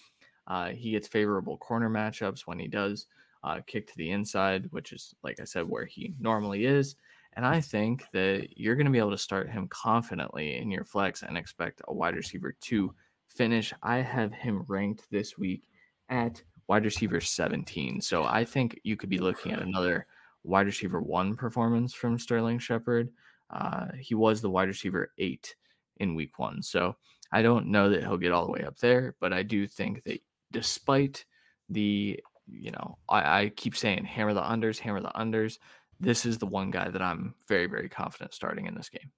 Uh, 0.46 0.70
he 0.72 0.92
gets 0.92 1.08
favorable 1.08 1.58
corner 1.58 1.90
matchups 1.90 2.42
when 2.42 2.60
he 2.60 2.68
does 2.68 3.08
uh, 3.46 3.62
kick 3.66 3.88
to 3.88 3.96
the 3.96 4.12
inside, 4.12 4.68
which 4.72 4.92
is, 4.92 5.16
like 5.24 5.40
I 5.40 5.46
said, 5.46 5.70
where 5.70 5.86
he 5.86 6.14
normally 6.20 6.66
is. 6.66 6.98
And 7.38 7.46
I 7.46 7.62
think 7.62 8.04
that 8.12 8.50
you're 8.58 8.76
going 8.76 8.86
to 8.86 8.92
be 8.92 9.00
able 9.00 9.12
to 9.12 9.18
start 9.18 9.50
him 9.50 9.70
confidently 9.70 10.58
in 10.58 10.70
your 10.70 10.84
flex 10.84 11.24
and 11.24 11.38
expect 11.38 11.82
a 11.88 11.94
wide 11.94 12.18
receiver 12.18 12.54
to 12.64 12.94
finish. 13.30 13.74
I 13.82 13.98
have 13.98 14.34
him 14.34 14.66
ranked 14.68 15.10
this 15.10 15.38
week 15.38 15.70
at 16.10 16.44
wide 16.68 16.84
receiver 16.84 17.22
17. 17.22 18.02
So 18.02 18.26
I 18.26 18.44
think 18.44 18.78
you 18.84 18.98
could 18.98 19.10
be 19.10 19.20
looking 19.20 19.54
at 19.54 19.62
another 19.62 20.06
wide 20.46 20.68
receiver 20.68 21.02
one 21.02 21.36
performance 21.36 21.94
from 21.94 22.20
Sterling 22.20 22.60
Shepard. 22.60 23.10
Uh, 23.50 23.88
he 24.00 24.16
was 24.16 24.42
the 24.42 24.50
wide 24.50 24.68
receiver 24.68 25.12
eight 25.18 25.56
in 25.98 26.16
week 26.16 26.38
one. 26.40 26.62
So 26.62 26.96
I 27.32 27.42
don't 27.42 27.68
know 27.68 27.90
that 27.90 28.02
he'll 28.02 28.18
get 28.18 28.32
all 28.32 28.46
the 28.46 28.52
way 28.52 28.64
up 28.64 28.78
there, 28.78 29.16
but 29.20 29.34
I 29.34 29.44
do 29.44 29.68
think 29.68 30.04
that 30.04 30.22
despite 30.52 31.26
the, 31.70 32.20
you 32.48 32.72
know, 32.72 32.98
I, 33.10 33.42
I 33.42 33.50
keep 33.50 33.76
saying 33.76 34.06
hammer 34.06 34.34
the 34.34 34.42
unders, 34.42 34.80
hammer 34.80 35.02
the 35.02 35.10
unders. 35.10 35.58
This 36.00 36.26
is 36.26 36.38
the 36.38 36.46
one 36.46 36.72
guy 36.72 36.90
that 36.90 37.02
I'm 37.02 37.36
very, 37.48 37.68
very 37.68 37.90
confident 37.90 38.34
starting 38.34 38.68
in 38.68 38.76
this 38.76 38.90
game. 38.90 39.12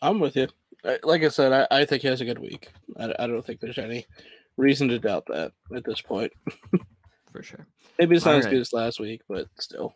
I'm 0.00 0.18
with 0.18 0.36
you. 0.36 0.48
Like 1.02 1.22
I 1.22 1.28
said, 1.28 1.52
I, 1.52 1.80
I 1.80 1.84
think 1.84 2.02
he 2.02 2.08
has 2.08 2.20
a 2.20 2.24
good 2.24 2.38
week. 2.38 2.70
I, 2.98 3.12
I 3.18 3.26
don't 3.26 3.44
think 3.44 3.60
there's 3.60 3.78
any 3.78 4.06
reason 4.56 4.88
to 4.88 4.98
doubt 4.98 5.26
that 5.26 5.52
at 5.74 5.84
this 5.84 6.00
point. 6.00 6.32
For 7.36 7.42
sure. 7.42 7.66
Maybe 7.98 8.16
it's 8.16 8.24
not 8.24 8.32
All 8.32 8.38
as 8.38 8.44
right. 8.46 8.52
good 8.52 8.60
as 8.62 8.72
last 8.72 8.98
week, 8.98 9.20
but 9.28 9.46
still. 9.60 9.94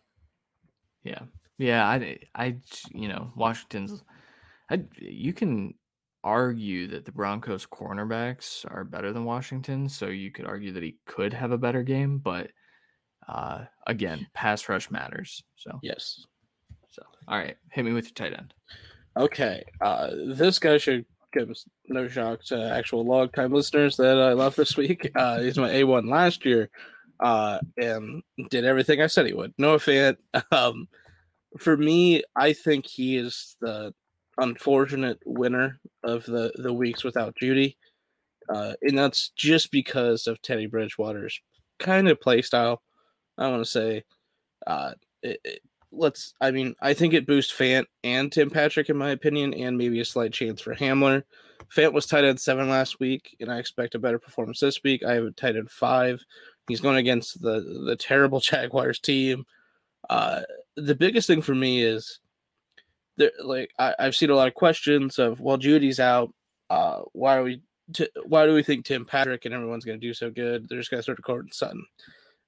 Yeah. 1.03 1.21
Yeah. 1.57 1.87
I, 1.87 2.19
I, 2.35 2.57
you 2.91 3.07
know, 3.07 3.31
Washington's, 3.35 4.03
I, 4.69 4.83
you 4.99 5.33
can 5.33 5.73
argue 6.23 6.87
that 6.89 7.05
the 7.05 7.11
Broncos 7.11 7.65
cornerbacks 7.65 8.63
are 8.69 8.83
better 8.83 9.11
than 9.11 9.25
Washington. 9.25 9.89
So 9.89 10.05
you 10.05 10.31
could 10.31 10.45
argue 10.45 10.71
that 10.73 10.83
he 10.83 10.97
could 11.07 11.33
have 11.33 11.51
a 11.51 11.57
better 11.57 11.81
game, 11.81 12.19
but 12.19 12.51
uh, 13.27 13.61
again, 13.87 14.27
pass 14.35 14.69
rush 14.69 14.91
matters. 14.91 15.43
So, 15.55 15.79
yes. 15.81 16.23
So, 16.91 17.01
all 17.27 17.39
right. 17.39 17.57
Hit 17.71 17.85
me 17.85 17.93
with 17.93 18.05
your 18.05 18.13
tight 18.13 18.37
end. 18.37 18.53
Okay. 19.17 19.63
Uh, 19.81 20.11
this 20.27 20.59
guy 20.59 20.77
should 20.77 21.05
give 21.33 21.49
us 21.49 21.65
no 21.87 22.07
shock 22.07 22.43
to 22.43 22.71
actual 22.71 23.03
log 23.03 23.33
time 23.33 23.51
listeners 23.51 23.97
that 23.97 24.19
I 24.19 24.33
love 24.33 24.55
this 24.55 24.77
week. 24.77 25.09
Uh, 25.15 25.39
he's 25.39 25.57
my 25.57 25.71
A1 25.71 26.07
last 26.07 26.45
year 26.45 26.69
uh, 27.21 27.59
and 27.77 28.23
did 28.49 28.65
everything 28.65 29.01
I 29.01 29.07
said 29.07 29.27
he 29.27 29.33
would. 29.33 29.53
Noah 29.57 29.77
Fant. 29.79 30.17
Um, 30.51 30.87
for 31.59 31.77
me, 31.77 32.23
I 32.35 32.53
think 32.53 32.85
he 32.87 33.17
is 33.17 33.55
the 33.61 33.93
unfortunate 34.37 35.19
winner 35.25 35.79
of 36.03 36.25
the, 36.25 36.51
the 36.55 36.73
weeks 36.73 37.03
without 37.03 37.35
Jeudy, 37.35 37.75
Uh, 38.49 38.73
and 38.81 38.97
that's 38.97 39.29
just 39.29 39.71
because 39.71 40.27
of 40.27 40.41
Teddy 40.41 40.65
Bridgewater's 40.65 41.39
kind 41.79 42.07
of 42.09 42.19
play 42.19 42.41
style. 42.41 42.81
I 43.37 43.49
want 43.49 43.63
to 43.63 43.69
say, 43.69 44.03
uh, 44.67 44.93
it, 45.23 45.39
it, 45.43 45.59
let's. 45.91 46.33
I 46.41 46.51
mean, 46.51 46.75
I 46.81 46.93
think 46.93 47.13
it 47.13 47.27
boosts 47.27 47.53
Fant 47.53 47.85
and 48.03 48.31
Tim 48.31 48.49
Patrick 48.49 48.89
in 48.89 48.97
my 48.97 49.11
opinion, 49.11 49.53
and 49.53 49.77
maybe 49.77 49.99
a 49.99 50.05
slight 50.05 50.33
chance 50.33 50.61
for 50.61 50.75
Hamler. 50.75 51.23
Fant 51.75 51.93
was 51.93 52.05
tight 52.05 52.23
end 52.25 52.39
seven 52.39 52.69
last 52.69 52.99
week, 52.99 53.35
and 53.39 53.51
I 53.51 53.57
expect 53.59 53.95
a 53.95 53.99
better 53.99 54.19
performance 54.19 54.59
this 54.59 54.81
week. 54.83 55.03
I 55.03 55.13
have 55.13 55.25
a 55.25 55.31
tight 55.31 55.55
end 55.55 55.71
five. 55.71 56.23
He's 56.71 56.81
going 56.81 56.97
against 56.97 57.41
the 57.41 57.61
the 57.85 57.95
terrible 57.95 58.39
Jaguars 58.41 58.99
team. 58.99 59.45
Uh, 60.09 60.41
the 60.75 60.95
biggest 60.95 61.27
thing 61.27 61.41
for 61.41 61.55
me 61.55 61.83
is 61.83 62.19
there. 63.17 63.31
Like 63.43 63.71
I, 63.77 63.93
have 63.99 64.15
seen 64.15 64.29
a 64.29 64.35
lot 64.35 64.47
of 64.47 64.53
questions 64.53 65.19
of, 65.19 65.39
well, 65.39 65.57
Jeudy's 65.57 65.99
out. 65.99 66.33
Uh, 66.69 67.01
why 67.13 67.37
are 67.37 67.43
we? 67.43 67.61
T- 67.93 68.09
why 68.25 68.45
do 68.45 68.53
we 68.53 68.63
think 68.63 68.85
Tim 68.85 69.05
Patrick 69.05 69.45
and 69.45 69.53
everyone's 69.53 69.85
going 69.85 69.99
to 69.99 70.07
do 70.07 70.13
so 70.13 70.29
good? 70.31 70.67
They're 70.67 70.79
just 70.79 70.89
going 70.89 70.99
to 70.99 71.03
start 71.03 71.21
Courtland 71.23 71.53
Sutton. 71.53 71.85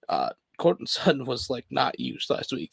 Uh, 0.09 0.29
Courtland 0.57 0.89
Sutton 0.89 1.25
was 1.25 1.49
like 1.49 1.65
not 1.69 1.99
used 1.99 2.29
last 2.29 2.51
week. 2.51 2.71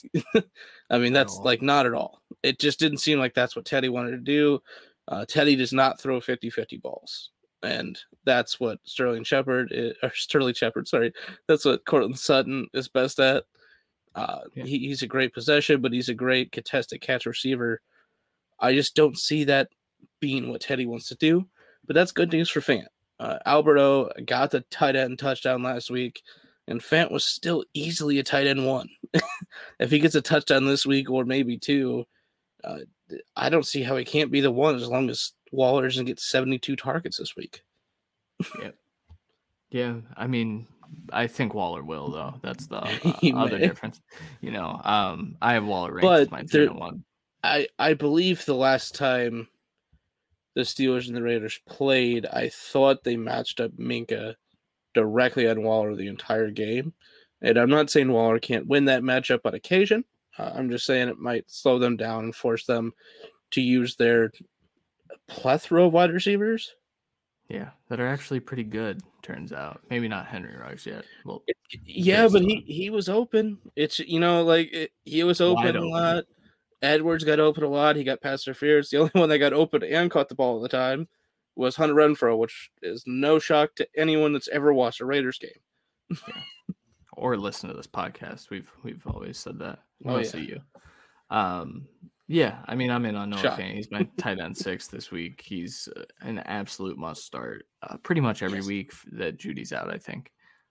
I 0.90 0.98
mean, 0.98 1.12
that's 1.12 1.36
like 1.38 1.62
not 1.62 1.86
at 1.86 1.94
all. 1.94 2.22
It 2.42 2.58
just 2.58 2.78
didn't 2.78 2.98
seem 2.98 3.18
like 3.18 3.34
that's 3.34 3.56
what 3.56 3.64
Teddy 3.64 3.88
wanted 3.88 4.12
to 4.12 4.18
do. 4.18 4.62
Uh, 5.08 5.24
Teddy 5.26 5.56
does 5.56 5.72
not 5.72 6.00
throw 6.00 6.20
50 6.20 6.50
50 6.50 6.76
balls. 6.78 7.30
And 7.62 7.98
that's 8.24 8.58
what 8.58 8.78
Sterling 8.84 9.24
Shepard, 9.24 9.68
is, 9.72 9.94
or 10.02 10.12
Sterling 10.14 10.54
Shepard, 10.54 10.88
sorry, 10.88 11.12
that's 11.46 11.64
what 11.64 11.84
Courtland 11.84 12.18
Sutton 12.18 12.66
is 12.74 12.88
best 12.88 13.20
at. 13.20 13.44
Uh, 14.14 14.40
yeah. 14.54 14.64
he, 14.64 14.78
he's 14.78 15.02
a 15.02 15.06
great 15.06 15.32
possession, 15.32 15.80
but 15.80 15.92
he's 15.92 16.08
a 16.08 16.14
great 16.14 16.52
contested 16.52 17.00
catch 17.00 17.26
receiver. 17.26 17.80
I 18.58 18.74
just 18.74 18.96
don't 18.96 19.18
see 19.18 19.44
that 19.44 19.68
being 20.20 20.50
what 20.50 20.60
Teddy 20.60 20.86
wants 20.86 21.08
to 21.08 21.14
do. 21.16 21.46
But 21.86 21.94
that's 21.94 22.12
good 22.12 22.32
news 22.32 22.48
for 22.48 22.60
Fant. 22.60 22.86
Uh, 23.18 23.38
Albert 23.46 23.78
O 23.78 24.10
got 24.26 24.50
the 24.50 24.60
tight 24.70 24.96
end 24.96 25.18
touchdown 25.18 25.62
last 25.62 25.90
week 25.90 26.22
and 26.70 26.80
Fant 26.80 27.10
was 27.10 27.24
still 27.24 27.64
easily 27.74 28.18
a 28.18 28.22
tight 28.22 28.46
end 28.46 28.64
one. 28.64 28.88
if 29.80 29.90
he 29.90 29.98
gets 29.98 30.14
a 30.14 30.22
touchdown 30.22 30.64
this 30.64 30.86
week 30.86 31.10
or 31.10 31.24
maybe 31.24 31.58
two, 31.58 32.06
uh, 32.62 32.78
I 33.36 33.48
don't 33.48 33.66
see 33.66 33.82
how 33.82 33.96
he 33.96 34.04
can't 34.04 34.30
be 34.30 34.40
the 34.40 34.52
one 34.52 34.76
as 34.76 34.88
long 34.88 35.10
as 35.10 35.32
Waller 35.50 35.84
doesn't 35.84 36.06
get 36.06 36.20
72 36.20 36.76
targets 36.76 37.18
this 37.18 37.36
week. 37.36 37.62
yeah. 38.60 38.70
Yeah. 39.70 39.94
I 40.16 40.26
mean, 40.26 40.66
I 41.12 41.26
think 41.26 41.54
Waller 41.54 41.82
will, 41.82 42.10
though. 42.10 42.34
That's 42.42 42.66
the 42.66 42.78
uh, 43.34 43.36
other 43.36 43.58
difference. 43.58 44.00
You 44.40 44.52
know, 44.52 44.80
um, 44.84 45.36
I 45.40 45.54
have 45.54 45.64
Waller 45.64 45.94
ranked 45.94 46.30
but 46.30 46.50
there, 46.50 46.72
one. 46.72 47.04
I, 47.42 47.68
I 47.78 47.94
believe 47.94 48.44
the 48.44 48.54
last 48.54 48.94
time 48.94 49.48
the 50.54 50.62
Steelers 50.62 51.06
and 51.06 51.16
the 51.16 51.22
Raiders 51.22 51.60
played, 51.68 52.26
I 52.26 52.48
thought 52.48 53.04
they 53.04 53.16
matched 53.16 53.60
up 53.60 53.72
Minkah 53.72 54.34
directly 54.94 55.48
on 55.48 55.62
Waller 55.62 55.94
the 55.94 56.08
entire 56.08 56.50
game. 56.50 56.92
And 57.42 57.56
I'm 57.56 57.70
not 57.70 57.90
saying 57.90 58.10
Waller 58.10 58.38
can't 58.38 58.66
win 58.66 58.86
that 58.86 59.02
matchup 59.02 59.40
on 59.44 59.54
occasion. 59.54 60.04
Uh, 60.38 60.52
I'm 60.54 60.70
just 60.70 60.86
saying 60.86 61.08
it 61.08 61.18
might 61.18 61.50
slow 61.50 61.78
them 61.78 61.96
down 61.96 62.24
and 62.24 62.34
force 62.34 62.66
them 62.66 62.92
to 63.52 63.60
use 63.60 63.96
their 63.96 64.30
plethora 65.28 65.86
of 65.86 65.92
wide 65.92 66.12
receivers. 66.12 66.74
Yeah, 67.48 67.70
that 67.88 67.98
are 67.98 68.06
actually 68.06 68.40
pretty 68.40 68.62
good. 68.62 69.02
Turns 69.22 69.52
out, 69.52 69.80
maybe 69.90 70.06
not 70.06 70.26
Henry 70.26 70.56
Ruggs 70.56 70.86
yet. 70.86 71.04
Well, 71.24 71.42
yeah, 71.84 72.28
but 72.28 72.42
he 72.42 72.64
he 72.66 72.90
was 72.90 73.08
open. 73.08 73.58
It's 73.74 73.98
you 73.98 74.20
know 74.20 74.44
like 74.44 74.72
it, 74.72 74.92
he 75.04 75.24
was 75.24 75.40
open, 75.40 75.76
open 75.76 75.82
a 75.82 75.86
lot. 75.86 76.24
Edwards 76.80 77.24
got 77.24 77.40
open 77.40 77.64
a 77.64 77.68
lot. 77.68 77.96
He 77.96 78.04
got 78.04 78.20
past 78.20 78.46
interference. 78.46 78.90
The 78.90 78.98
only 78.98 79.10
one 79.14 79.28
that 79.28 79.38
got 79.38 79.52
open 79.52 79.82
and 79.82 80.10
caught 80.10 80.28
the 80.28 80.36
ball 80.36 80.54
all 80.54 80.60
the 80.60 80.68
time 80.68 81.08
was 81.56 81.76
Hunter 81.76 81.94
Renfrow, 81.94 82.38
which 82.38 82.70
is 82.82 83.02
no 83.06 83.38
shock 83.38 83.74
to 83.76 83.88
anyone 83.96 84.32
that's 84.32 84.48
ever 84.48 84.72
watched 84.72 85.00
a 85.00 85.04
Raiders 85.04 85.38
game. 85.38 85.50
yeah. 86.10 86.42
Or 87.14 87.36
listen 87.36 87.68
to 87.68 87.76
this 87.76 87.86
podcast. 87.86 88.50
We've 88.50 88.70
we've 88.82 89.06
always 89.06 89.38
said 89.38 89.58
that. 89.58 89.80
Mostly 90.02 90.40
oh, 90.40 90.42
yeah. 90.42 90.54
you. 90.54 91.36
Um, 91.36 91.88
yeah, 92.32 92.58
I 92.66 92.76
mean, 92.76 92.92
I'm 92.92 93.06
in 93.06 93.16
on 93.16 93.30
Noah 93.30 93.40
Fant. 93.40 93.74
He's 93.74 93.90
my 93.90 94.06
tight 94.16 94.38
end 94.38 94.56
six 94.56 94.86
this 94.86 95.10
week. 95.10 95.42
He's 95.44 95.88
uh, 95.96 96.04
an 96.20 96.38
absolute 96.38 96.96
must 96.96 97.24
start 97.24 97.64
uh, 97.82 97.96
pretty 98.04 98.20
much 98.20 98.44
every 98.44 98.58
yes. 98.58 98.66
week 98.68 98.92
that 99.12 99.36
Jeudy's 99.36 99.72
out, 99.72 99.92
I 99.92 99.98
think. 99.98 100.30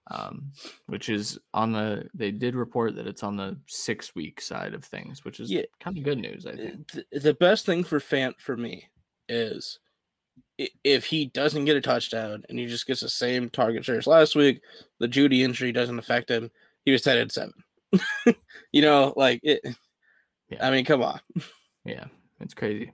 Um, 0.10 0.54
which 0.88 1.10
is 1.10 1.38
on 1.54 1.74
the, 1.74 2.08
they 2.14 2.32
did 2.32 2.56
report 2.56 2.96
that 2.96 3.08
it's 3.08 3.24
on 3.24 3.36
the 3.36 3.60
six 3.68 4.16
week 4.16 4.40
side 4.40 4.74
of 4.74 4.86
things, 4.86 5.26
which 5.26 5.42
is 5.42 5.52
yeah. 5.52 5.64
kind 5.82 5.98
of 5.98 6.06
good 6.06 6.18
news, 6.18 6.46
I 6.46 6.56
think. 6.56 6.92
The 7.12 7.34
best 7.34 7.66
thing 7.66 7.84
for 7.84 8.00
Fant 8.00 8.40
for 8.40 8.56
me 8.56 8.86
is 9.28 9.80
if 10.86 11.06
he 11.06 11.26
doesn't 11.26 11.66
get 11.66 11.76
a 11.76 11.82
touchdown 11.82 12.44
and 12.48 12.58
he 12.58 12.68
just 12.68 12.88
gets 12.88 13.02
the 13.02 13.10
same 13.10 13.50
target 13.50 13.84
shares 13.84 14.08
last 14.08 14.34
week, 14.34 14.62
the 15.02 15.10
Jeudy 15.10 15.44
injury 15.44 15.74
doesn't 15.74 16.00
affect 16.00 16.32
him. 16.32 16.50
He 16.86 16.92
was 16.94 17.02
tied 17.02 17.18
at 17.18 17.34
seven. 17.34 17.54
you 18.72 18.82
know, 18.82 19.14
like 19.18 19.42
it. 19.44 19.62
Yeah. 20.50 20.68
I 20.68 20.72
mean, 20.72 20.86
come 20.86 21.02
on. 21.02 21.20
yeah, 21.86 22.06
it's 22.40 22.54
crazy. 22.54 22.92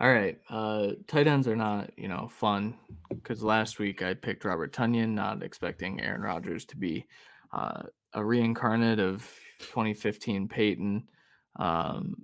All 0.00 0.12
right, 0.12 0.38
uh, 0.48 0.92
tight 1.08 1.26
ends 1.26 1.48
are 1.48 1.56
not 1.56 1.90
you 1.96 2.06
know 2.06 2.28
fun 2.30 2.76
because 3.08 3.42
last 3.42 3.78
week 3.78 4.02
I 4.02 4.14
picked 4.14 4.44
Robert 4.44 4.72
Tonyan, 4.72 5.10
not 5.10 5.42
expecting 5.42 6.00
Aaron 6.00 6.22
Rodgers 6.22 6.64
to 6.66 6.76
be 6.76 7.06
uh, 7.52 7.82
a 8.12 8.24
reincarnate 8.24 9.00
of 9.00 9.28
2015 9.60 10.46
Peyton, 10.48 11.08
um, 11.56 12.14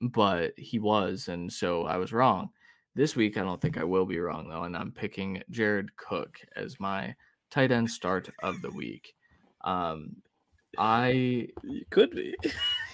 but 0.00 0.54
he 0.56 0.78
was, 0.80 1.28
and 1.28 1.52
so 1.52 1.84
I 1.84 1.98
was 1.98 2.12
wrong. 2.12 2.50
This 2.96 3.14
week, 3.14 3.36
I 3.36 3.42
don't 3.42 3.60
think 3.60 3.78
I 3.78 3.84
will 3.84 4.06
be 4.06 4.18
wrong 4.18 4.48
though, 4.48 4.64
and 4.64 4.76
I'm 4.76 4.90
picking 4.90 5.40
Jared 5.50 5.94
Cook 5.96 6.38
as 6.56 6.80
my 6.80 7.14
tight 7.50 7.70
end 7.70 7.90
start 7.90 8.28
of 8.42 8.60
the 8.60 8.70
week. 8.70 9.14
Um, 9.64 10.16
I 10.76 11.48
could 11.90 12.10
be. 12.10 12.34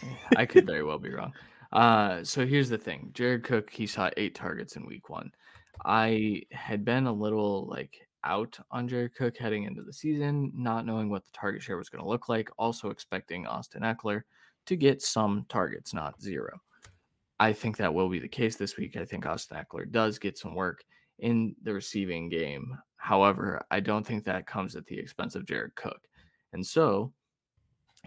I 0.37 0.47
could 0.47 0.67
very 0.67 0.83
well 0.83 0.99
be 0.99 1.13
wrong. 1.13 1.33
Uh, 1.73 2.23
so 2.25 2.47
here's 2.47 2.69
the 2.69 2.79
thing: 2.79 3.11
Jared 3.13 3.45
Cook, 3.45 3.71
he 3.71 3.87
saw 3.87 4.11
eight 4.17 4.35
targets 4.35 4.77
in 4.77 4.87
week 4.87 5.09
one. 5.09 5.31
I 5.85 6.43
had 6.53 6.85
been 6.85 7.07
a 7.07 7.13
little 7.13 7.67
like 7.67 7.97
out 8.25 8.59
on 8.71 8.89
Jared 8.89 9.15
Cook 9.15 9.37
heading 9.37 9.65
into 9.65 9.83
the 9.83 9.93
season, 9.93 10.53
not 10.55 10.87
knowing 10.87 11.11
what 11.11 11.25
the 11.25 11.33
target 11.33 11.63
share 11.63 11.77
was 11.77 11.89
going 11.89 12.03
to 12.03 12.09
look 12.09 12.29
like. 12.29 12.49
Also 12.59 12.91
expecting 12.91 13.47
Austin 13.47 13.83
Ekeler 13.83 14.23
to 14.67 14.77
get 14.77 15.03
some 15.03 15.45
targets, 15.49 15.93
not 15.93 16.21
zero. 16.21 16.59
I 17.39 17.53
think 17.53 17.77
that 17.77 17.93
will 17.93 18.09
be 18.09 18.21
the 18.21 18.29
case 18.29 18.57
this 18.57 18.77
week. 18.77 18.97
I 18.97 19.05
think 19.05 19.27
Austin 19.27 19.59
Ekeler 19.59 19.91
does 19.91 20.19
get 20.19 20.39
some 20.39 20.55
work 20.55 20.83
in 21.19 21.55
the 21.63 21.75
receiving 21.75 22.29
game. 22.29 22.77
However, 22.97 23.63
I 23.71 23.81
don't 23.81 24.07
think 24.07 24.25
that 24.25 24.47
comes 24.47 24.77
at 24.77 24.87
the 24.87 24.99
expense 24.99 25.35
of 25.35 25.47
Jared 25.47 25.75
Cook. 25.75 26.01
And 26.53 26.65
so 26.65 27.13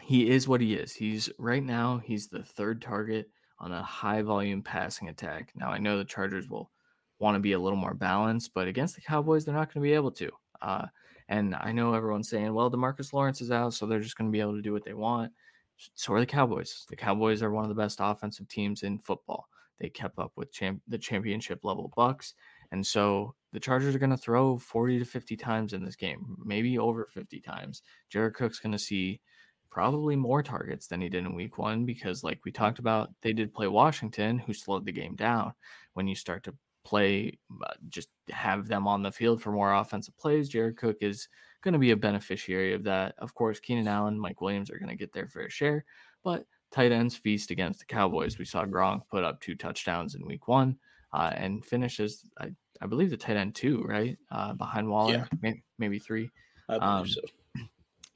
he 0.01 0.29
is 0.29 0.47
what 0.47 0.61
he 0.61 0.73
is. 0.73 0.93
He's 0.93 1.29
right 1.37 1.63
now, 1.63 2.01
he's 2.03 2.27
the 2.27 2.43
third 2.43 2.81
target 2.81 3.29
on 3.59 3.71
a 3.71 3.83
high 3.83 4.21
volume 4.21 4.61
passing 4.61 5.09
attack. 5.09 5.51
Now, 5.55 5.69
I 5.69 5.79
know 5.79 5.97
the 5.97 6.05
Chargers 6.05 6.47
will 6.47 6.71
want 7.19 7.35
to 7.35 7.39
be 7.39 7.53
a 7.53 7.59
little 7.59 7.77
more 7.77 7.93
balanced, 7.93 8.53
but 8.53 8.67
against 8.67 8.95
the 8.95 9.01
Cowboys, 9.01 9.45
they're 9.45 9.55
not 9.55 9.73
going 9.73 9.83
to 9.83 9.89
be 9.89 9.93
able 9.93 10.11
to. 10.11 10.29
Uh, 10.61 10.85
and 11.29 11.55
I 11.55 11.71
know 11.71 11.93
everyone's 11.93 12.29
saying, 12.29 12.53
well, 12.53 12.71
Demarcus 12.71 13.13
Lawrence 13.13 13.41
is 13.41 13.51
out, 13.51 13.73
so 13.73 13.85
they're 13.85 13.99
just 13.99 14.17
going 14.17 14.29
to 14.29 14.35
be 14.35 14.41
able 14.41 14.55
to 14.55 14.61
do 14.61 14.73
what 14.73 14.85
they 14.85 14.93
want. 14.93 15.31
So 15.95 16.13
are 16.13 16.19
the 16.19 16.25
Cowboys. 16.25 16.85
The 16.89 16.95
Cowboys 16.95 17.43
are 17.43 17.51
one 17.51 17.63
of 17.63 17.69
the 17.69 17.75
best 17.75 17.99
offensive 18.01 18.47
teams 18.47 18.83
in 18.83 18.99
football. 18.99 19.47
They 19.79 19.89
kept 19.89 20.17
up 20.17 20.31
with 20.35 20.51
champ- 20.51 20.81
the 20.87 20.97
championship 20.97 21.59
level 21.63 21.91
Bucks. 21.95 22.33
And 22.71 22.85
so 22.85 23.35
the 23.53 23.59
Chargers 23.59 23.95
are 23.95 23.99
going 23.99 24.09
to 24.09 24.17
throw 24.17 24.57
40 24.57 24.99
to 24.99 25.05
50 25.05 25.37
times 25.37 25.73
in 25.73 25.85
this 25.85 25.95
game, 25.95 26.37
maybe 26.43 26.77
over 26.77 27.07
50 27.13 27.39
times. 27.41 27.81
Jared 28.09 28.33
Cook's 28.33 28.59
going 28.59 28.71
to 28.71 28.79
see 28.79 29.21
probably 29.69 30.15
more 30.15 30.43
targets 30.43 30.87
than 30.87 31.01
he 31.01 31.09
did 31.09 31.25
in 31.25 31.35
week 31.35 31.57
one 31.57 31.85
because, 31.85 32.23
like 32.23 32.39
we 32.45 32.51
talked 32.51 32.79
about, 32.79 33.11
they 33.21 33.33
did 33.33 33.53
play 33.53 33.67
Washington, 33.67 34.39
who 34.39 34.53
slowed 34.53 34.85
the 34.85 34.91
game 34.91 35.15
down. 35.15 35.53
When 35.93 36.07
you 36.07 36.15
start 36.15 36.43
to 36.43 36.53
play, 36.83 37.37
uh, 37.65 37.73
just 37.89 38.09
have 38.29 38.67
them 38.67 38.87
on 38.87 39.03
the 39.03 39.11
field 39.11 39.41
for 39.41 39.51
more 39.51 39.73
offensive 39.73 40.17
plays, 40.17 40.49
Jared 40.49 40.77
Cook 40.77 40.97
is 41.01 41.27
going 41.61 41.73
to 41.73 41.79
be 41.79 41.91
a 41.91 41.97
beneficiary 41.97 42.73
of 42.73 42.83
that. 42.83 43.15
Of 43.17 43.33
course, 43.33 43.59
Keenan 43.59 43.87
Allen, 43.87 44.19
Mike 44.19 44.41
Williams 44.41 44.69
are 44.69 44.79
going 44.79 44.89
to 44.89 44.95
get 44.95 45.11
their 45.11 45.27
fair 45.27 45.49
share, 45.49 45.83
but 46.23 46.45
tight 46.71 46.91
ends 46.91 47.15
feast 47.15 47.51
against 47.51 47.79
the 47.79 47.85
Cowboys. 47.85 48.37
We 48.37 48.45
saw 48.45 48.65
Gronk 48.65 49.01
put 49.09 49.23
up 49.23 49.41
two 49.41 49.55
touchdowns 49.55 50.15
in 50.15 50.25
week 50.25 50.47
one 50.47 50.77
uh, 51.13 51.33
and 51.35 51.65
finishes, 51.65 52.23
I, 52.39 52.51
I 52.81 52.85
believe, 52.87 53.09
the 53.09 53.17
tight 53.17 53.37
end 53.37 53.55
two, 53.55 53.83
right? 53.83 54.17
Uh, 54.31 54.53
behind 54.53 54.89
Waller, 54.89 55.13
yeah. 55.13 55.25
maybe, 55.41 55.63
maybe, 55.77 55.99
three. 55.99 56.29
I 56.69 56.77
believe 56.77 56.89
um, 56.89 57.07
so. 57.07 57.21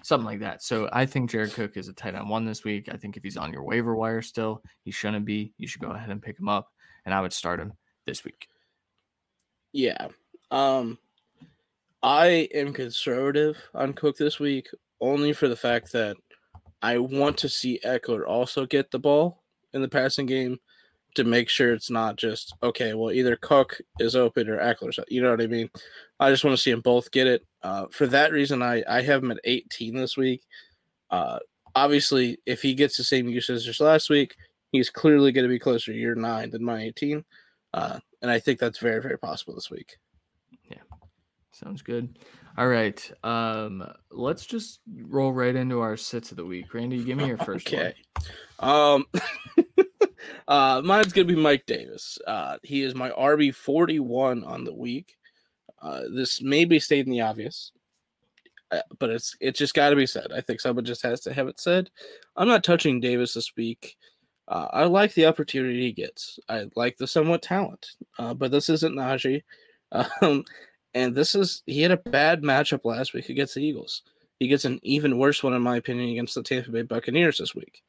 Something 0.04 0.26
like 0.26 0.39
that. 0.39 0.64
So 0.64 0.89
I 0.91 1.06
think 1.06 1.30
Jared 1.30 1.54
Cook 1.54 1.78
is 1.78 1.88
a 1.88 1.93
tight 1.93 2.16
end 2.16 2.30
one 2.30 2.45
this 2.45 2.64
week. 2.64 2.89
I 2.91 2.97
think 2.97 3.18
if 3.18 3.24
he's 3.24 3.38
on 3.38 3.54
your 3.54 3.64
waiver 3.64 3.95
wire 3.95 4.22
still, 4.22 4.64
he 4.84 4.91
shouldn't 4.91 5.26
be. 5.26 5.54
You 5.58 5.68
should 5.68 5.82
go 5.82 5.91
ahead 5.91 6.10
and 6.10 6.22
pick 6.22 6.39
him 6.39 6.49
up, 6.49 6.70
and 7.06 7.14
I 7.14 7.22
would 7.22 7.34
start 7.34 7.60
him 7.60 7.74
this 8.06 8.24
week. 8.24 8.47
Yeah. 9.74 10.08
Um, 10.49 10.97
I 12.04 12.49
am 12.54 12.74
conservative 12.74 13.58
on 13.74 13.93
Cook 13.93 14.18
this 14.18 14.39
week 14.39 14.68
only 14.99 15.34
for 15.34 15.47
the 15.47 15.56
fact 15.56 15.91
that 15.93 16.18
I 16.82 16.97
want 16.97 17.38
to 17.39 17.49
see 17.49 17.80
Ekeler 17.86 18.26
also 18.28 18.66
get 18.66 18.91
the 18.91 18.99
ball 18.99 19.43
in 19.74 19.82
the 19.82 19.88
passing 19.88 20.26
game 20.26 20.58
to 21.16 21.24
make 21.24 21.49
sure 21.49 21.74
it's 21.74 21.89
not 21.89 22.16
just 22.16 22.53
okay. 22.64 22.93
Well, 22.93 23.12
either 23.12 23.36
Cook 23.36 23.80
is 23.99 24.16
open 24.16 24.49
or 24.49 24.57
Ekeler's. 24.57 24.99
You 25.09 25.22
know 25.22 25.32
what 25.32 25.41
I 25.41 25.47
mean? 25.47 25.70
I 26.20 26.30
just 26.30 26.43
want 26.43 26.55
to 26.55 26.62
see 26.62 26.72
them 26.72 26.82
both 26.82 27.12
get 27.12 27.28
it. 27.28 27.45
Uh, 27.64 27.88
for 27.91 28.07
that 28.07 28.32
reason, 28.32 28.62
I 28.62 28.84
I 28.88 29.01
have 29.01 29.24
him 29.24 29.32
at 29.32 29.39
18 29.43 29.95
this 29.95 30.18
week. 30.18 30.41
Uh, 31.09 31.39
obviously, 31.76 32.38
if 32.45 32.62
he 32.62 32.74
gets 32.74 32.97
the 32.97 33.03
same 33.03 33.28
usage 33.28 33.68
as 33.68 33.80
last 33.80 34.09
week, 34.09 34.36
he's 34.72 34.89
clearly 34.89 35.32
going 35.32 35.43
to 35.45 35.49
be 35.49 35.59
closer 35.59 35.91
to 35.91 35.97
year 35.97 36.16
nine 36.16 36.49
than 36.49 36.64
my 36.64 36.82
18. 36.84 37.24
Uh, 37.74 37.99
and 38.22 38.32
I 38.32 38.39
think 38.39 38.59
that's 38.59 38.80
very 38.80 39.01
very 39.01 39.18
possible 39.18 39.55
this 39.55 39.70
week. 39.70 39.97
Yeah, 40.70 40.78
sounds 41.51 41.82
good. 41.82 42.18
All 42.57 42.68
right. 42.68 43.12
Um, 43.24 43.89
let's 44.12 44.45
just 44.45 44.82
roll 44.93 45.32
right 45.32 45.55
into 45.55 45.80
our 45.80 45.95
sits 45.95 46.32
of 46.32 46.38
the 46.38 46.45
week. 46.45 46.74
Randy, 46.74 47.03
give 47.03 47.18
me 47.18 47.28
your 47.28 47.38
first 47.38 47.68
okay. 47.74 47.93
one. 48.59 48.70
Um 48.70 49.05
uh 50.48 50.82
mine's 50.84 51.14
gonna 51.14 51.26
be 51.26 51.36
Mike 51.36 51.66
Davis. 51.66 52.18
Uh 52.26 52.58
he 52.64 52.84
is 52.84 52.96
my 52.96 53.10
RB 53.12 53.54
41 53.54 54.44
on 54.44 54.64
the 54.64 54.74
week. 54.74 55.18
Uh 55.82 56.02
this 56.14 56.42
may 56.42 56.66
be 56.66 56.80
stating 56.80 57.12
the 57.12 57.22
obvious. 57.22 57.72
Uh, 58.72 58.82
but 59.00 59.10
it's 59.10 59.36
it's 59.42 59.60
just 59.60 59.74
got 59.74 59.90
to 59.90 59.96
be 59.98 60.06
said. 60.06 60.32
I 60.34 60.40
think 60.40 60.62
someone 60.62 60.86
just 60.86 61.04
has 61.04 61.20
to 61.22 61.34
have 61.34 61.48
it 61.48 61.60
said. 61.60 61.90
I'm 62.38 62.48
not 62.48 62.64
touching 62.64 63.02
Davis 63.02 63.34
this 63.34 63.52
week. 63.58 63.98
Uh, 64.48 64.68
I 64.72 64.84
like 64.86 65.14
the 65.14 65.26
opportunity 65.26 65.82
he 65.82 65.92
gets. 65.92 66.40
I 66.50 66.68
like 66.76 66.98
the 66.98 67.08
somewhat 67.08 67.42
talent, 67.42 67.86
uh, 68.18 68.34
but 68.34 68.52
this 68.52 68.70
isn't 68.70 68.96
Najee. 68.96 69.44
Um, 70.22 70.46
and 70.94 71.14
this 71.14 71.36
is 71.36 71.64
he 71.66 71.82
had 71.82 71.92
a 71.92 71.98
bad 71.98 72.44
matchup 72.44 72.86
last 72.86 73.14
week 73.14 73.28
against 73.28 73.56
the 73.56 73.62
Eagles. 73.62 74.04
He 74.40 74.48
gets 74.48 74.64
an 74.64 74.80
even 74.84 75.18
worse 75.18 75.44
one, 75.44 75.54
in 75.54 75.62
my 75.62 75.76
opinion, 75.76 76.10
against 76.12 76.34
the 76.34 76.44
Tampa 76.44 76.72
Bay 76.72 76.84
Buccaneers 76.84 77.40
this 77.40 77.54
week. 77.54 77.84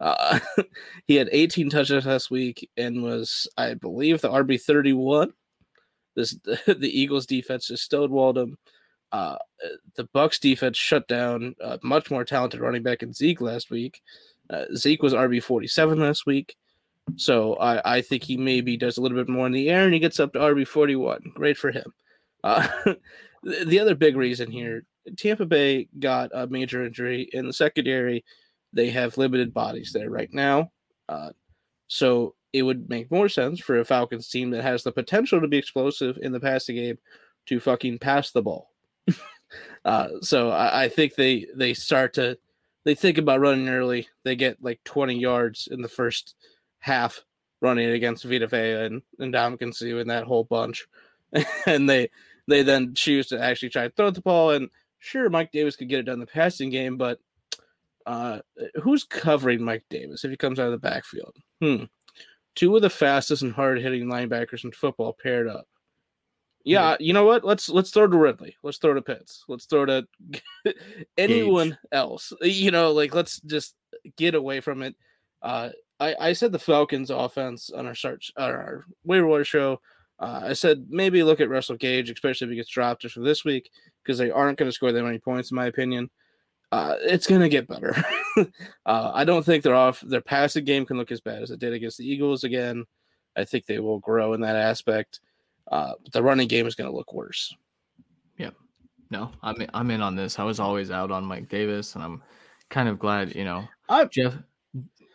Uh, 0.00 0.38
he 1.06 1.16
had 1.16 1.28
18 1.32 1.70
touches 1.70 2.06
last 2.06 2.30
week 2.30 2.68
and 2.76 3.02
was, 3.02 3.48
I 3.56 3.74
believe, 3.74 4.20
the 4.20 4.30
RB 4.30 4.60
31. 4.60 5.32
This 6.14 6.32
the 6.66 6.90
Eagles 7.00 7.26
defense 7.26 7.68
just 7.68 7.90
stonewalled 7.90 8.36
him. 8.36 8.58
Uh, 9.12 9.36
the 9.94 10.04
Bucks 10.12 10.38
defense 10.38 10.76
shut 10.76 11.06
down 11.08 11.54
a 11.60 11.78
much 11.82 12.10
more 12.10 12.24
talented 12.24 12.60
running 12.60 12.82
back 12.82 13.02
in 13.02 13.12
Zeke 13.12 13.40
last 13.40 13.70
week. 13.70 14.02
Uh, 14.50 14.64
Zeke 14.74 15.02
was 15.02 15.14
RB 15.14 15.42
47 15.42 15.98
last 15.98 16.26
week. 16.26 16.56
So 17.14 17.54
I, 17.54 17.96
I 17.96 18.00
think 18.02 18.24
he 18.24 18.36
maybe 18.36 18.76
does 18.76 18.98
a 18.98 19.00
little 19.00 19.16
bit 19.16 19.28
more 19.28 19.46
in 19.46 19.52
the 19.52 19.70
air 19.70 19.84
and 19.84 19.94
he 19.94 20.00
gets 20.00 20.18
up 20.18 20.32
to 20.32 20.40
RB 20.40 20.66
41. 20.66 21.32
Great 21.34 21.56
for 21.56 21.70
him. 21.70 21.94
Uh, 22.42 22.66
the 23.42 23.78
other 23.78 23.94
big 23.94 24.16
reason 24.16 24.50
here 24.50 24.84
Tampa 25.16 25.46
Bay 25.46 25.88
got 25.98 26.30
a 26.34 26.46
major 26.48 26.84
injury 26.84 27.28
in 27.32 27.46
the 27.46 27.52
secondary. 27.52 28.24
They 28.72 28.90
have 28.90 29.18
limited 29.18 29.54
bodies 29.54 29.92
there 29.92 30.10
right 30.10 30.32
now. 30.32 30.70
Uh, 31.08 31.30
so 31.88 32.34
it 32.52 32.62
would 32.62 32.88
make 32.88 33.10
more 33.10 33.28
sense 33.28 33.60
for 33.60 33.78
a 33.78 33.84
Falcons 33.84 34.28
team 34.28 34.50
that 34.50 34.62
has 34.62 34.82
the 34.82 34.92
potential 34.92 35.40
to 35.40 35.48
be 35.48 35.58
explosive 35.58 36.18
in 36.22 36.32
the 36.32 36.40
passing 36.40 36.76
game 36.76 36.98
to 37.46 37.60
fucking 37.60 37.98
pass 37.98 38.30
the 38.30 38.42
ball. 38.42 38.70
uh, 39.84 40.08
so 40.20 40.50
I, 40.50 40.84
I, 40.84 40.88
think 40.88 41.14
they 41.14 41.46
they 41.54 41.74
start 41.74 42.14
to 42.14 42.38
they 42.84 42.94
think 42.94 43.18
about 43.18 43.40
running 43.40 43.68
early. 43.68 44.08
They 44.24 44.36
get 44.36 44.62
like 44.62 44.80
20 44.84 45.18
yards 45.18 45.68
in 45.70 45.82
the 45.82 45.88
first 45.88 46.34
half 46.80 47.24
running 47.60 47.90
against 47.90 48.24
Vita 48.24 48.46
Vea 48.46 48.86
and, 48.86 49.02
and 49.18 49.34
Ndamukong 49.34 49.74
Suh 49.74 49.98
and 49.98 50.10
that 50.10 50.24
whole 50.24 50.44
bunch. 50.44 50.86
and 51.66 51.88
they 51.88 52.10
they 52.48 52.62
then 52.62 52.94
choose 52.94 53.26
to 53.28 53.42
actually 53.42 53.70
try 53.70 53.88
to 53.88 53.94
throw 53.94 54.10
the 54.10 54.20
ball. 54.20 54.50
And 54.52 54.70
sure, 54.98 55.28
Mike 55.28 55.52
Davis 55.52 55.76
could 55.76 55.88
get 55.88 56.00
it 56.00 56.04
done 56.04 56.14
in 56.14 56.20
the 56.20 56.26
passing 56.26 56.70
game, 56.70 56.96
but 56.96 57.20
uh, 58.06 58.38
who's 58.82 59.04
covering 59.04 59.62
Mike 59.62 59.84
Davis 59.90 60.24
if 60.24 60.30
he 60.30 60.36
comes 60.36 60.58
out 60.58 60.66
of 60.66 60.72
the 60.72 60.78
backfield? 60.78 61.36
Hmm. 61.60 61.84
Two 62.54 62.74
of 62.74 62.82
the 62.82 62.90
fastest 62.90 63.42
and 63.42 63.52
hard 63.52 63.80
hitting 63.80 64.06
linebackers 64.06 64.64
in 64.64 64.72
football 64.72 65.12
paired 65.12 65.48
up. 65.48 65.66
Yeah, 66.64 66.96
you 66.98 67.12
know 67.12 67.24
what? 67.24 67.44
Let's 67.44 67.68
let's 67.68 67.90
throw 67.90 68.08
to 68.08 68.16
Ridley. 68.16 68.56
Let's 68.62 68.78
throw 68.78 68.94
to 68.94 69.02
Pitts. 69.02 69.44
Let's 69.46 69.66
throw 69.66 69.84
to 69.86 70.06
anyone 71.18 71.70
Gage. 71.70 71.78
else. 71.92 72.32
You 72.40 72.72
know, 72.72 72.92
like 72.92 73.14
let's 73.14 73.40
just 73.42 73.74
get 74.16 74.34
away 74.34 74.60
from 74.60 74.82
it. 74.82 74.96
Uh, 75.42 75.70
I 76.00 76.16
I 76.18 76.32
said 76.32 76.50
the 76.50 76.58
Falcons 76.58 77.10
offense 77.10 77.70
on 77.70 77.86
our 77.86 77.94
search 77.94 78.32
on 78.36 78.50
our 78.50 78.84
waiver 79.04 79.28
wire 79.28 79.44
show 79.44 79.80
uh, 80.18 80.40
I 80.44 80.52
said 80.54 80.86
maybe 80.88 81.22
look 81.22 81.40
at 81.40 81.50
Russell 81.50 81.76
Gage, 81.76 82.10
especially 82.10 82.46
if 82.46 82.50
he 82.50 82.56
gets 82.56 82.70
dropped 82.70 83.02
just 83.02 83.14
for 83.14 83.20
this 83.20 83.44
week, 83.44 83.70
because 84.02 84.18
they 84.18 84.30
aren't 84.30 84.58
going 84.58 84.68
to 84.68 84.72
score 84.72 84.92
that 84.92 85.02
many 85.02 85.18
points, 85.18 85.50
in 85.50 85.56
my 85.56 85.66
opinion. 85.66 86.10
Uh, 86.72 86.96
it's 87.00 87.26
going 87.26 87.40
to 87.40 87.48
get 87.48 87.68
better. 87.68 87.94
uh, 88.86 89.12
I 89.14 89.24
don't 89.24 89.44
think 89.44 89.62
they're 89.62 89.74
off. 89.74 90.00
Their 90.00 90.20
passing 90.20 90.64
game 90.64 90.84
can 90.84 90.98
look 90.98 91.12
as 91.12 91.20
bad 91.20 91.42
as 91.42 91.50
it 91.50 91.60
did 91.60 91.72
against 91.72 91.98
the 91.98 92.08
Eagles 92.08 92.44
again. 92.44 92.84
I 93.36 93.44
think 93.44 93.66
they 93.66 93.78
will 93.78 93.98
grow 94.00 94.32
in 94.32 94.40
that 94.40 94.56
aspect. 94.56 95.20
Uh, 95.70 95.92
but 96.02 96.12
the 96.12 96.22
running 96.22 96.48
game 96.48 96.66
is 96.66 96.74
going 96.74 96.90
to 96.90 96.96
look 96.96 97.12
worse. 97.12 97.54
Yeah. 98.38 98.50
No, 99.10 99.30
I'm 99.42 99.56
I'm 99.72 99.90
in 99.90 100.00
on 100.00 100.16
this. 100.16 100.38
I 100.38 100.44
was 100.44 100.58
always 100.58 100.90
out 100.90 101.12
on 101.12 101.24
Mike 101.24 101.48
Davis, 101.48 101.94
and 101.94 102.02
I'm 102.02 102.22
kind 102.70 102.88
of 102.88 102.98
glad, 102.98 103.34
you 103.36 103.44
know, 103.44 103.66
I, 103.88 104.04
Jeff 104.06 104.34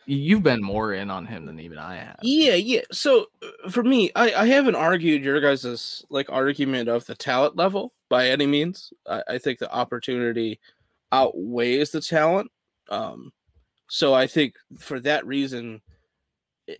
You've 0.07 0.43
been 0.43 0.63
more 0.63 0.93
in 0.93 1.11
on 1.11 1.25
him 1.25 1.45
than 1.45 1.59
even 1.59 1.77
I 1.77 1.95
have. 1.95 2.17
Yeah, 2.23 2.55
yeah. 2.55 2.81
So 2.91 3.27
uh, 3.43 3.69
for 3.69 3.83
me, 3.83 4.11
I, 4.15 4.33
I 4.33 4.45
haven't 4.47 4.75
argued 4.75 5.23
your 5.23 5.39
guys' 5.39 6.03
like 6.09 6.29
argument 6.29 6.89
of 6.89 7.05
the 7.05 7.15
talent 7.15 7.55
level 7.55 7.93
by 8.09 8.27
any 8.27 8.47
means. 8.47 8.91
I, 9.07 9.23
I 9.29 9.37
think 9.37 9.59
the 9.59 9.71
opportunity 9.71 10.59
outweighs 11.11 11.91
the 11.91 12.01
talent. 12.01 12.51
Um, 12.89 13.31
so 13.89 14.13
I 14.13 14.27
think 14.27 14.55
for 14.79 14.99
that 15.01 15.25
reason, 15.25 15.81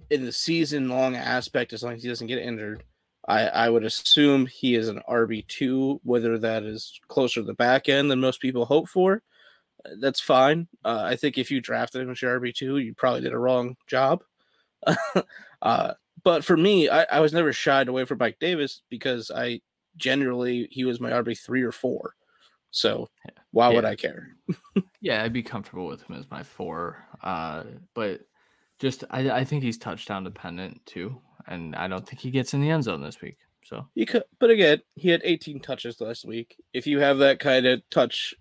in 0.10 0.26
the 0.26 0.32
season 0.32 0.90
long 0.90 1.16
aspect, 1.16 1.74
as 1.74 1.84
long 1.84 1.94
as 1.94 2.04
he 2.04 2.10
doesn't 2.10 2.28
get 2.28 2.40
injured, 2.40 2.84
I, 3.28 3.48
I 3.48 3.70
would 3.70 3.84
assume 3.84 4.46
he 4.46 4.76
is 4.76 4.88
an 4.88 5.02
RB 5.10 5.46
two, 5.48 6.00
whether 6.04 6.38
that 6.40 6.64
is 6.64 7.00
closer 7.08 7.42
to 7.42 7.46
the 7.46 7.54
back 7.54 7.90
end 7.90 8.10
than 8.10 8.20
most 8.20 8.42
people 8.42 8.66
hope 8.66 8.88
for 8.88 9.22
that's 10.00 10.20
fine. 10.20 10.68
Uh, 10.84 11.02
I 11.04 11.16
think 11.16 11.38
if 11.38 11.52
you 11.52 11.62
drafted 11.62 12.02
him 12.02 12.12
as 12.12 12.22
your 12.22 12.40
RB 12.40 12.54
two, 12.54 12.78
you 12.78 12.94
probably 12.94 13.22
did 13.22 13.34
a 13.34 13.38
wrong 13.38 13.76
job. 13.88 14.24
uh, 15.62 15.94
but 16.24 16.44
for 16.44 16.58
me, 16.58 16.90
I, 16.90 17.04
I, 17.04 17.20
was 17.20 17.34
never 17.34 17.54
shied 17.54 17.88
away 17.88 18.06
from 18.06 18.18
Mike 18.20 18.38
Davis 18.40 18.82
because 18.90 19.30
I 19.30 19.62
generally 19.98 20.68
he 20.72 20.86
was 20.86 21.00
my 21.00 21.12
RB 21.12 21.38
three 21.38 21.62
or 21.62 21.72
four. 21.72 22.16
So 22.72 23.10
why 23.52 23.70
yeah. 23.70 23.76
would 23.76 23.86
I 23.86 23.96
care? 23.96 24.30
yeah, 25.02 25.24
I'd 25.24 25.34
be 25.34 25.44
comfortable 25.44 25.86
with 25.86 26.02
him 26.04 26.16
as 26.16 26.30
my 26.32 26.44
four. 26.44 27.06
Uh, 27.22 27.64
but 27.94 28.22
just 28.80 29.04
I, 29.12 29.30
I 29.30 29.44
think 29.44 29.64
he's 29.64 29.78
touchdown 29.78 30.24
dependent 30.24 30.86
too, 30.86 31.22
and 31.48 31.76
I 31.76 31.88
don't 31.88 32.08
think 32.08 32.22
he 32.22 32.32
gets 32.32 32.54
in 32.54 32.62
the 32.62 32.70
end 32.70 32.84
zone 32.84 33.02
this 33.02 33.22
week. 33.22 33.38
So 33.64 33.88
he 33.94 34.06
could, 34.06 34.24
but 34.40 34.50
again, 34.50 34.82
he 34.96 35.10
had 35.10 35.22
18 35.24 35.60
touches 35.60 36.02
last 36.02 36.26
week. 36.26 36.56
If 36.74 36.88
you 36.88 37.00
have 37.00 37.20
that 37.20 37.40
kind 37.40 37.68
of 37.68 37.82
touch 37.92 38.34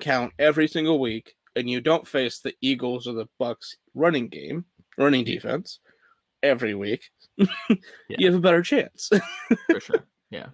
count 0.00 0.32
every 0.38 0.66
single 0.66 0.98
week, 0.98 1.36
and 1.56 1.70
you 1.70 1.80
don't 1.80 2.08
face 2.08 2.40
the 2.40 2.54
Eagles 2.60 3.06
or 3.06 3.12
the 3.12 3.28
Bucks 3.38 3.76
running 3.94 4.28
game, 4.28 4.64
running 4.98 5.24
defense 5.24 5.78
every 6.42 6.74
week, 6.74 7.10
you 7.38 8.26
have 8.26 8.34
a 8.34 8.40
better 8.40 8.62
chance. 8.62 9.10
for 9.70 9.80
sure. 9.80 10.04
Yeah. 10.30 10.46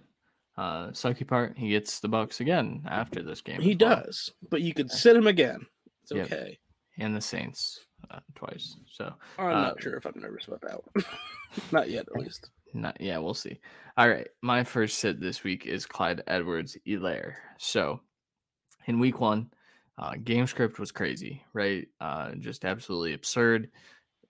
Uh, 0.57 0.87
sucky 0.89 1.25
part, 1.27 1.57
he 1.57 1.69
gets 1.69 1.99
the 1.99 2.07
Bucks 2.09 2.39
again 2.41 2.83
after 2.87 3.23
this 3.23 3.41
game. 3.41 3.61
he 3.61 3.69
well. 3.79 4.03
does, 4.03 4.31
but 4.49 4.61
you 4.61 4.73
could 4.73 4.91
sit 4.91 5.15
him 5.15 5.27
again. 5.27 5.65
It's 6.03 6.11
Yep. 6.11 6.25
okay. 6.31 6.59
and 6.99 7.15
the 7.15 7.21
Saints 7.21 7.85
uh, 8.11 8.19
twice. 8.35 8.75
So 8.91 9.13
I'm 9.39 9.47
Uh, 9.47 9.61
not 9.61 9.81
sure 9.81 9.95
if 9.95 10.05
I'm 10.05 10.19
nervous 10.19 10.47
about 10.47 10.61
that 10.61 10.79
one. 10.93 11.05
not 11.71 11.89
yet, 11.89 12.05
at 12.13 12.21
least. 12.21 12.49
Not 12.73 12.99
yeah, 12.99 13.17
we'll 13.17 13.33
see. 13.33 13.59
All 13.97 14.09
right, 14.09 14.27
my 14.41 14.63
first 14.63 14.99
sit 14.99 15.19
this 15.19 15.43
week 15.43 15.65
is 15.65 15.85
Clyde 15.85 16.21
Edwards 16.27 16.77
Helaire. 16.87 17.33
So 17.57 18.01
in 18.87 18.99
week 18.99 19.19
one, 19.19 19.51
uh, 19.97 20.15
game 20.23 20.47
script 20.47 20.79
was 20.79 20.91
crazy, 20.91 21.43
right? 21.53 21.87
Uh, 21.99 22.31
just 22.35 22.65
absolutely 22.65 23.13
absurd. 23.13 23.69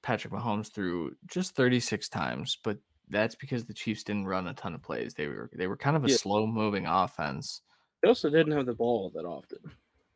Patrick 0.02 0.34
Mahomes 0.34 0.72
threw 0.72 1.16
just 1.28 1.56
36 1.56 2.10
times, 2.10 2.58
but 2.64 2.78
that's 3.12 3.36
because 3.36 3.66
the 3.66 3.74
Chiefs 3.74 4.04
didn't 4.04 4.26
run 4.26 4.48
a 4.48 4.54
ton 4.54 4.74
of 4.74 4.82
plays. 4.82 5.14
They 5.14 5.28
were 5.28 5.50
they 5.54 5.68
were 5.68 5.78
kind 5.78 5.96
of 5.96 6.06
a 6.06 6.10
Yeah. 6.10 6.16
slow 6.18 6.48
moving 6.48 6.86
offense. 6.88 7.62
They 8.02 8.10
also 8.10 8.30
didn't 8.30 8.54
have 8.54 8.66
the 8.66 8.74
ball 8.74 9.12
that 9.12 9.26
often. 9.26 9.60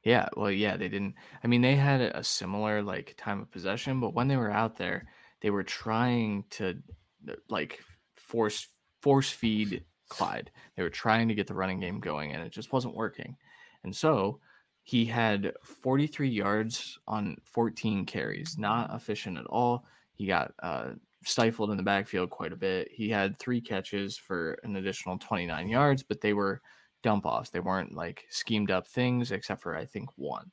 Yeah, 0.04 0.30
well, 0.38 0.52
yeah, 0.52 0.78
they 0.78 0.88
didn't. 0.88 1.16
I 1.44 1.48
mean, 1.48 1.62
they 1.62 1.76
had 1.76 2.02
a 2.02 2.24
similar 2.24 2.82
like 2.84 3.16
time 3.18 3.42
of 3.42 3.52
possession, 3.52 4.00
but 4.00 4.14
when 4.14 4.28
they 4.28 4.38
were 4.38 4.52
out 4.52 4.78
there, 4.78 5.08
they 5.42 5.50
were 5.50 5.64
trying 5.64 6.44
to 6.52 6.82
uh, 7.28 7.34
like 7.50 7.82
force 8.16 8.68
force 9.02 9.32
feed 9.32 9.84
Clyde. 10.10 10.52
They 10.76 10.84
were 10.84 10.90
trying 10.92 11.28
to 11.30 11.36
get 11.36 11.48
the 11.48 11.56
running 11.56 11.80
game 11.80 12.00
going, 12.00 12.32
and 12.34 12.44
it 12.44 12.52
just 12.52 12.72
wasn't 12.72 12.96
working. 12.96 13.36
And 13.84 13.96
so 13.96 14.40
he 14.84 15.06
had 15.06 15.54
43 15.64 16.30
yards 16.30 17.00
on 17.08 17.38
14 17.44 18.06
carries, 18.06 18.58
not 18.60 18.94
efficient 18.94 19.38
at 19.40 19.48
all. 19.48 19.86
He 20.14 20.28
got 20.28 20.54
uh, 20.62 20.92
stifled 21.26 21.72
in 21.72 21.78
the 21.78 21.84
backfield 21.84 22.30
quite 22.30 22.54
a 22.54 22.58
bit. 22.58 22.90
He 22.92 23.10
had 23.10 23.38
three 23.38 23.60
catches 23.60 24.16
for 24.18 24.58
an 24.64 24.76
additional 24.78 25.18
29 25.18 25.68
yards, 25.68 26.04
but 26.04 26.22
they 26.22 26.34
were 26.34 26.62
dump 27.04 27.26
offs. 27.26 27.50
They 27.50 27.60
weren't 27.60 27.94
like 27.94 28.26
schemed 28.30 28.72
up 28.72 28.88
things, 28.88 29.32
except 29.32 29.62
for 29.62 29.76
I 29.76 29.86
think 29.86 30.10
one. 30.16 30.52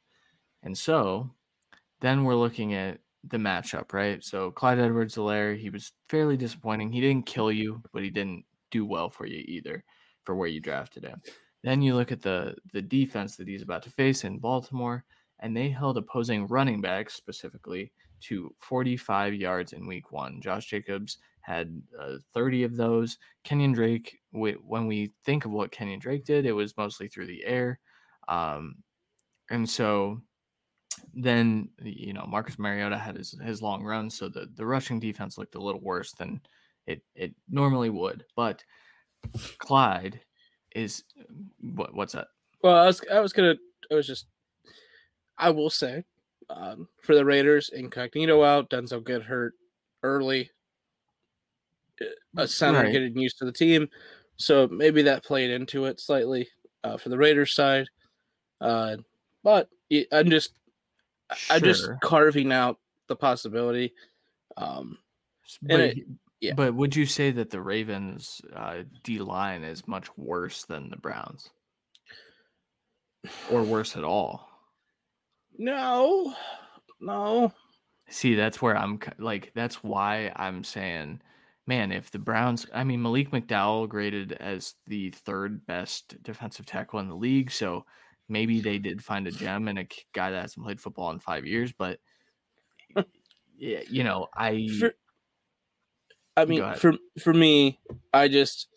And 0.62 0.76
so 0.76 1.30
then 2.00 2.24
we're 2.24 2.34
looking 2.34 2.74
at 2.74 2.98
the 3.24 3.36
matchup, 3.36 3.92
right? 3.92 4.24
So 4.24 4.50
Clyde 4.50 4.80
Edwards 4.80 5.14
Helaire, 5.14 5.56
he 5.56 5.70
was 5.70 5.92
fairly 6.08 6.36
disappointing. 6.36 6.90
He 6.90 7.00
didn't 7.00 7.26
kill 7.26 7.52
you, 7.52 7.82
but 7.92 8.02
he 8.02 8.10
didn't 8.10 8.44
do 8.70 8.84
well 8.84 9.10
for 9.10 9.26
you 9.26 9.44
either 9.46 9.84
for 10.24 10.34
where 10.34 10.48
you 10.48 10.60
drafted 10.60 11.04
him. 11.04 11.20
Then 11.62 11.82
you 11.82 11.94
look 11.94 12.10
at 12.10 12.22
the 12.22 12.56
the 12.72 12.82
defense 12.82 13.36
that 13.36 13.46
he's 13.46 13.62
about 13.62 13.82
to 13.84 13.90
face 13.90 14.24
in 14.24 14.38
Baltimore, 14.38 15.04
and 15.38 15.56
they 15.56 15.68
held 15.68 15.98
opposing 15.98 16.46
running 16.46 16.80
backs 16.80 17.14
specifically 17.14 17.92
to 18.22 18.54
45 18.58 19.34
yards 19.34 19.72
in 19.72 19.86
week 19.86 20.12
one. 20.12 20.40
Josh 20.40 20.66
Jacobs 20.66 21.18
had 21.40 21.82
uh, 21.98 22.16
30 22.32 22.64
of 22.64 22.76
those. 22.76 23.18
Kenyon 23.44 23.72
Drake, 23.72 24.18
wh- 24.30 24.62
when 24.64 24.86
we 24.86 25.12
think 25.24 25.44
of 25.44 25.50
what 25.50 25.72
Kenyon 25.72 25.98
Drake 25.98 26.24
did, 26.24 26.46
it 26.46 26.52
was 26.52 26.76
mostly 26.76 27.08
through 27.08 27.26
the 27.26 27.44
air. 27.44 27.80
Um, 28.28 28.76
and 29.50 29.68
so 29.68 30.20
then, 31.14 31.68
you 31.82 32.12
know, 32.12 32.26
Marcus 32.26 32.58
Mariota 32.58 32.96
had 32.96 33.16
his, 33.16 33.32
his 33.42 33.60
long 33.60 33.82
run. 33.82 34.08
So 34.08 34.28
the, 34.28 34.48
the 34.54 34.66
rushing 34.66 35.00
defense 35.00 35.36
looked 35.36 35.54
a 35.54 35.60
little 35.60 35.80
worse 35.80 36.12
than 36.12 36.40
it, 36.86 37.02
it 37.14 37.34
normally 37.48 37.90
would. 37.90 38.24
But 38.36 38.64
Clyde 39.58 40.20
is 40.74 41.04
what, 41.60 41.94
what's 41.94 42.12
that? 42.12 42.28
Well, 42.62 42.76
I 42.76 42.86
was 42.86 43.00
I 43.12 43.20
was 43.20 43.32
gonna 43.32 43.56
I 43.90 43.94
was 43.94 44.06
just 44.06 44.26
I 45.38 45.50
will 45.50 45.70
say 45.70 46.04
um, 46.54 46.88
for 47.02 47.14
the 47.14 47.24
Raiders, 47.24 47.70
Incognito 47.70 48.42
out, 48.44 48.70
Denzel 48.70 49.04
get 49.04 49.22
hurt 49.22 49.54
early. 50.02 50.50
A 52.36 52.48
center 52.48 52.80
Right. 52.80 52.92
getting 52.92 53.16
used 53.16 53.38
to 53.38 53.44
the 53.44 53.52
team, 53.52 53.88
so 54.36 54.66
maybe 54.66 55.02
that 55.02 55.24
played 55.24 55.50
into 55.50 55.84
it 55.84 56.00
slightly 56.00 56.48
uh, 56.82 56.96
for 56.96 57.10
the 57.10 57.18
Raiders 57.18 57.54
side. 57.54 57.86
Uh, 58.60 58.96
but 59.44 59.68
I'm 60.10 60.28
just 60.30 60.54
I'm 61.50 61.62
just 61.62 61.88
carving 62.02 62.50
out 62.52 62.78
the 63.06 63.14
possibility. 63.16 63.92
Um, 64.56 64.98
But, 65.62 65.80
it- 65.80 65.98
yeah. 66.40 66.54
but 66.54 66.74
would 66.74 66.96
you 66.96 67.06
say 67.06 67.30
that 67.30 67.50
the 67.50 67.60
Ravens 67.60 68.40
uh, 68.54 68.82
D 69.04 69.18
line 69.20 69.62
is 69.62 69.86
much 69.86 70.08
worse 70.16 70.64
than 70.64 70.90
the 70.90 70.96
Browns, 70.96 71.50
or 73.50 73.62
worse 73.62 73.96
at 73.96 74.02
all? 74.04 74.48
No, 75.58 76.34
no, 77.00 77.52
See, 78.12 78.34
that's 78.34 78.60
where 78.60 78.76
I'm 78.76 79.00
like, 79.18 79.52
that's 79.54 79.82
why 79.82 80.32
I'm 80.36 80.64
saying, 80.64 81.22
man, 81.66 81.92
if 81.92 82.10
the 82.10 82.18
Browns, 82.18 82.66
I 82.74 82.84
mean, 82.84 83.00
Malik 83.00 83.30
McDowell 83.30 83.88
graded 83.88 84.32
as 84.32 84.74
the 84.86 85.10
third 85.10 85.64
best 85.64 86.22
defensive 86.22 86.66
tackle 86.66 86.98
in 86.98 87.08
the 87.08 87.16
league. 87.16 87.50
So 87.50 87.86
maybe 88.28 88.60
they 88.60 88.78
did 88.78 89.02
find 89.02 89.26
a 89.26 89.30
gem 89.30 89.66
and 89.66 89.78
a 89.78 89.88
guy 90.12 90.30
that 90.30 90.42
hasn't 90.42 90.64
played 90.66 90.78
football 90.78 91.10
in 91.10 91.20
five 91.20 91.46
years. 91.46 91.72
But, 91.72 92.00
yeah, 93.56 93.80
you 93.88 94.04
know, 94.04 94.26
I, 94.36 94.68
For- 94.78 94.94
I 96.36 96.44
mean, 96.44 96.74
for 96.74 96.92
for 97.18 97.32
me, 97.32 97.78
I 98.12 98.28
just, 98.28 98.68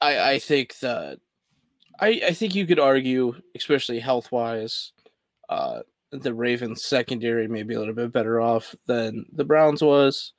I 0.00 0.32
I 0.32 0.38
think 0.38 0.78
that, 0.78 1.18
I 1.98 2.20
I 2.28 2.32
think 2.32 2.54
you 2.54 2.66
could 2.66 2.80
argue, 2.80 3.34
especially 3.54 4.00
health 4.00 4.32
wise, 4.32 4.92
uh, 5.50 5.80
the 6.12 6.32
Ravens 6.32 6.84
secondary 6.84 7.48
may 7.48 7.62
be 7.64 7.74
a 7.74 7.78
little 7.78 7.94
bit 7.94 8.12
better 8.12 8.40
off 8.40 8.74
than 8.86 9.26
the 9.32 9.44
Browns 9.44 9.82
was. 9.82 10.32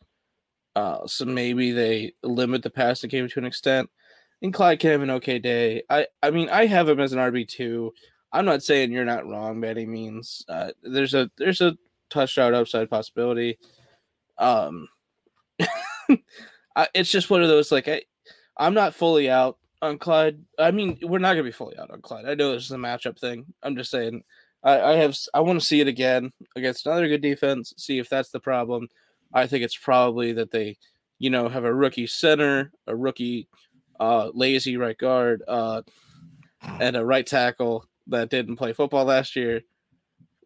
Uh, 0.75 1.05
so 1.05 1.25
maybe 1.25 1.71
they 1.71 2.13
limit 2.23 2.63
the 2.63 2.69
passing 2.69 3.09
game 3.09 3.27
to 3.27 3.39
an 3.39 3.45
extent. 3.45 3.89
And 4.41 4.53
Clyde 4.53 4.79
can 4.79 4.91
have 4.91 5.01
an 5.01 5.11
okay 5.11 5.37
day. 5.37 5.83
I 5.89 6.07
I 6.23 6.31
mean, 6.31 6.49
I 6.49 6.65
have 6.65 6.89
him 6.89 6.99
as 6.99 7.13
an 7.13 7.19
RB 7.19 7.47
two. 7.47 7.93
I'm 8.31 8.45
not 8.45 8.63
saying 8.63 8.91
you're 8.91 9.05
not 9.05 9.27
wrong 9.27 9.61
by 9.61 9.67
any 9.67 9.85
means. 9.85 10.43
Uh, 10.49 10.71
there's 10.81 11.13
a 11.13 11.29
there's 11.37 11.61
a 11.61 11.77
touchdown 12.09 12.55
upside 12.55 12.89
possibility. 12.89 13.59
Um, 14.37 14.87
I, 16.75 16.87
it's 16.95 17.11
just 17.11 17.29
one 17.29 17.43
of 17.43 17.49
those 17.49 17.71
like 17.71 17.87
I, 17.87 18.01
I'm 18.57 18.73
not 18.73 18.95
fully 18.95 19.29
out 19.29 19.57
on 19.81 19.99
Clyde. 19.99 20.39
I 20.57 20.71
mean, 20.71 20.97
we're 21.03 21.19
not 21.19 21.33
gonna 21.33 21.43
be 21.43 21.51
fully 21.51 21.77
out 21.77 21.91
on 21.91 22.01
Clyde. 22.01 22.25
I 22.25 22.33
know 22.33 22.53
this 22.53 22.65
is 22.65 22.71
a 22.71 22.77
matchup 22.77 23.19
thing. 23.19 23.45
I'm 23.61 23.75
just 23.75 23.91
saying. 23.91 24.23
I, 24.63 24.81
I 24.81 24.95
have 24.97 25.17
I 25.33 25.39
want 25.39 25.59
to 25.59 25.65
see 25.65 25.81
it 25.81 25.87
again 25.87 26.31
against 26.55 26.85
another 26.85 27.07
good 27.07 27.21
defense. 27.21 27.73
See 27.77 27.99
if 27.99 28.09
that's 28.09 28.29
the 28.29 28.39
problem. 28.39 28.87
I 29.33 29.47
think 29.47 29.63
it's 29.63 29.77
probably 29.77 30.33
that 30.33 30.51
they, 30.51 30.77
you 31.19 31.29
know, 31.29 31.47
have 31.49 31.63
a 31.63 31.73
rookie 31.73 32.07
center, 32.07 32.71
a 32.87 32.95
rookie, 32.95 33.47
uh, 33.99 34.29
lazy 34.33 34.77
right 34.77 34.97
guard, 34.97 35.43
uh, 35.47 35.81
and 36.79 36.95
a 36.95 37.05
right 37.05 37.25
tackle 37.25 37.85
that 38.07 38.29
didn't 38.29 38.57
play 38.57 38.73
football 38.73 39.05
last 39.05 39.35
year. 39.35 39.61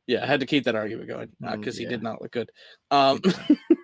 Yeah, 0.07 0.23
I 0.23 0.27
had 0.27 0.39
to 0.41 0.45
keep 0.45 0.65
that 0.65 0.75
argument 0.75 1.07
going 1.07 1.29
Mm, 1.41 1.59
because 1.59 1.77
he 1.77 1.83
yeah. 1.83 1.89
did 1.89 2.03
not 2.03 2.21
look 2.21 2.31
good. 2.31 2.51
Um, 2.91 3.19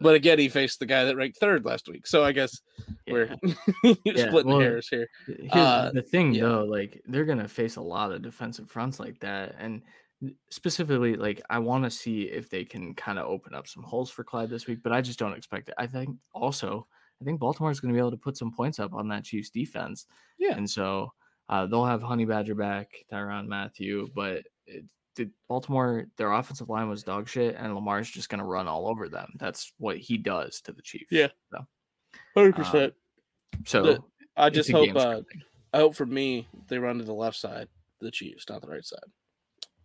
but 0.00 0.14
again, 0.14 0.38
he 0.38 0.48
faced 0.48 0.78
the 0.78 0.86
guy 0.86 1.04
that 1.04 1.16
ranked 1.16 1.38
third 1.38 1.64
last 1.64 1.88
week. 1.88 2.06
So 2.06 2.24
I 2.24 2.32
guess 2.32 2.60
we're 3.08 3.34
Yeah, 3.82 3.94
splitting 4.28 4.50
well, 4.50 4.60
hairs 4.60 4.88
here. 4.88 5.08
Uh, 5.50 5.90
the 5.92 6.02
thing 6.02 6.34
yeah. 6.34 6.42
though, 6.42 6.64
like 6.64 7.00
they're 7.06 7.24
gonna 7.24 7.48
face 7.48 7.76
a 7.76 7.80
lot 7.82 8.12
of 8.12 8.22
defensive 8.22 8.70
fronts 8.70 8.98
like 9.00 9.18
that, 9.20 9.54
and 9.58 9.82
specifically, 10.50 11.16
like 11.16 11.42
I 11.50 11.58
want 11.58 11.84
to 11.84 11.90
see 11.90 12.22
if 12.22 12.48
they 12.48 12.64
can 12.64 12.94
kind 12.94 13.18
of 13.18 13.26
open 13.26 13.54
up 13.54 13.66
some 13.66 13.82
holes 13.82 14.10
for 14.10 14.24
Clyde 14.24 14.50
this 14.50 14.66
week, 14.66 14.80
but 14.82 14.92
I 14.92 15.00
just 15.00 15.18
don't 15.18 15.36
expect 15.36 15.68
it. 15.68 15.74
I 15.78 15.86
think 15.86 16.16
also, 16.32 16.86
I 17.20 17.24
think 17.24 17.40
Baltimore 17.40 17.70
is 17.70 17.80
gonna 17.80 17.92
be 17.94 17.98
able 17.98 18.10
to 18.12 18.16
put 18.16 18.36
some 18.36 18.52
points 18.52 18.78
up 18.78 18.92
on 18.94 19.08
that 19.08 19.24
Chiefs 19.24 19.50
defense, 19.50 20.06
Yeah. 20.38 20.56
and 20.56 20.68
so 20.68 21.12
uh, 21.48 21.66
they'll 21.66 21.84
have 21.84 22.02
Honey 22.02 22.24
Badger 22.24 22.54
back, 22.54 22.88
Tyrann 23.12 23.46
Mathieu, 23.46 24.08
but 24.14 24.44
it, 24.66 24.84
the 25.16 25.30
Baltimore 25.48 26.06
their 26.16 26.32
offensive 26.32 26.68
line 26.68 26.88
was 26.88 27.02
dog 27.02 27.28
shit, 27.28 27.56
and 27.56 27.74
Lamar's 27.74 28.10
just 28.10 28.28
gonna 28.28 28.44
run 28.44 28.68
all 28.68 28.88
over 28.88 29.08
them. 29.08 29.32
That's 29.38 29.72
what 29.78 29.98
he 29.98 30.16
does 30.16 30.60
to 30.62 30.72
the 30.72 30.82
Chiefs. 30.82 31.10
Yeah. 31.10 31.28
So, 31.50 31.66
Hundred 32.34 32.56
percent. 32.56 32.94
so 33.64 33.82
The- 33.82 34.02
I 34.36 34.50
just 34.50 34.70
hope. 34.70 34.94
Uh. 34.96 35.20
I 35.74 35.78
hope 35.78 35.94
for 35.94 36.06
me 36.06 36.48
they 36.68 36.78
run 36.78 36.98
to 36.98 37.04
the 37.04 37.14
left 37.14 37.36
side, 37.36 37.68
the 38.00 38.10
Chiefs, 38.10 38.46
not 38.48 38.60
the 38.62 38.68
right 38.68 38.84
side. 38.84 39.00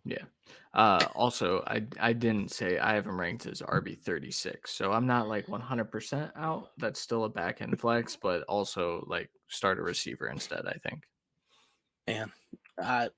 Yeah. 0.04 0.24
Uh, 0.72 1.04
also, 1.14 1.62
I 1.66 1.84
I 2.00 2.12
didn't 2.14 2.50
say 2.50 2.78
I 2.78 2.94
have 2.94 3.06
him 3.06 3.20
ranked 3.20 3.46
as 3.46 3.60
RB 3.60 3.98
thirty 3.98 4.30
six, 4.30 4.72
so 4.72 4.92
I'm 4.92 5.06
not 5.06 5.28
like 5.28 5.48
one 5.48 5.60
hundred 5.60 5.90
percent 5.90 6.30
out. 6.36 6.70
That's 6.78 7.00
still 7.00 7.24
a 7.24 7.28
back 7.28 7.60
end 7.60 7.78
flex, 7.78 8.16
but 8.16 8.42
also 8.44 9.04
like 9.06 9.30
start 9.48 9.78
a 9.78 9.82
receiver 9.82 10.28
instead. 10.28 10.66
I 10.66 10.78
think. 10.88 11.02
Man, 12.06 12.32
I, 12.82 13.10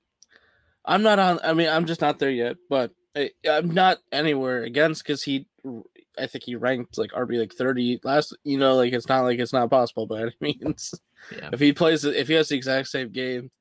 I'm 0.85 1.03
not 1.03 1.19
on. 1.19 1.39
I 1.43 1.53
mean, 1.53 1.69
I'm 1.69 1.85
just 1.85 2.01
not 2.01 2.19
there 2.19 2.31
yet. 2.31 2.57
But 2.69 2.91
I, 3.15 3.31
I'm 3.49 3.71
not 3.71 3.99
anywhere 4.11 4.63
against 4.63 5.03
because 5.03 5.23
he. 5.23 5.47
I 6.19 6.27
think 6.27 6.43
he 6.43 6.55
ranked 6.55 6.97
like 6.97 7.11
RB 7.11 7.39
like 7.39 7.53
30 7.53 8.01
last. 8.03 8.35
You 8.43 8.57
know, 8.57 8.75
like 8.75 8.93
it's 8.93 9.07
not 9.07 9.21
like 9.21 9.39
it's 9.39 9.53
not 9.53 9.69
possible 9.69 10.07
by 10.07 10.21
any 10.21 10.35
means. 10.41 10.93
Yeah. 11.31 11.49
If 11.53 11.59
he 11.59 11.73
plays, 11.73 12.03
if 12.03 12.27
he 12.27 12.33
has 12.33 12.49
the 12.49 12.55
exact 12.55 12.87
same 12.87 13.11
game, 13.11 13.51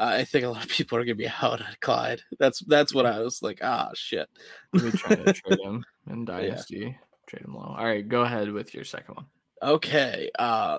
I 0.00 0.24
think 0.24 0.46
a 0.46 0.48
lot 0.48 0.64
of 0.64 0.70
people 0.70 0.96
are 0.96 1.04
gonna 1.04 1.14
be 1.14 1.28
out 1.42 1.60
on 1.60 1.76
Clyde. 1.80 2.22
That's 2.38 2.60
that's 2.60 2.94
what 2.94 3.06
I 3.06 3.20
was 3.20 3.42
like. 3.42 3.60
Ah, 3.62 3.90
shit. 3.94 4.28
Let 4.72 4.84
me 4.84 4.90
try 4.92 5.16
to 5.16 5.32
trade 5.32 5.60
him 5.60 5.84
in 6.08 6.24
Dynasty. 6.24 6.78
Yeah. 6.78 6.92
Trade 7.26 7.44
him 7.44 7.54
low. 7.54 7.74
All 7.76 7.84
right, 7.84 8.06
go 8.08 8.22
ahead 8.22 8.50
with 8.50 8.74
your 8.74 8.84
second 8.84 9.16
one. 9.16 9.26
Okay. 9.62 10.30
Uh, 10.38 10.78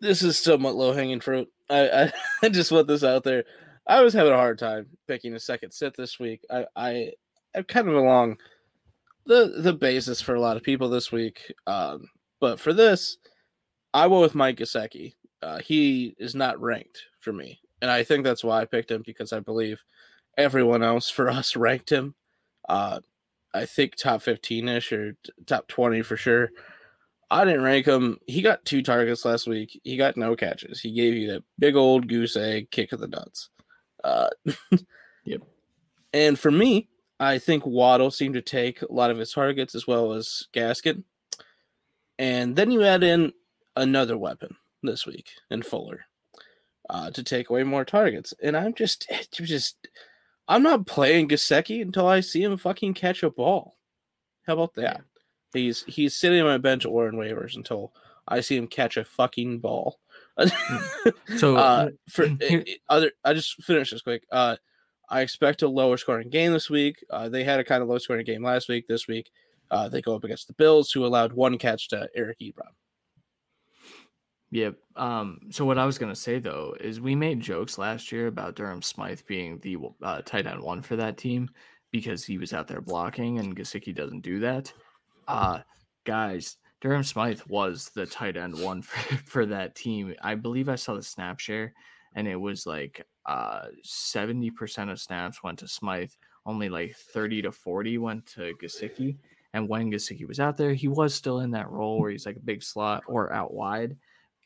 this 0.00 0.22
is 0.22 0.38
somewhat 0.38 0.74
low 0.74 0.92
hanging 0.92 1.20
fruit. 1.20 1.48
I, 1.70 1.88
I 1.88 2.12
I 2.42 2.48
just 2.48 2.72
want 2.72 2.88
this 2.88 3.04
out 3.04 3.22
there. 3.22 3.44
I 3.86 4.02
was 4.02 4.14
having 4.14 4.32
a 4.32 4.36
hard 4.36 4.58
time 4.58 4.86
picking 5.08 5.34
a 5.34 5.40
second 5.40 5.72
sit 5.72 5.96
this 5.96 6.18
week. 6.18 6.44
I 6.50 6.66
I 6.76 7.12
I'm 7.54 7.64
kind 7.64 7.88
of 7.88 7.94
along 7.94 8.38
the 9.26 9.54
the 9.58 9.72
basis 9.72 10.20
for 10.20 10.34
a 10.34 10.40
lot 10.40 10.56
of 10.56 10.62
people 10.62 10.88
this 10.88 11.12
week. 11.12 11.52
Um, 11.66 12.08
but 12.40 12.58
for 12.60 12.72
this, 12.72 13.18
I 13.92 14.06
went 14.06 14.22
with 14.22 14.34
Mike 14.34 14.58
Gesicki. 14.58 15.14
Uh, 15.42 15.58
he 15.58 16.14
is 16.18 16.34
not 16.34 16.60
ranked 16.60 17.02
for 17.20 17.32
me, 17.32 17.60
and 17.82 17.90
I 17.90 18.04
think 18.04 18.24
that's 18.24 18.44
why 18.44 18.60
I 18.60 18.64
picked 18.64 18.90
him 18.90 19.02
because 19.04 19.32
I 19.32 19.40
believe 19.40 19.82
everyone 20.36 20.82
else 20.82 21.10
for 21.10 21.30
us 21.30 21.56
ranked 21.56 21.90
him. 21.90 22.14
Uh, 22.68 23.00
I 23.52 23.66
think 23.66 23.96
top 23.96 24.22
fifteen 24.22 24.68
ish 24.68 24.92
or 24.92 25.12
t- 25.12 25.32
top 25.46 25.68
twenty 25.68 26.02
for 26.02 26.16
sure. 26.16 26.50
I 27.32 27.44
didn't 27.44 27.62
rank 27.62 27.86
him. 27.86 28.18
He 28.26 28.42
got 28.42 28.64
two 28.64 28.82
targets 28.82 29.24
last 29.24 29.46
week. 29.46 29.80
He 29.84 29.96
got 29.96 30.16
no 30.16 30.34
catches. 30.34 30.80
He 30.80 30.92
gave 30.92 31.14
you 31.14 31.30
that 31.30 31.44
big 31.60 31.76
old 31.76 32.08
goose 32.08 32.36
egg 32.36 32.70
kick 32.72 32.90
of 32.92 32.98
the 32.98 33.06
nuts. 33.06 33.50
Uh, 34.02 34.28
yep. 35.24 35.42
And 36.12 36.38
for 36.38 36.50
me, 36.50 36.88
I 37.18 37.38
think 37.38 37.66
Waddle 37.66 38.10
seemed 38.10 38.34
to 38.34 38.42
take 38.42 38.82
a 38.82 38.92
lot 38.92 39.10
of 39.10 39.18
his 39.18 39.32
targets 39.32 39.74
as 39.74 39.86
well 39.86 40.12
as 40.12 40.46
Gasket. 40.52 40.98
And 42.18 42.56
then 42.56 42.70
you 42.70 42.82
add 42.82 43.02
in 43.02 43.32
another 43.76 44.16
weapon 44.16 44.56
this 44.82 45.06
week 45.06 45.30
in 45.50 45.62
Fuller 45.62 46.06
uh, 46.88 47.10
to 47.10 47.22
take 47.22 47.50
away 47.50 47.62
more 47.62 47.84
targets. 47.84 48.34
And 48.42 48.56
I'm 48.56 48.74
just, 48.74 49.10
just, 49.32 49.88
I'm 50.48 50.62
not 50.62 50.86
playing 50.86 51.28
Gesicki 51.28 51.82
until 51.82 52.06
I 52.06 52.20
see 52.20 52.42
him 52.42 52.56
fucking 52.56 52.94
catch 52.94 53.22
a 53.22 53.30
ball. 53.30 53.76
How 54.46 54.54
about 54.54 54.74
that? 54.74 55.02
He's 55.52 55.82
he's 55.84 56.14
sitting 56.14 56.40
on 56.40 56.46
my 56.46 56.58
bench 56.58 56.86
or 56.86 57.08
in 57.08 57.16
waivers 57.16 57.56
until 57.56 57.92
I 58.26 58.40
see 58.40 58.56
him 58.56 58.66
catch 58.66 58.96
a 58.96 59.04
fucking 59.04 59.58
ball. 59.58 59.98
So 61.36 61.56
uh, 61.56 61.90
for 62.08 62.26
other, 62.88 63.12
I 63.24 63.34
just 63.34 63.62
finish 63.62 63.90
this 63.90 64.02
quick. 64.02 64.24
Uh, 64.30 64.56
I 65.08 65.22
expect 65.22 65.62
a 65.62 65.68
lower 65.68 65.96
scoring 65.96 66.30
game 66.30 66.52
this 66.52 66.70
week. 66.70 67.04
Uh, 67.10 67.28
they 67.28 67.44
had 67.44 67.60
a 67.60 67.64
kind 67.64 67.82
of 67.82 67.88
low 67.88 67.98
scoring 67.98 68.24
game 68.24 68.42
last 68.42 68.68
week. 68.68 68.86
This 68.86 69.08
week, 69.08 69.30
uh, 69.70 69.88
they 69.88 70.00
go 70.00 70.14
up 70.14 70.24
against 70.24 70.46
the 70.46 70.54
Bills, 70.54 70.92
who 70.92 71.04
allowed 71.04 71.32
one 71.32 71.58
catch 71.58 71.88
to 71.88 72.08
Eric 72.14 72.38
Ebron. 72.40 72.72
Yep. 74.52 74.76
Um, 74.96 75.40
so 75.50 75.64
what 75.64 75.78
I 75.78 75.86
was 75.86 75.98
gonna 75.98 76.14
say 76.14 76.38
though 76.40 76.74
is 76.80 77.00
we 77.00 77.14
made 77.14 77.40
jokes 77.40 77.78
last 77.78 78.10
year 78.10 78.26
about 78.26 78.56
Durham 78.56 78.82
Smythe 78.82 79.20
being 79.26 79.58
the 79.58 79.76
uh, 80.02 80.22
tight 80.22 80.46
end 80.46 80.60
one 80.60 80.82
for 80.82 80.96
that 80.96 81.16
team 81.16 81.48
because 81.92 82.24
he 82.24 82.38
was 82.38 82.52
out 82.52 82.66
there 82.66 82.80
blocking, 82.80 83.38
and 83.38 83.56
Gesicki 83.56 83.94
doesn't 83.94 84.20
do 84.20 84.40
that. 84.40 84.72
Uh, 85.28 85.60
guys, 86.04 86.56
Durham 86.80 87.02
Smythe 87.02 87.40
was 87.48 87.90
the 87.94 88.06
tight 88.06 88.36
end 88.36 88.58
one 88.58 88.82
for, 88.82 89.16
for 89.16 89.46
that 89.46 89.74
team. 89.74 90.14
I 90.22 90.34
believe 90.34 90.68
I 90.68 90.76
saw 90.76 90.94
the 90.94 91.02
snap 91.02 91.38
share, 91.38 91.74
and 92.14 92.26
it 92.26 92.36
was 92.36 92.66
like 92.66 93.06
uh, 93.26 93.66
70% 93.84 94.90
of 94.90 95.00
snaps 95.00 95.42
went 95.42 95.58
to 95.60 95.68
Smythe, 95.68 96.12
only 96.46 96.68
like 96.68 96.96
30 96.96 97.42
to 97.42 97.52
40 97.52 97.98
went 97.98 98.26
to 98.26 98.54
Gesicki. 98.62 99.16
And 99.52 99.68
when 99.68 99.90
Gesicki 99.90 100.26
was 100.26 100.40
out 100.40 100.56
there, 100.56 100.74
he 100.74 100.88
was 100.88 101.14
still 101.14 101.40
in 101.40 101.50
that 101.52 101.70
role 101.70 102.00
where 102.00 102.10
he's 102.10 102.26
like 102.26 102.36
a 102.36 102.40
big 102.40 102.62
slot 102.62 103.02
or 103.06 103.32
out 103.32 103.52
wide. 103.52 103.96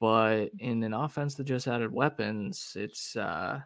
But 0.00 0.46
in 0.58 0.82
an 0.82 0.94
offense 0.94 1.34
that 1.36 1.44
just 1.44 1.68
added 1.68 1.92
weapons, 1.92 2.72
it's 2.74 3.14
uh, 3.16 3.60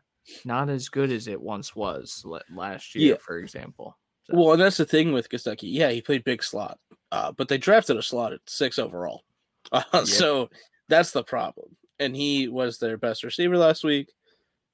not 0.44 0.68
as 0.68 0.88
good 0.88 1.10
as 1.10 1.26
it 1.26 1.40
once 1.40 1.74
was 1.74 2.24
last 2.50 2.94
year, 2.94 3.14
yeah. 3.14 3.18
for 3.20 3.38
example. 3.38 3.96
So. 4.30 4.36
Well, 4.36 4.52
and 4.52 4.62
that's 4.62 4.76
the 4.76 4.84
thing 4.84 5.12
with 5.12 5.28
Gesicki. 5.28 5.72
Yeah, 5.72 5.90
he 5.90 6.00
played 6.00 6.24
big 6.24 6.42
slot, 6.42 6.78
uh, 7.12 7.32
but 7.32 7.48
they 7.48 7.58
drafted 7.58 7.96
a 7.96 8.02
slot 8.02 8.32
at 8.32 8.40
six 8.46 8.78
overall. 8.78 9.22
Uh, 9.70 9.82
yep. 9.92 10.06
So 10.06 10.48
that's 10.88 11.10
the 11.10 11.22
problem. 11.22 11.76
And 11.98 12.16
he 12.16 12.48
was 12.48 12.78
their 12.78 12.96
best 12.96 13.22
receiver 13.22 13.58
last 13.58 13.84
week. 13.84 14.08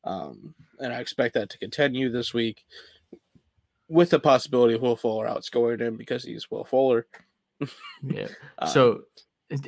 Um, 0.04 0.54
and 0.78 0.92
I 0.92 1.00
expect 1.00 1.34
that 1.34 1.50
to 1.50 1.58
continue 1.58 2.12
this 2.12 2.32
week 2.32 2.64
with 3.88 4.10
the 4.10 4.20
possibility 4.20 4.74
of 4.74 4.82
Will 4.82 4.94
Fuller 4.94 5.26
outscoring 5.26 5.80
him 5.80 5.96
because 5.96 6.22
he's 6.22 6.48
Will 6.50 6.64
Fuller. 6.64 7.06
yeah. 8.02 8.28
Um, 8.58 8.68
so 8.68 9.00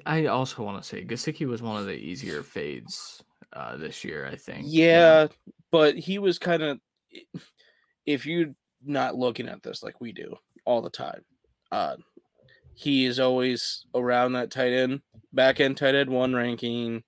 I 0.05 0.27
also 0.27 0.63
want 0.63 0.83
to 0.83 0.89
say 0.89 1.05
Gesicki 1.05 1.47
was 1.47 1.63
one 1.63 1.81
of 1.81 1.87
the 1.87 1.95
easier 1.95 2.43
fades 2.43 3.23
uh, 3.53 3.77
this 3.77 4.05
year, 4.05 4.27
I 4.31 4.37
think. 4.37 4.67
Yeah, 4.69 5.23
yeah. 5.23 5.27
but 5.71 5.97
he 5.97 6.19
was 6.19 6.39
kind 6.39 6.63
of 6.63 6.79
if 8.05 8.27
you're 8.27 8.55
not 8.87 9.17
looking 9.17 9.49
at 9.49 9.63
this 9.63 9.83
like 9.83 10.01
we 10.01 10.13
do 10.13 10.37
all 10.65 10.83
the 10.83 10.91
time, 10.91 11.23
uh, 11.73 11.97
he 12.75 13.07
is 13.07 13.19
always 13.19 13.87
around 13.95 14.33
that 14.33 14.51
tight 14.51 14.73
end, 14.73 15.01
back 15.33 15.61
end 15.61 15.77
tight 15.77 15.95
end 15.95 16.11
one 16.11 16.35
ranking. 16.35 17.03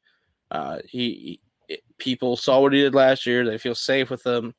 Uh, 0.51 0.79
he 0.87 1.41
it, 1.69 1.81
people 1.99 2.37
saw 2.37 2.61
what 2.61 2.73
he 2.73 2.81
did 2.81 2.95
last 2.95 3.27
year. 3.27 3.45
They 3.45 3.59
feel 3.59 3.75
safe 3.75 4.09
with 4.09 4.25
him. 4.25 4.55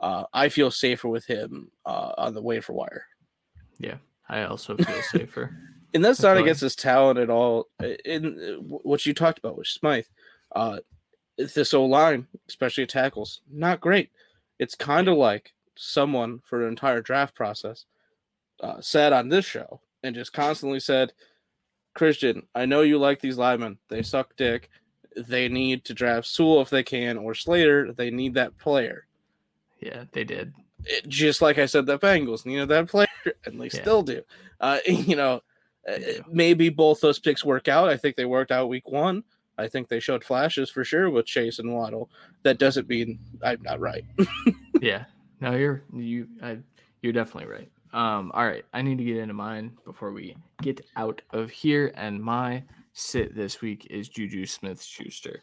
Uh, 0.00 0.24
I 0.32 0.48
feel 0.48 0.70
safer 0.70 1.08
with 1.08 1.26
him 1.26 1.70
uh, 1.84 2.12
on 2.18 2.34
the 2.34 2.42
waiver 2.42 2.72
wire. 2.72 3.04
Yeah, 3.78 3.96
I 4.28 4.44
also 4.44 4.76
feel 4.76 5.02
safer. 5.10 5.54
and 5.94 6.04
that's 6.04 6.22
not 6.22 6.38
against 6.38 6.62
his 6.62 6.74
talent 6.74 7.18
at 7.18 7.30
all. 7.30 7.68
In 8.04 8.56
what 8.66 9.04
you 9.04 9.12
talked 9.12 9.38
about 9.38 9.58
with 9.58 9.66
Smythe, 9.66 10.06
uh, 10.54 10.78
this 11.36 11.74
O 11.74 11.84
line, 11.84 12.26
especially 12.48 12.86
tackles, 12.86 13.42
not 13.50 13.80
great. 13.80 14.10
It's 14.58 14.74
kind 14.74 15.08
of 15.08 15.18
like 15.18 15.52
someone 15.76 16.40
for 16.44 16.62
an 16.62 16.68
entire 16.68 17.00
draft 17.00 17.34
process 17.34 17.84
uh, 18.60 18.80
said 18.80 19.12
on 19.12 19.28
this 19.28 19.44
show 19.44 19.80
and 20.02 20.14
just 20.14 20.32
constantly 20.32 20.80
said, 20.80 21.12
Christian, 21.94 22.46
I 22.54 22.66
know 22.66 22.82
you 22.82 22.98
like 22.98 23.20
these 23.20 23.38
linemen. 23.38 23.78
They 23.88 24.02
suck 24.02 24.36
dick 24.36 24.70
they 25.16 25.48
need 25.48 25.84
to 25.86 25.94
draft 25.94 26.26
Sewell 26.26 26.60
if 26.60 26.70
they 26.70 26.82
can, 26.82 27.16
or 27.16 27.34
Slater. 27.34 27.92
They 27.92 28.10
need 28.10 28.34
that 28.34 28.56
player. 28.58 29.06
Yeah, 29.80 30.04
they 30.12 30.24
did. 30.24 30.52
It, 30.84 31.08
just 31.08 31.42
like 31.42 31.58
I 31.58 31.66
said, 31.66 31.86
the 31.86 31.98
Bengals 31.98 32.46
needed 32.46 32.68
that 32.68 32.88
player, 32.88 33.08
and 33.44 33.60
they 33.60 33.66
yeah. 33.66 33.82
still 33.82 34.02
do. 34.02 34.22
Uh, 34.60 34.78
you 34.86 35.16
know, 35.16 35.40
uh, 35.88 35.98
maybe 36.30 36.68
both 36.68 37.00
those 37.00 37.18
picks 37.18 37.44
work 37.44 37.68
out. 37.68 37.88
I 37.88 37.96
think 37.96 38.16
they 38.16 38.24
worked 38.24 38.52
out 38.52 38.68
week 38.68 38.88
one. 38.88 39.24
I 39.58 39.68
think 39.68 39.88
they 39.88 40.00
showed 40.00 40.22
flashes 40.22 40.68
for 40.68 40.84
sure 40.84 41.08
with 41.08 41.24
Chase 41.24 41.58
and 41.58 41.72
Waddle. 41.72 42.10
That 42.42 42.58
doesn't 42.58 42.88
mean 42.88 43.18
I'm 43.42 43.62
not 43.62 43.80
right. 43.80 44.04
yeah, 44.82 45.04
no, 45.40 45.52
you're 45.52 45.82
you. 45.92 46.28
I, 46.42 46.58
you're 47.02 47.12
definitely 47.12 47.50
right. 47.50 47.70
Um, 47.92 48.30
all 48.34 48.46
right, 48.46 48.64
I 48.74 48.82
need 48.82 48.98
to 48.98 49.04
get 49.04 49.16
into 49.16 49.34
mine 49.34 49.76
before 49.84 50.12
we 50.12 50.36
get 50.60 50.80
out 50.96 51.22
of 51.30 51.50
here. 51.50 51.92
And 51.94 52.22
my 52.22 52.62
sit 52.92 53.34
this 53.34 53.60
week 53.60 53.86
is 53.90 54.08
Juju 54.08 54.46
Smith 54.46 54.82
Schuster. 54.82 55.42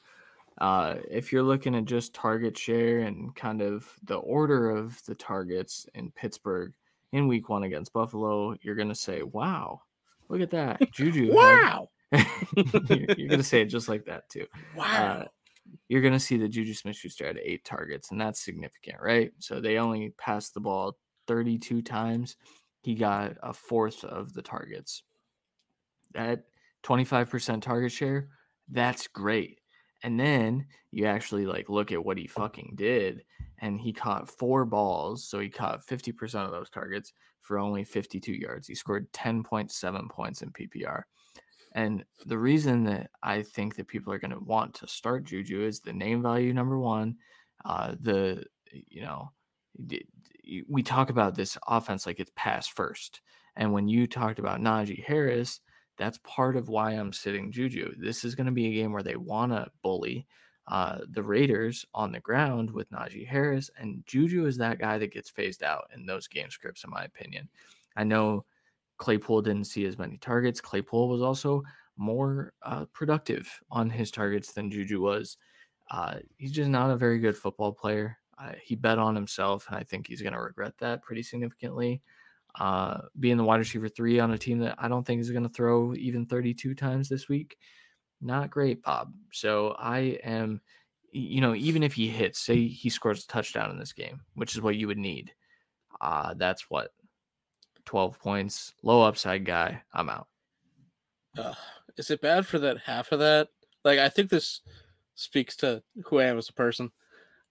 Uh, 0.59 0.95
if 1.09 1.31
you're 1.31 1.43
looking 1.43 1.75
at 1.75 1.85
just 1.85 2.13
target 2.13 2.57
share 2.57 2.99
and 2.99 3.35
kind 3.35 3.61
of 3.61 3.91
the 4.03 4.17
order 4.17 4.69
of 4.69 5.03
the 5.05 5.15
targets 5.15 5.87
in 5.95 6.11
Pittsburgh 6.11 6.73
in 7.11 7.27
week 7.27 7.49
one 7.49 7.63
against 7.63 7.93
Buffalo, 7.93 8.55
you're 8.61 8.75
going 8.75 8.89
to 8.89 8.95
say, 8.95 9.23
wow, 9.23 9.81
look 10.29 10.41
at 10.41 10.51
that. 10.51 10.91
Juju. 10.91 11.33
wow. 11.33 11.89
You're 12.55 13.27
going 13.27 13.29
to 13.29 13.43
say 13.43 13.61
it 13.61 13.65
just 13.65 13.89
like 13.89 14.05
that, 14.05 14.29
too. 14.29 14.45
Wow. 14.75 14.85
Uh, 14.85 15.25
you're 15.87 16.01
going 16.01 16.13
to 16.13 16.19
see 16.19 16.37
that 16.37 16.49
Juju 16.49 16.73
Smith 16.73 16.95
Schuster 16.95 17.25
had 17.25 17.39
eight 17.43 17.65
targets, 17.65 18.11
and 18.11 18.19
that's 18.19 18.43
significant, 18.43 18.97
right? 19.01 19.31
So 19.39 19.59
they 19.59 19.77
only 19.77 20.09
passed 20.17 20.53
the 20.53 20.59
ball 20.59 20.97
32 21.27 21.81
times. 21.81 22.35
He 22.81 22.95
got 22.95 23.35
a 23.41 23.53
fourth 23.53 24.03
of 24.03 24.33
the 24.33 24.41
targets. 24.41 25.03
That 26.13 26.43
25% 26.83 27.61
target 27.61 27.91
share, 27.91 28.27
that's 28.69 29.07
great. 29.07 29.59
And 30.03 30.19
then 30.19 30.65
you 30.91 31.05
actually 31.05 31.45
like 31.45 31.69
look 31.69 31.91
at 31.91 32.03
what 32.03 32.17
he 32.17 32.27
fucking 32.27 32.73
did 32.75 33.23
and 33.59 33.79
he 33.79 33.93
caught 33.93 34.29
four 34.29 34.65
balls, 34.65 35.23
so 35.23 35.39
he 35.39 35.49
caught 35.49 35.87
50% 35.87 36.45
of 36.45 36.51
those 36.51 36.69
targets 36.69 37.13
for 37.41 37.57
only 37.57 37.85
52 37.85 38.33
yards. 38.33 38.67
He 38.67 38.75
scored 38.75 39.11
10.7 39.13 40.09
points 40.09 40.41
in 40.41 40.51
PPR. 40.51 41.03
And 41.73 42.05
the 42.25 42.37
reason 42.37 42.83
that 42.85 43.09
I 43.23 43.41
think 43.41 43.75
that 43.75 43.87
people 43.87 44.13
are 44.13 44.19
going 44.19 44.31
to 44.31 44.39
want 44.39 44.75
to 44.75 44.87
start 44.87 45.23
Juju 45.23 45.65
is 45.65 45.79
the 45.79 45.93
name 45.93 46.21
value 46.21 46.53
number 46.53 46.77
1, 46.79 47.15
uh 47.65 47.95
the 47.99 48.45
you 48.89 49.01
know, 49.01 49.31
we 50.67 50.83
talk 50.83 51.09
about 51.09 51.35
this 51.35 51.57
offense 51.67 52.05
like 52.05 52.19
it's 52.19 52.31
pass 52.35 52.67
first. 52.67 53.21
And 53.55 53.71
when 53.71 53.87
you 53.87 54.07
talked 54.07 54.39
about 54.39 54.59
Najee 54.59 55.03
Harris, 55.03 55.61
that's 55.97 56.19
part 56.23 56.55
of 56.55 56.69
why 56.69 56.91
I'm 56.91 57.13
sitting 57.13 57.51
Juju. 57.51 57.93
This 57.97 58.23
is 58.23 58.35
going 58.35 58.47
to 58.47 58.51
be 58.51 58.67
a 58.67 58.73
game 58.73 58.91
where 58.91 59.03
they 59.03 59.15
want 59.15 59.51
to 59.51 59.67
bully 59.83 60.25
uh, 60.67 60.99
the 61.09 61.23
Raiders 61.23 61.85
on 61.93 62.11
the 62.11 62.19
ground 62.19 62.71
with 62.71 62.89
Najee 62.89 63.27
Harris, 63.27 63.69
and 63.77 64.03
Juju 64.05 64.45
is 64.45 64.57
that 64.57 64.79
guy 64.79 64.97
that 64.97 65.11
gets 65.11 65.29
phased 65.29 65.61
out 65.61 65.89
in 65.93 66.05
those 66.05 66.27
game 66.27 66.49
scripts, 66.49 66.83
in 66.83 66.89
my 66.89 67.03
opinion. 67.03 67.49
I 67.95 68.05
know 68.05 68.45
Claypool 68.97 69.41
didn't 69.41 69.65
see 69.65 69.85
as 69.85 69.97
many 69.97 70.17
targets. 70.17 70.61
Claypool 70.61 71.09
was 71.09 71.21
also 71.21 71.63
more 71.97 72.53
uh, 72.63 72.85
productive 72.93 73.49
on 73.69 73.89
his 73.89 74.11
targets 74.11 74.53
than 74.53 74.71
Juju 74.71 75.01
was. 75.01 75.37
Uh, 75.91 76.15
he's 76.37 76.51
just 76.51 76.69
not 76.69 76.89
a 76.89 76.97
very 76.97 77.19
good 77.19 77.37
football 77.37 77.71
player. 77.71 78.17
Uh, 78.37 78.53
he 78.63 78.75
bet 78.75 78.97
on 78.97 79.15
himself, 79.15 79.67
and 79.67 79.77
I 79.77 79.83
think 79.83 80.07
he's 80.07 80.21
going 80.21 80.33
to 80.33 80.39
regret 80.39 80.73
that 80.79 81.03
pretty 81.03 81.23
significantly. 81.23 82.01
Uh, 82.59 83.01
being 83.19 83.37
the 83.37 83.43
wide 83.43 83.57
receiver 83.57 83.89
three 83.89 84.19
on 84.19 84.31
a 84.31 84.37
team 84.37 84.59
that 84.59 84.75
I 84.77 84.87
don't 84.87 85.05
think 85.05 85.21
is 85.21 85.31
going 85.31 85.43
to 85.43 85.49
throw 85.49 85.95
even 85.95 86.25
32 86.25 86.75
times 86.75 87.09
this 87.09 87.27
week, 87.27 87.57
not 88.21 88.51
great, 88.51 88.83
Bob. 88.83 89.13
So 89.31 89.75
I 89.79 90.19
am, 90.23 90.61
you 91.11 91.41
know, 91.41 91.55
even 91.55 91.83
if 91.83 91.93
he 91.93 92.09
hits, 92.09 92.39
say 92.39 92.67
he 92.67 92.89
scores 92.89 93.23
a 93.23 93.27
touchdown 93.27 93.71
in 93.71 93.79
this 93.79 93.93
game, 93.93 94.21
which 94.35 94.55
is 94.55 94.61
what 94.61 94.75
you 94.75 94.87
would 94.87 94.99
need, 94.99 95.33
uh, 95.99 96.35
that's 96.35 96.69
what 96.69 96.91
12 97.85 98.19
points, 98.19 98.73
low 98.83 99.01
upside 99.01 99.45
guy. 99.45 99.81
I'm 99.93 100.09
out. 100.09 100.27
Uh, 101.37 101.53
is 101.97 102.11
it 102.11 102.21
bad 102.21 102.45
for 102.45 102.59
that 102.59 102.77
half 102.85 103.11
of 103.11 103.19
that? 103.19 103.49
Like, 103.83 103.99
I 103.99 104.09
think 104.09 104.29
this 104.29 104.61
speaks 105.15 105.55
to 105.57 105.83
who 106.05 106.19
I 106.19 106.25
am 106.25 106.37
as 106.37 106.49
a 106.49 106.53
person. 106.53 106.91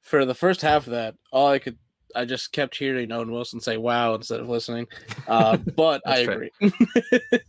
For 0.01 0.25
the 0.25 0.35
first 0.35 0.63
half 0.63 0.87
of 0.87 0.93
that, 0.93 1.15
all 1.31 1.49
I 1.49 1.59
could, 1.59 1.79
I 2.15 2.25
just 2.25 2.53
kept 2.53 2.77
hearing 2.77 3.13
Owen 3.13 3.31
Wilson 3.31 3.61
say 3.61 3.77
"wow" 3.77 4.15
instead 4.15 4.41
of 4.41 4.49
listening. 4.49 4.87
Uh, 5.29 5.57
but 5.77 6.03
I 6.07 6.19
agree. 6.19 6.51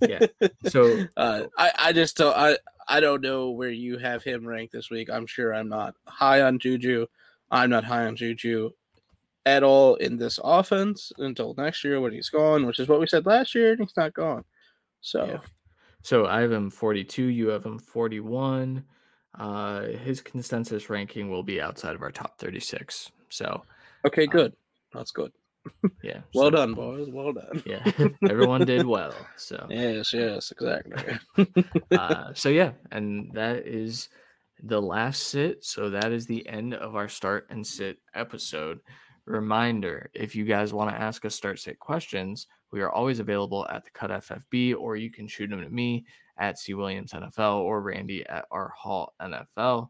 yeah. 0.02 0.26
So 0.68 1.06
uh, 1.18 1.44
I, 1.58 1.72
I 1.78 1.94
just 1.94 2.18
don't, 2.18 2.36
I, 2.36 2.58
I 2.88 3.00
don't 3.00 3.22
know 3.22 3.52
where 3.52 3.72
you 3.72 3.98
have 3.98 4.24
him 4.24 4.46
ranked 4.46 4.74
this 4.74 4.92
week. 4.92 5.10
I'm 5.10 5.26
sure 5.26 5.54
I'm 5.54 5.70
not 5.70 5.96
high 6.08 6.42
on 6.42 6.60
Juju. 6.60 7.08
I'm 7.50 7.70
not 7.70 7.84
high 7.84 8.06
on 8.06 8.16
Juju 8.16 8.72
at 9.46 9.64
all 9.64 9.96
in 9.96 10.18
this 10.18 10.40
offense 10.44 11.12
until 11.18 11.54
next 11.58 11.84
year 11.84 12.00
when 12.00 12.14
he's 12.14 12.30
gone, 12.30 12.66
which 12.66 12.80
is 12.80 12.88
what 12.88 13.00
we 13.00 13.08
said 13.08 13.26
last 13.26 13.54
year, 13.54 13.72
and 13.72 13.82
he's 13.82 13.98
not 13.98 14.14
gone. 14.14 14.44
So, 15.02 15.26
yeah. 15.26 15.40
so 16.02 16.26
I 16.26 16.42
have 16.42 16.52
him 16.52 16.70
42. 16.70 17.24
You 17.24 17.50
have 17.50 17.66
him 17.66 17.78
41. 17.78 18.84
Uh, 19.38 19.82
his 20.04 20.22
consensus 20.22 20.90
ranking 20.90 21.30
will 21.30 21.44
be 21.44 21.60
outside 21.60 21.96
of 21.96 22.02
our 22.02 22.12
top 22.12 22.38
36. 22.40 23.12
So, 23.30 23.64
okay, 24.06 24.28
uh, 24.28 24.32
good. 24.32 24.52
Uh, 24.52 25.00
That's 25.00 25.12
good. 25.12 25.32
Yeah. 26.04 26.22
well 26.34 26.48
so, 26.48 26.52
done, 26.52 26.74
boys. 26.74 27.10
Well 27.10 27.34
done. 27.34 27.64
yeah. 27.66 27.84
Everyone 28.30 28.66
did 28.66 28.86
well. 28.86 29.14
So, 29.36 29.66
yes, 29.70 30.14
yes, 30.14 30.52
exactly. 30.52 31.18
uh, 31.92 32.32
so, 32.34 32.50
yeah. 32.50 32.72
And 32.92 33.32
that 33.34 33.68
is 33.68 34.10
the 34.62 34.82
last 34.82 35.24
sit. 35.28 35.66
So, 35.66 35.90
that 35.90 36.12
is 36.14 36.28
the 36.28 36.48
end 36.48 36.76
of 36.76 36.96
our 36.96 37.10
start 37.10 37.48
and 37.50 37.66
sit 37.66 37.98
episode. 38.14 38.80
Reminder 39.26 40.10
if 40.14 40.36
you 40.36 40.44
guys 40.46 40.74
want 40.74 40.90
to 40.90 41.02
ask 41.02 41.24
us 41.26 41.36
start 41.36 41.60
sit 41.60 41.80
questions, 41.80 42.48
we 42.72 42.82
are 42.82 42.92
always 42.92 43.20
available 43.20 43.66
at 43.70 43.84
the 43.84 43.92
Cut 43.92 44.10
FFB, 44.10 44.76
or 44.78 44.96
you 44.96 45.12
can 45.12 45.28
shoot 45.28 45.50
them 45.50 45.62
to 45.62 45.70
me 45.70 46.06
at 46.38 46.60
C 46.60 46.74
Williams 46.74 47.14
NFL 47.14 47.60
or 47.60 47.82
Randy 47.82 48.26
at 48.28 48.46
R 48.52 48.74
Hall 48.76 49.14
NFL. 49.22 49.90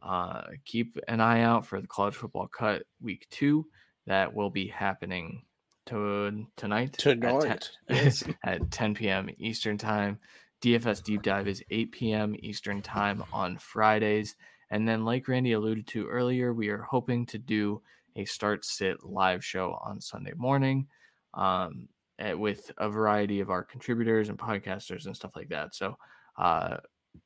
Uh, 0.00 0.42
keep 0.64 0.96
an 1.08 1.20
eye 1.20 1.42
out 1.42 1.66
for 1.66 1.80
the 1.80 1.86
college 1.88 2.14
football 2.14 2.46
cut 2.46 2.84
week 3.00 3.26
two 3.30 3.66
that 4.06 4.32
will 4.32 4.50
be 4.50 4.68
happening 4.68 5.42
to 5.86 6.46
tonight 6.56 6.92
tonight 6.92 7.44
at 7.44 7.70
10, 7.88 7.96
yes. 7.96 8.24
at 8.44 8.70
10 8.70 8.94
p.m. 8.94 9.28
Eastern 9.38 9.78
time. 9.78 10.18
DFS 10.62 11.02
deep 11.02 11.22
dive 11.22 11.48
is 11.48 11.62
8 11.70 11.92
p.m. 11.92 12.36
Eastern 12.40 12.82
time 12.82 13.24
on 13.32 13.58
Fridays. 13.58 14.36
And 14.70 14.86
then, 14.86 15.04
like 15.04 15.28
Randy 15.28 15.52
alluded 15.52 15.86
to 15.88 16.06
earlier, 16.06 16.52
we 16.52 16.68
are 16.68 16.82
hoping 16.82 17.24
to 17.26 17.38
do 17.38 17.80
a 18.18 18.24
start 18.24 18.64
sit 18.64 19.04
live 19.04 19.44
show 19.44 19.78
on 19.82 20.00
Sunday 20.00 20.32
morning 20.36 20.86
um, 21.34 21.88
at, 22.18 22.30
eh, 22.30 22.34
with 22.34 22.70
a 22.78 22.88
variety 22.90 23.40
of 23.40 23.48
our 23.48 23.62
contributors 23.62 24.28
and 24.28 24.38
podcasters 24.38 25.06
and 25.06 25.16
stuff 25.16 25.36
like 25.36 25.48
that. 25.48 25.74
So, 25.74 25.96
uh, 26.36 26.78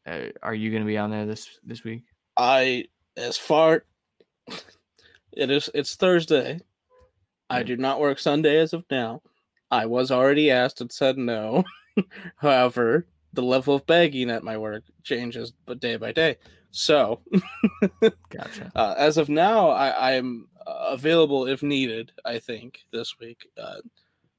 uh 0.06 0.26
are 0.42 0.54
you 0.54 0.70
going 0.70 0.82
to 0.82 0.86
be 0.86 0.98
on 0.98 1.10
there 1.10 1.26
this 1.26 1.58
this 1.64 1.82
week? 1.82 2.04
I, 2.36 2.84
as 3.16 3.36
far 3.38 3.84
it 5.32 5.50
is, 5.50 5.70
it's 5.74 5.96
Thursday. 5.96 6.60
I 7.48 7.62
do 7.62 7.76
not 7.76 8.00
work 8.00 8.18
Sunday 8.18 8.58
as 8.58 8.72
of 8.72 8.84
now. 8.90 9.20
I 9.70 9.84
was 9.84 10.10
already 10.10 10.50
asked 10.50 10.80
and 10.80 10.90
said 10.90 11.18
no. 11.18 11.64
However, 12.36 13.06
the 13.34 13.42
level 13.42 13.74
of 13.74 13.86
begging 13.86 14.30
at 14.30 14.42
my 14.42 14.56
work 14.56 14.84
changes 15.02 15.52
but 15.66 15.80
day 15.80 15.96
by 15.96 16.12
day. 16.12 16.36
So, 16.70 17.20
gotcha. 18.30 18.72
Uh, 18.74 18.94
as 18.96 19.18
of 19.18 19.28
now, 19.28 19.68
I, 19.68 20.16
I'm 20.16 20.48
available 20.66 21.46
if 21.46 21.62
needed. 21.62 22.12
I 22.24 22.38
think 22.38 22.80
this 22.92 23.18
week. 23.18 23.48
Uh, 23.60 23.80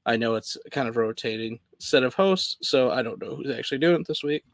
I 0.06 0.16
know 0.16 0.34
it's 0.34 0.56
kind 0.70 0.88
of 0.88 0.96
rotating 0.96 1.60
set 1.78 2.02
of 2.02 2.14
hosts, 2.14 2.56
so 2.60 2.90
I 2.90 3.02
don't 3.02 3.20
know 3.22 3.36
who's 3.36 3.56
actually 3.56 3.78
doing 3.78 4.02
it 4.02 4.06
this 4.06 4.22
week. 4.22 4.44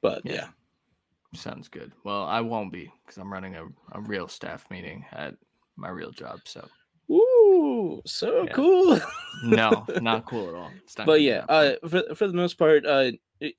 But 0.00 0.22
yeah. 0.24 0.32
yeah. 0.32 0.48
Sounds 1.34 1.68
good. 1.68 1.92
Well, 2.04 2.24
I 2.24 2.40
won't 2.40 2.72
be 2.72 2.90
because 3.04 3.18
I'm 3.18 3.32
running 3.32 3.56
a, 3.56 3.64
a 3.92 4.00
real 4.00 4.28
staff 4.28 4.64
meeting 4.70 5.04
at 5.12 5.34
my 5.76 5.90
real 5.90 6.10
job. 6.10 6.40
So. 6.44 6.66
Ooh, 7.10 8.00
so 8.06 8.44
yeah. 8.44 8.52
cool. 8.52 8.98
no, 9.44 9.84
not 10.00 10.24
cool 10.26 10.48
at 10.48 10.54
all. 10.54 10.70
But 11.04 11.20
yeah, 11.20 11.44
uh, 11.48 11.74
for 11.86 12.02
for 12.14 12.26
the 12.26 12.32
most 12.32 12.54
part, 12.54 12.86
uh, 12.86 13.12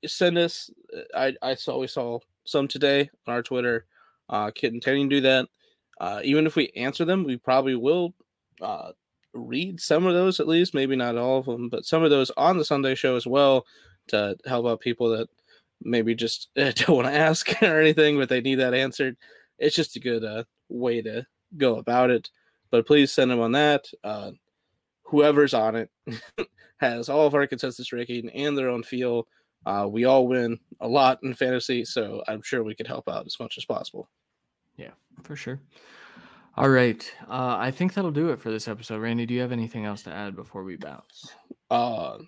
send 0.04 0.38
us. 0.38 0.70
Uh, 0.96 1.02
I 1.42 1.50
I 1.50 1.54
saw 1.54 1.78
we 1.78 1.86
saw 1.86 2.18
some 2.44 2.66
today 2.66 3.10
on 3.26 3.34
our 3.34 3.42
Twitter. 3.42 3.86
Uh, 4.28 4.50
and 4.62 4.82
to 4.82 5.08
do 5.08 5.20
that. 5.20 5.48
Uh, 5.98 6.20
even 6.24 6.46
if 6.46 6.56
we 6.56 6.70
answer 6.76 7.04
them, 7.04 7.24
we 7.24 7.36
probably 7.36 7.74
will 7.74 8.14
uh, 8.60 8.92
read 9.32 9.80
some 9.80 10.06
of 10.06 10.14
those 10.14 10.40
at 10.40 10.48
least, 10.48 10.74
maybe 10.74 10.96
not 10.96 11.16
all 11.16 11.38
of 11.38 11.46
them, 11.46 11.68
but 11.68 11.84
some 11.84 12.02
of 12.02 12.10
those 12.10 12.30
on 12.36 12.58
the 12.58 12.64
Sunday 12.64 12.94
show 12.94 13.16
as 13.16 13.26
well 13.26 13.66
to 14.08 14.36
help 14.46 14.66
out 14.66 14.80
people 14.80 15.10
that 15.10 15.28
maybe 15.82 16.14
just 16.14 16.48
don't 16.56 16.88
want 16.88 17.06
to 17.06 17.14
ask 17.14 17.50
or 17.62 17.80
anything, 17.80 18.18
but 18.18 18.28
they 18.28 18.40
need 18.40 18.56
that 18.56 18.74
answered. 18.74 19.16
It's 19.58 19.76
just 19.76 19.96
a 19.96 20.00
good 20.00 20.24
uh, 20.24 20.44
way 20.68 21.02
to 21.02 21.26
go 21.56 21.76
about 21.76 22.10
it. 22.10 22.30
But 22.70 22.86
please 22.86 23.12
send 23.12 23.30
them 23.30 23.40
on 23.40 23.52
that. 23.52 23.86
Uh, 24.02 24.32
whoever's 25.04 25.54
on 25.54 25.76
it 25.76 25.90
has 26.78 27.08
all 27.08 27.26
of 27.26 27.34
our 27.34 27.46
consensus 27.46 27.92
ranking 27.92 28.28
and 28.30 28.58
their 28.58 28.68
own 28.68 28.82
feel. 28.82 29.26
Uh, 29.64 29.86
we 29.88 30.04
all 30.04 30.28
win 30.28 30.58
a 30.80 30.88
lot 30.88 31.20
in 31.22 31.34
fantasy, 31.34 31.84
so 31.84 32.22
I'm 32.28 32.42
sure 32.42 32.62
we 32.62 32.74
could 32.74 32.86
help 32.86 33.08
out 33.08 33.26
as 33.26 33.38
much 33.40 33.56
as 33.56 33.64
possible. 33.64 34.08
Yeah, 34.76 34.92
for 35.22 35.36
sure. 35.36 35.60
All 36.56 36.70
right. 36.70 37.12
Uh, 37.28 37.56
I 37.58 37.70
think 37.70 37.94
that'll 37.94 38.10
do 38.10 38.30
it 38.30 38.40
for 38.40 38.50
this 38.50 38.66
episode. 38.66 39.00
Randy, 39.00 39.26
do 39.26 39.34
you 39.34 39.40
have 39.40 39.52
anything 39.52 39.84
else 39.84 40.02
to 40.02 40.12
add 40.12 40.34
before 40.34 40.64
we 40.64 40.76
bounce? 40.76 41.30
Uh, 41.70 42.18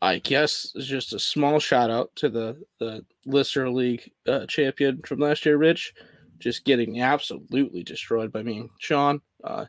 I 0.00 0.18
guess 0.18 0.72
just 0.78 1.12
a 1.12 1.18
small 1.18 1.58
shout 1.58 1.90
out 1.90 2.10
to 2.16 2.30
the, 2.30 2.62
the 2.78 3.04
Listener 3.26 3.70
League 3.70 4.10
uh, 4.26 4.46
champion 4.46 5.00
from 5.02 5.18
last 5.18 5.44
year, 5.44 5.56
Rich, 5.58 5.94
just 6.38 6.64
getting 6.64 7.00
absolutely 7.00 7.82
destroyed 7.82 8.32
by 8.32 8.42
me 8.42 8.58
and 8.58 8.70
Sean. 8.78 9.20
Uh, 9.42 9.66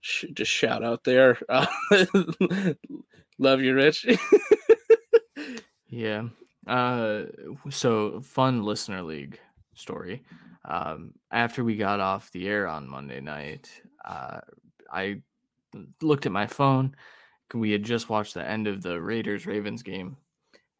sh- 0.00 0.26
just 0.32 0.50
shout 0.50 0.84
out 0.84 1.02
there. 1.04 1.38
Uh, 1.48 1.66
love 3.38 3.60
you, 3.60 3.74
Rich. 3.74 4.06
yeah. 5.88 6.24
Uh, 6.66 7.22
so 7.70 8.20
fun 8.20 8.62
Listener 8.62 9.02
League 9.02 9.40
story. 9.74 10.22
Um, 10.64 11.14
after 11.30 11.64
we 11.64 11.76
got 11.76 12.00
off 12.00 12.30
the 12.32 12.48
air 12.48 12.68
on 12.68 12.88
Monday 12.88 13.20
night, 13.20 13.70
uh, 14.04 14.40
I 14.92 15.22
looked 16.02 16.26
at 16.26 16.32
my 16.32 16.46
phone. 16.46 16.94
We 17.54 17.70
had 17.70 17.82
just 17.82 18.08
watched 18.08 18.34
the 18.34 18.46
end 18.46 18.66
of 18.66 18.82
the 18.82 19.00
Raiders 19.00 19.46
Ravens 19.46 19.82
game, 19.82 20.16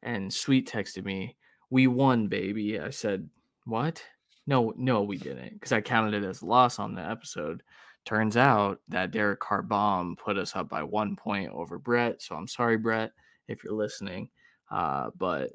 and 0.02 0.32
Sweet 0.32 0.68
texted 0.68 1.04
me, 1.04 1.36
"We 1.70 1.86
won, 1.86 2.28
baby." 2.28 2.78
I 2.78 2.90
said, 2.90 3.28
"What?" 3.64 4.02
No, 4.46 4.72
no, 4.76 5.02
we 5.02 5.18
didn't, 5.18 5.54
because 5.54 5.72
I 5.72 5.80
counted 5.82 6.14
it 6.14 6.26
as 6.26 6.42
a 6.42 6.46
loss 6.46 6.78
on 6.78 6.94
the 6.94 7.02
episode. 7.02 7.62
Turns 8.06 8.36
out 8.38 8.80
that 8.88 9.10
Derek 9.10 9.40
Carr 9.40 9.60
bomb 9.62 10.16
put 10.16 10.38
us 10.38 10.56
up 10.56 10.68
by 10.70 10.82
one 10.82 11.16
point 11.16 11.50
over 11.52 11.78
Brett. 11.78 12.22
So 12.22 12.34
I'm 12.34 12.48
sorry, 12.48 12.78
Brett, 12.78 13.12
if 13.48 13.62
you're 13.62 13.74
listening. 13.74 14.30
Uh, 14.70 15.10
but 15.18 15.50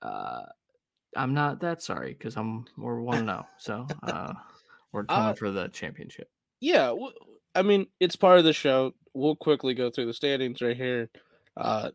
uh, 0.00 0.44
I'm 1.16 1.34
not 1.34 1.60
that 1.60 1.82
sorry 1.82 2.12
because 2.12 2.36
I'm 2.36 2.66
we're 2.76 3.00
one 3.00 3.26
zero, 3.26 3.44
oh, 3.44 3.46
so 3.58 3.86
uh, 4.02 4.32
we're 4.92 5.04
coming 5.04 5.30
uh, 5.30 5.34
for 5.34 5.50
the 5.50 5.68
championship. 5.68 6.28
Yeah, 6.60 6.94
I 7.54 7.62
mean 7.62 7.86
it's 8.00 8.16
part 8.16 8.38
of 8.38 8.44
the 8.44 8.52
show. 8.52 8.92
We'll 9.14 9.36
quickly 9.36 9.74
go 9.74 9.90
through 9.90 10.06
the 10.06 10.14
standings 10.14 10.60
right 10.60 10.76
here. 10.76 11.10
Uh, 11.56 11.90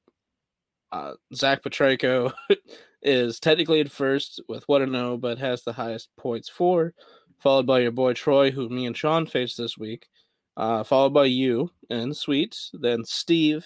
uh, 0.91 1.13
Zach 1.33 1.63
Petrayko 1.63 2.33
is 3.01 3.39
technically 3.39 3.79
in 3.79 3.87
first 3.87 4.41
with 4.47 4.63
one 4.67 4.81
and 4.81 4.93
zero, 4.93 5.17
but 5.17 5.37
has 5.39 5.63
the 5.63 5.73
highest 5.73 6.09
points 6.17 6.49
for, 6.49 6.93
followed 7.39 7.65
by 7.65 7.79
your 7.79 7.91
boy 7.91 8.13
Troy, 8.13 8.51
who 8.51 8.69
me 8.69 8.85
and 8.85 8.95
Sean 8.95 9.25
faced 9.25 9.57
this 9.57 9.77
week. 9.77 10.07
Uh, 10.55 10.83
followed 10.83 11.13
by 11.15 11.25
you 11.25 11.71
and 11.89 12.15
Sweet, 12.15 12.55
then 12.73 13.03
Steve, 13.05 13.65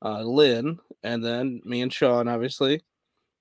uh, 0.00 0.22
Lynn, 0.22 0.78
and 1.02 1.24
then 1.24 1.60
me 1.64 1.82
and 1.82 1.92
Sean, 1.92 2.28
obviously, 2.28 2.82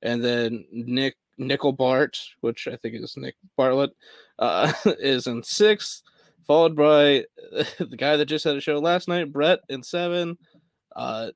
and 0.02 0.24
then 0.24 0.66
Nick 0.72 1.16
Nickel 1.40 1.72
Bart, 1.72 2.20
which 2.42 2.68
I 2.68 2.76
think 2.76 2.96
is 2.96 3.16
Nick 3.18 3.36
Bartlett, 3.58 3.92
uh, 4.38 4.72
is 4.86 5.26
in 5.26 5.42
sixth, 5.42 6.04
followed 6.46 6.76
by 6.76 7.26
the 7.80 7.98
guy 7.98 8.18
that 8.18 8.26
just 8.26 8.44
had 8.44 8.56
a 8.56 8.62
show 8.62 8.80
last 8.80 9.08
night, 9.08 9.32
Brett, 9.32 9.60
in 9.70 9.82
seven. 9.82 10.38
Uh, 10.96 11.32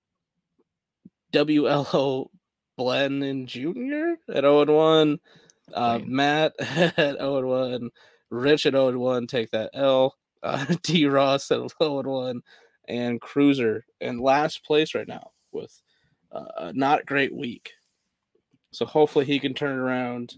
WLO 1.31 2.27
Blennon 2.77 3.45
Jr. 3.45 4.19
at 4.31 4.43
0 4.43 4.61
and 4.61 4.71
1. 4.71 5.19
Uh, 5.73 5.99
Matt 6.05 6.53
at 6.59 7.17
0 7.17 7.37
and 7.37 7.47
1. 7.47 7.89
Rich 8.29 8.65
at 8.65 8.73
0 8.73 8.97
1, 8.97 9.27
take 9.27 9.51
that 9.51 9.71
L. 9.73 10.15
Uh, 10.41 10.65
D 10.83 11.05
Ross 11.05 11.49
at 11.51 11.57
0 11.57 12.01
1, 12.03 12.41
and 12.87 13.21
Cruiser 13.21 13.85
in 14.01 14.19
last 14.19 14.65
place 14.65 14.93
right 14.93 15.07
now 15.07 15.31
with 15.51 15.81
uh, 16.31 16.45
a 16.57 16.73
not 16.73 17.05
great 17.05 17.33
week. 17.33 17.71
So 18.73 18.85
hopefully 18.85 19.25
he 19.25 19.39
can 19.39 19.53
turn 19.53 19.77
it 19.77 19.81
around. 19.81 20.35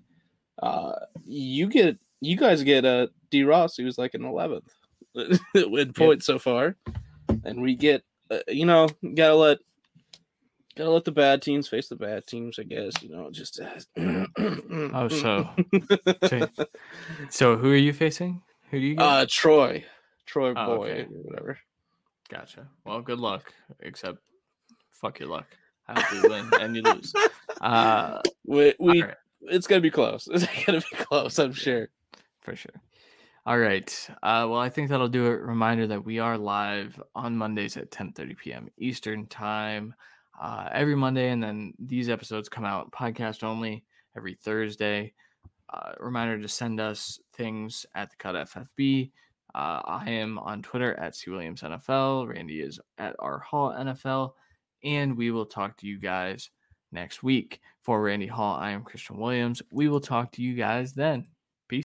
Uh, 0.61 0.93
you 1.25 1.67
get 1.67 1.97
you 2.21 2.37
guys 2.37 2.63
get 2.63 2.85
a 2.85 2.89
uh, 2.89 3.07
D 3.29 3.43
Ross 3.43 3.75
who's 3.75 3.97
like 3.97 4.13
an 4.13 4.21
11th 4.21 4.69
in 5.53 5.93
points 5.93 6.25
so 6.25 6.39
far, 6.39 6.75
and 7.43 7.61
we 7.61 7.75
get 7.75 8.03
uh, 8.31 8.39
you 8.47 8.65
know 8.65 8.87
gotta 9.15 9.35
let 9.35 9.57
gotta 10.75 10.89
let 10.89 11.05
the 11.05 11.11
bad 11.11 11.41
teams 11.41 11.67
face 11.67 11.87
the 11.87 11.95
bad 11.95 12.25
teams. 12.27 12.59
I 12.59 12.63
guess 12.63 13.01
you 13.01 13.09
know 13.09 13.29
just. 13.31 13.59
oh, 13.97 15.07
so, 15.09 15.49
so 16.27 16.49
so 17.29 17.57
who 17.57 17.71
are 17.71 17.77
you 17.77 17.93
facing? 17.93 18.41
Who 18.71 18.79
do 18.79 18.85
you? 18.85 18.95
Get? 18.95 19.03
Uh, 19.03 19.25
Troy, 19.29 19.83
Troy 20.25 20.53
oh, 20.55 20.77
boy, 20.77 20.89
okay. 20.89 21.07
whatever. 21.09 21.57
Gotcha. 22.29 22.67
Well, 22.85 23.01
good 23.01 23.19
luck. 23.19 23.53
Except, 23.79 24.17
fuck 24.91 25.19
your 25.19 25.29
luck. 25.29 25.45
I 25.87 26.01
hope 26.01 26.23
you 26.23 26.29
win 26.29 26.49
and 26.59 26.75
you 26.75 26.81
lose. 26.81 27.13
Uh, 27.61 28.21
we 28.45 28.73
we 28.79 29.03
right. 29.03 29.15
it's 29.41 29.67
gonna 29.67 29.81
be 29.81 29.91
close. 29.91 30.27
It's 30.31 30.45
gonna 30.65 30.81
be 30.81 30.97
close. 30.97 31.39
I'm 31.39 31.53
sure. 31.53 31.89
For 32.41 32.55
sure. 32.55 32.81
All 33.45 33.59
right. 33.59 34.09
Uh, 34.23 34.47
well, 34.49 34.59
I 34.59 34.69
think 34.69 34.89
that'll 34.89 35.07
do 35.07 35.27
it. 35.27 35.41
Reminder 35.41 35.85
that 35.87 36.03
we 36.03 36.19
are 36.19 36.37
live 36.37 37.01
on 37.13 37.37
Mondays 37.37 37.77
at 37.77 37.91
10:30 37.91 38.37
p.m. 38.37 38.69
Eastern 38.77 39.27
time 39.27 39.93
uh, 40.41 40.69
every 40.71 40.95
Monday, 40.95 41.29
and 41.29 41.41
then 41.43 41.73
these 41.79 42.09
episodes 42.09 42.49
come 42.49 42.65
out 42.65 42.91
podcast 42.91 43.43
only 43.43 43.83
every 44.17 44.33
Thursday. 44.33 45.13
Uh, 45.71 45.93
reminder 45.99 46.41
to 46.41 46.47
send 46.47 46.79
us 46.79 47.19
things 47.33 47.85
at 47.95 48.09
the 48.09 48.15
Cut 48.17 48.35
FFB. 48.35 49.11
Uh, 49.53 49.81
I 49.85 50.09
am 50.09 50.37
on 50.39 50.61
Twitter 50.61 50.93
at 50.99 51.15
C 51.15 51.31
Williams 51.31 51.61
NFL. 51.61 52.27
Randy 52.27 52.61
is 52.61 52.79
at 52.97 53.15
R 53.19 53.39
Hall 53.39 53.71
NFL, 53.71 54.33
and 54.83 55.17
we 55.17 55.31
will 55.31 55.45
talk 55.45 55.77
to 55.77 55.87
you 55.87 55.99
guys 55.99 56.49
next 56.91 57.23
week. 57.23 57.59
For 57.83 58.01
Randy 58.01 58.27
Hall, 58.27 58.55
I 58.55 58.71
am 58.71 58.83
Christian 58.83 59.17
Williams. 59.17 59.61
We 59.69 59.89
will 59.89 59.99
talk 59.99 60.31
to 60.33 60.41
you 60.41 60.55
guys 60.55 60.93
then. 60.93 61.27
Peace. 61.69 61.83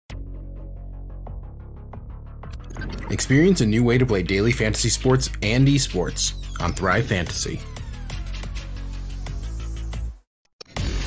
Experience 3.10 3.60
a 3.60 3.66
new 3.66 3.84
way 3.84 3.98
to 3.98 4.04
play 4.04 4.22
daily 4.22 4.50
fantasy 4.50 4.88
sports 4.88 5.30
and 5.42 5.68
esports 5.68 6.34
on 6.60 6.72
Thrive 6.72 7.06
Fantasy. 7.06 7.60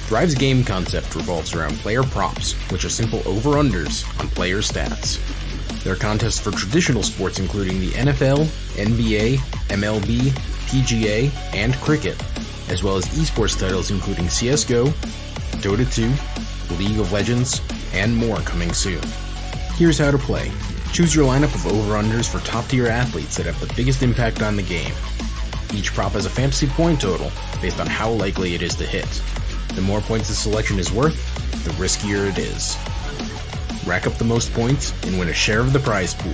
Thrive's 0.07 0.35
game 0.35 0.63
concept 0.63 1.15
revolves 1.15 1.53
around 1.53 1.75
player 1.79 2.01
props, 2.01 2.53
which 2.71 2.85
are 2.85 2.89
simple 2.89 3.21
over-unders 3.25 4.07
on 4.21 4.29
player 4.29 4.59
stats. 4.59 5.19
There 5.83 5.91
are 5.91 5.97
contests 5.97 6.39
for 6.39 6.51
traditional 6.51 7.03
sports 7.03 7.39
including 7.39 7.81
the 7.81 7.89
NFL, 7.89 8.45
NBA, 8.77 9.35
MLB, 9.67 10.56
PGA, 10.67 11.31
and 11.53 11.73
cricket, 11.75 12.21
as 12.69 12.83
well 12.83 12.97
as 12.97 13.05
esports 13.05 13.59
titles 13.59 13.89
including 13.89 14.25
CSGO, 14.25 14.89
Dota 15.61 15.85
2, 16.69 16.75
League 16.75 16.99
of 16.99 17.11
Legends, 17.11 17.61
and 17.93 18.15
more 18.15 18.37
coming 18.41 18.73
soon. 18.73 19.01
Here's 19.75 19.97
how 19.97 20.11
to 20.11 20.17
play. 20.17 20.51
Choose 20.93 21.15
your 21.15 21.27
lineup 21.27 21.55
of 21.55 21.67
over-unders 21.67 22.29
for 22.29 22.45
top-tier 22.45 22.87
athletes 22.87 23.37
that 23.37 23.45
have 23.45 23.59
the 23.59 23.73
biggest 23.75 24.03
impact 24.03 24.41
on 24.41 24.55
the 24.55 24.63
game. 24.63 24.93
Each 25.73 25.93
prop 25.93 26.13
has 26.13 26.25
a 26.25 26.29
fantasy 26.29 26.67
point 26.67 27.01
total 27.01 27.31
based 27.61 27.79
on 27.79 27.87
how 27.87 28.09
likely 28.09 28.55
it 28.55 28.61
is 28.61 28.75
to 28.75 28.85
hit. 28.85 29.07
The 29.75 29.81
more 29.81 30.01
points 30.01 30.29
the 30.29 30.35
selection 30.35 30.79
is 30.79 30.91
worth, 30.91 31.15
the 31.63 31.71
riskier 31.71 32.29
it 32.29 32.37
is. 32.37 32.77
Rack 33.85 34.07
up 34.07 34.13
the 34.13 34.25
most 34.25 34.53
points 34.53 34.93
and 35.05 35.19
win 35.19 35.29
a 35.29 35.33
share 35.33 35.59
of 35.59 35.73
the 35.73 35.79
prize 35.79 36.13
pool. 36.13 36.33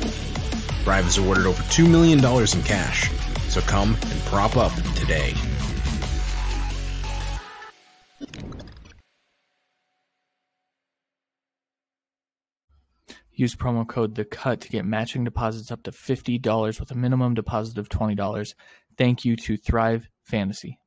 Thrive 0.84 1.08
is 1.08 1.18
awarded 1.18 1.46
over 1.46 1.62
$2 1.64 1.90
million 1.90 2.20
in 2.20 2.64
cash, 2.64 3.10
so 3.54 3.62
come 3.62 3.96
and 4.02 4.22
prop 4.22 4.58
up 4.58 4.74
today. 4.96 5.32
Use 13.32 13.56
promo 13.56 13.88
code 13.88 14.16
The 14.16 14.26
Cut 14.26 14.62
to 14.62 14.70
get 14.70 14.86
matching 14.86 15.24
deposits 15.24 15.72
up 15.72 15.84
to 15.84 15.92
$50 15.92 16.80
with 16.80 16.90
a 16.90 16.96
minimum 16.96 17.36
deposit 17.36 17.78
of 17.78 17.90
$20. 17.90 18.56
Thank 18.98 19.24
you 19.24 19.36
to 19.36 19.56
Thrive 19.58 20.08
Fantasy. 20.24 20.80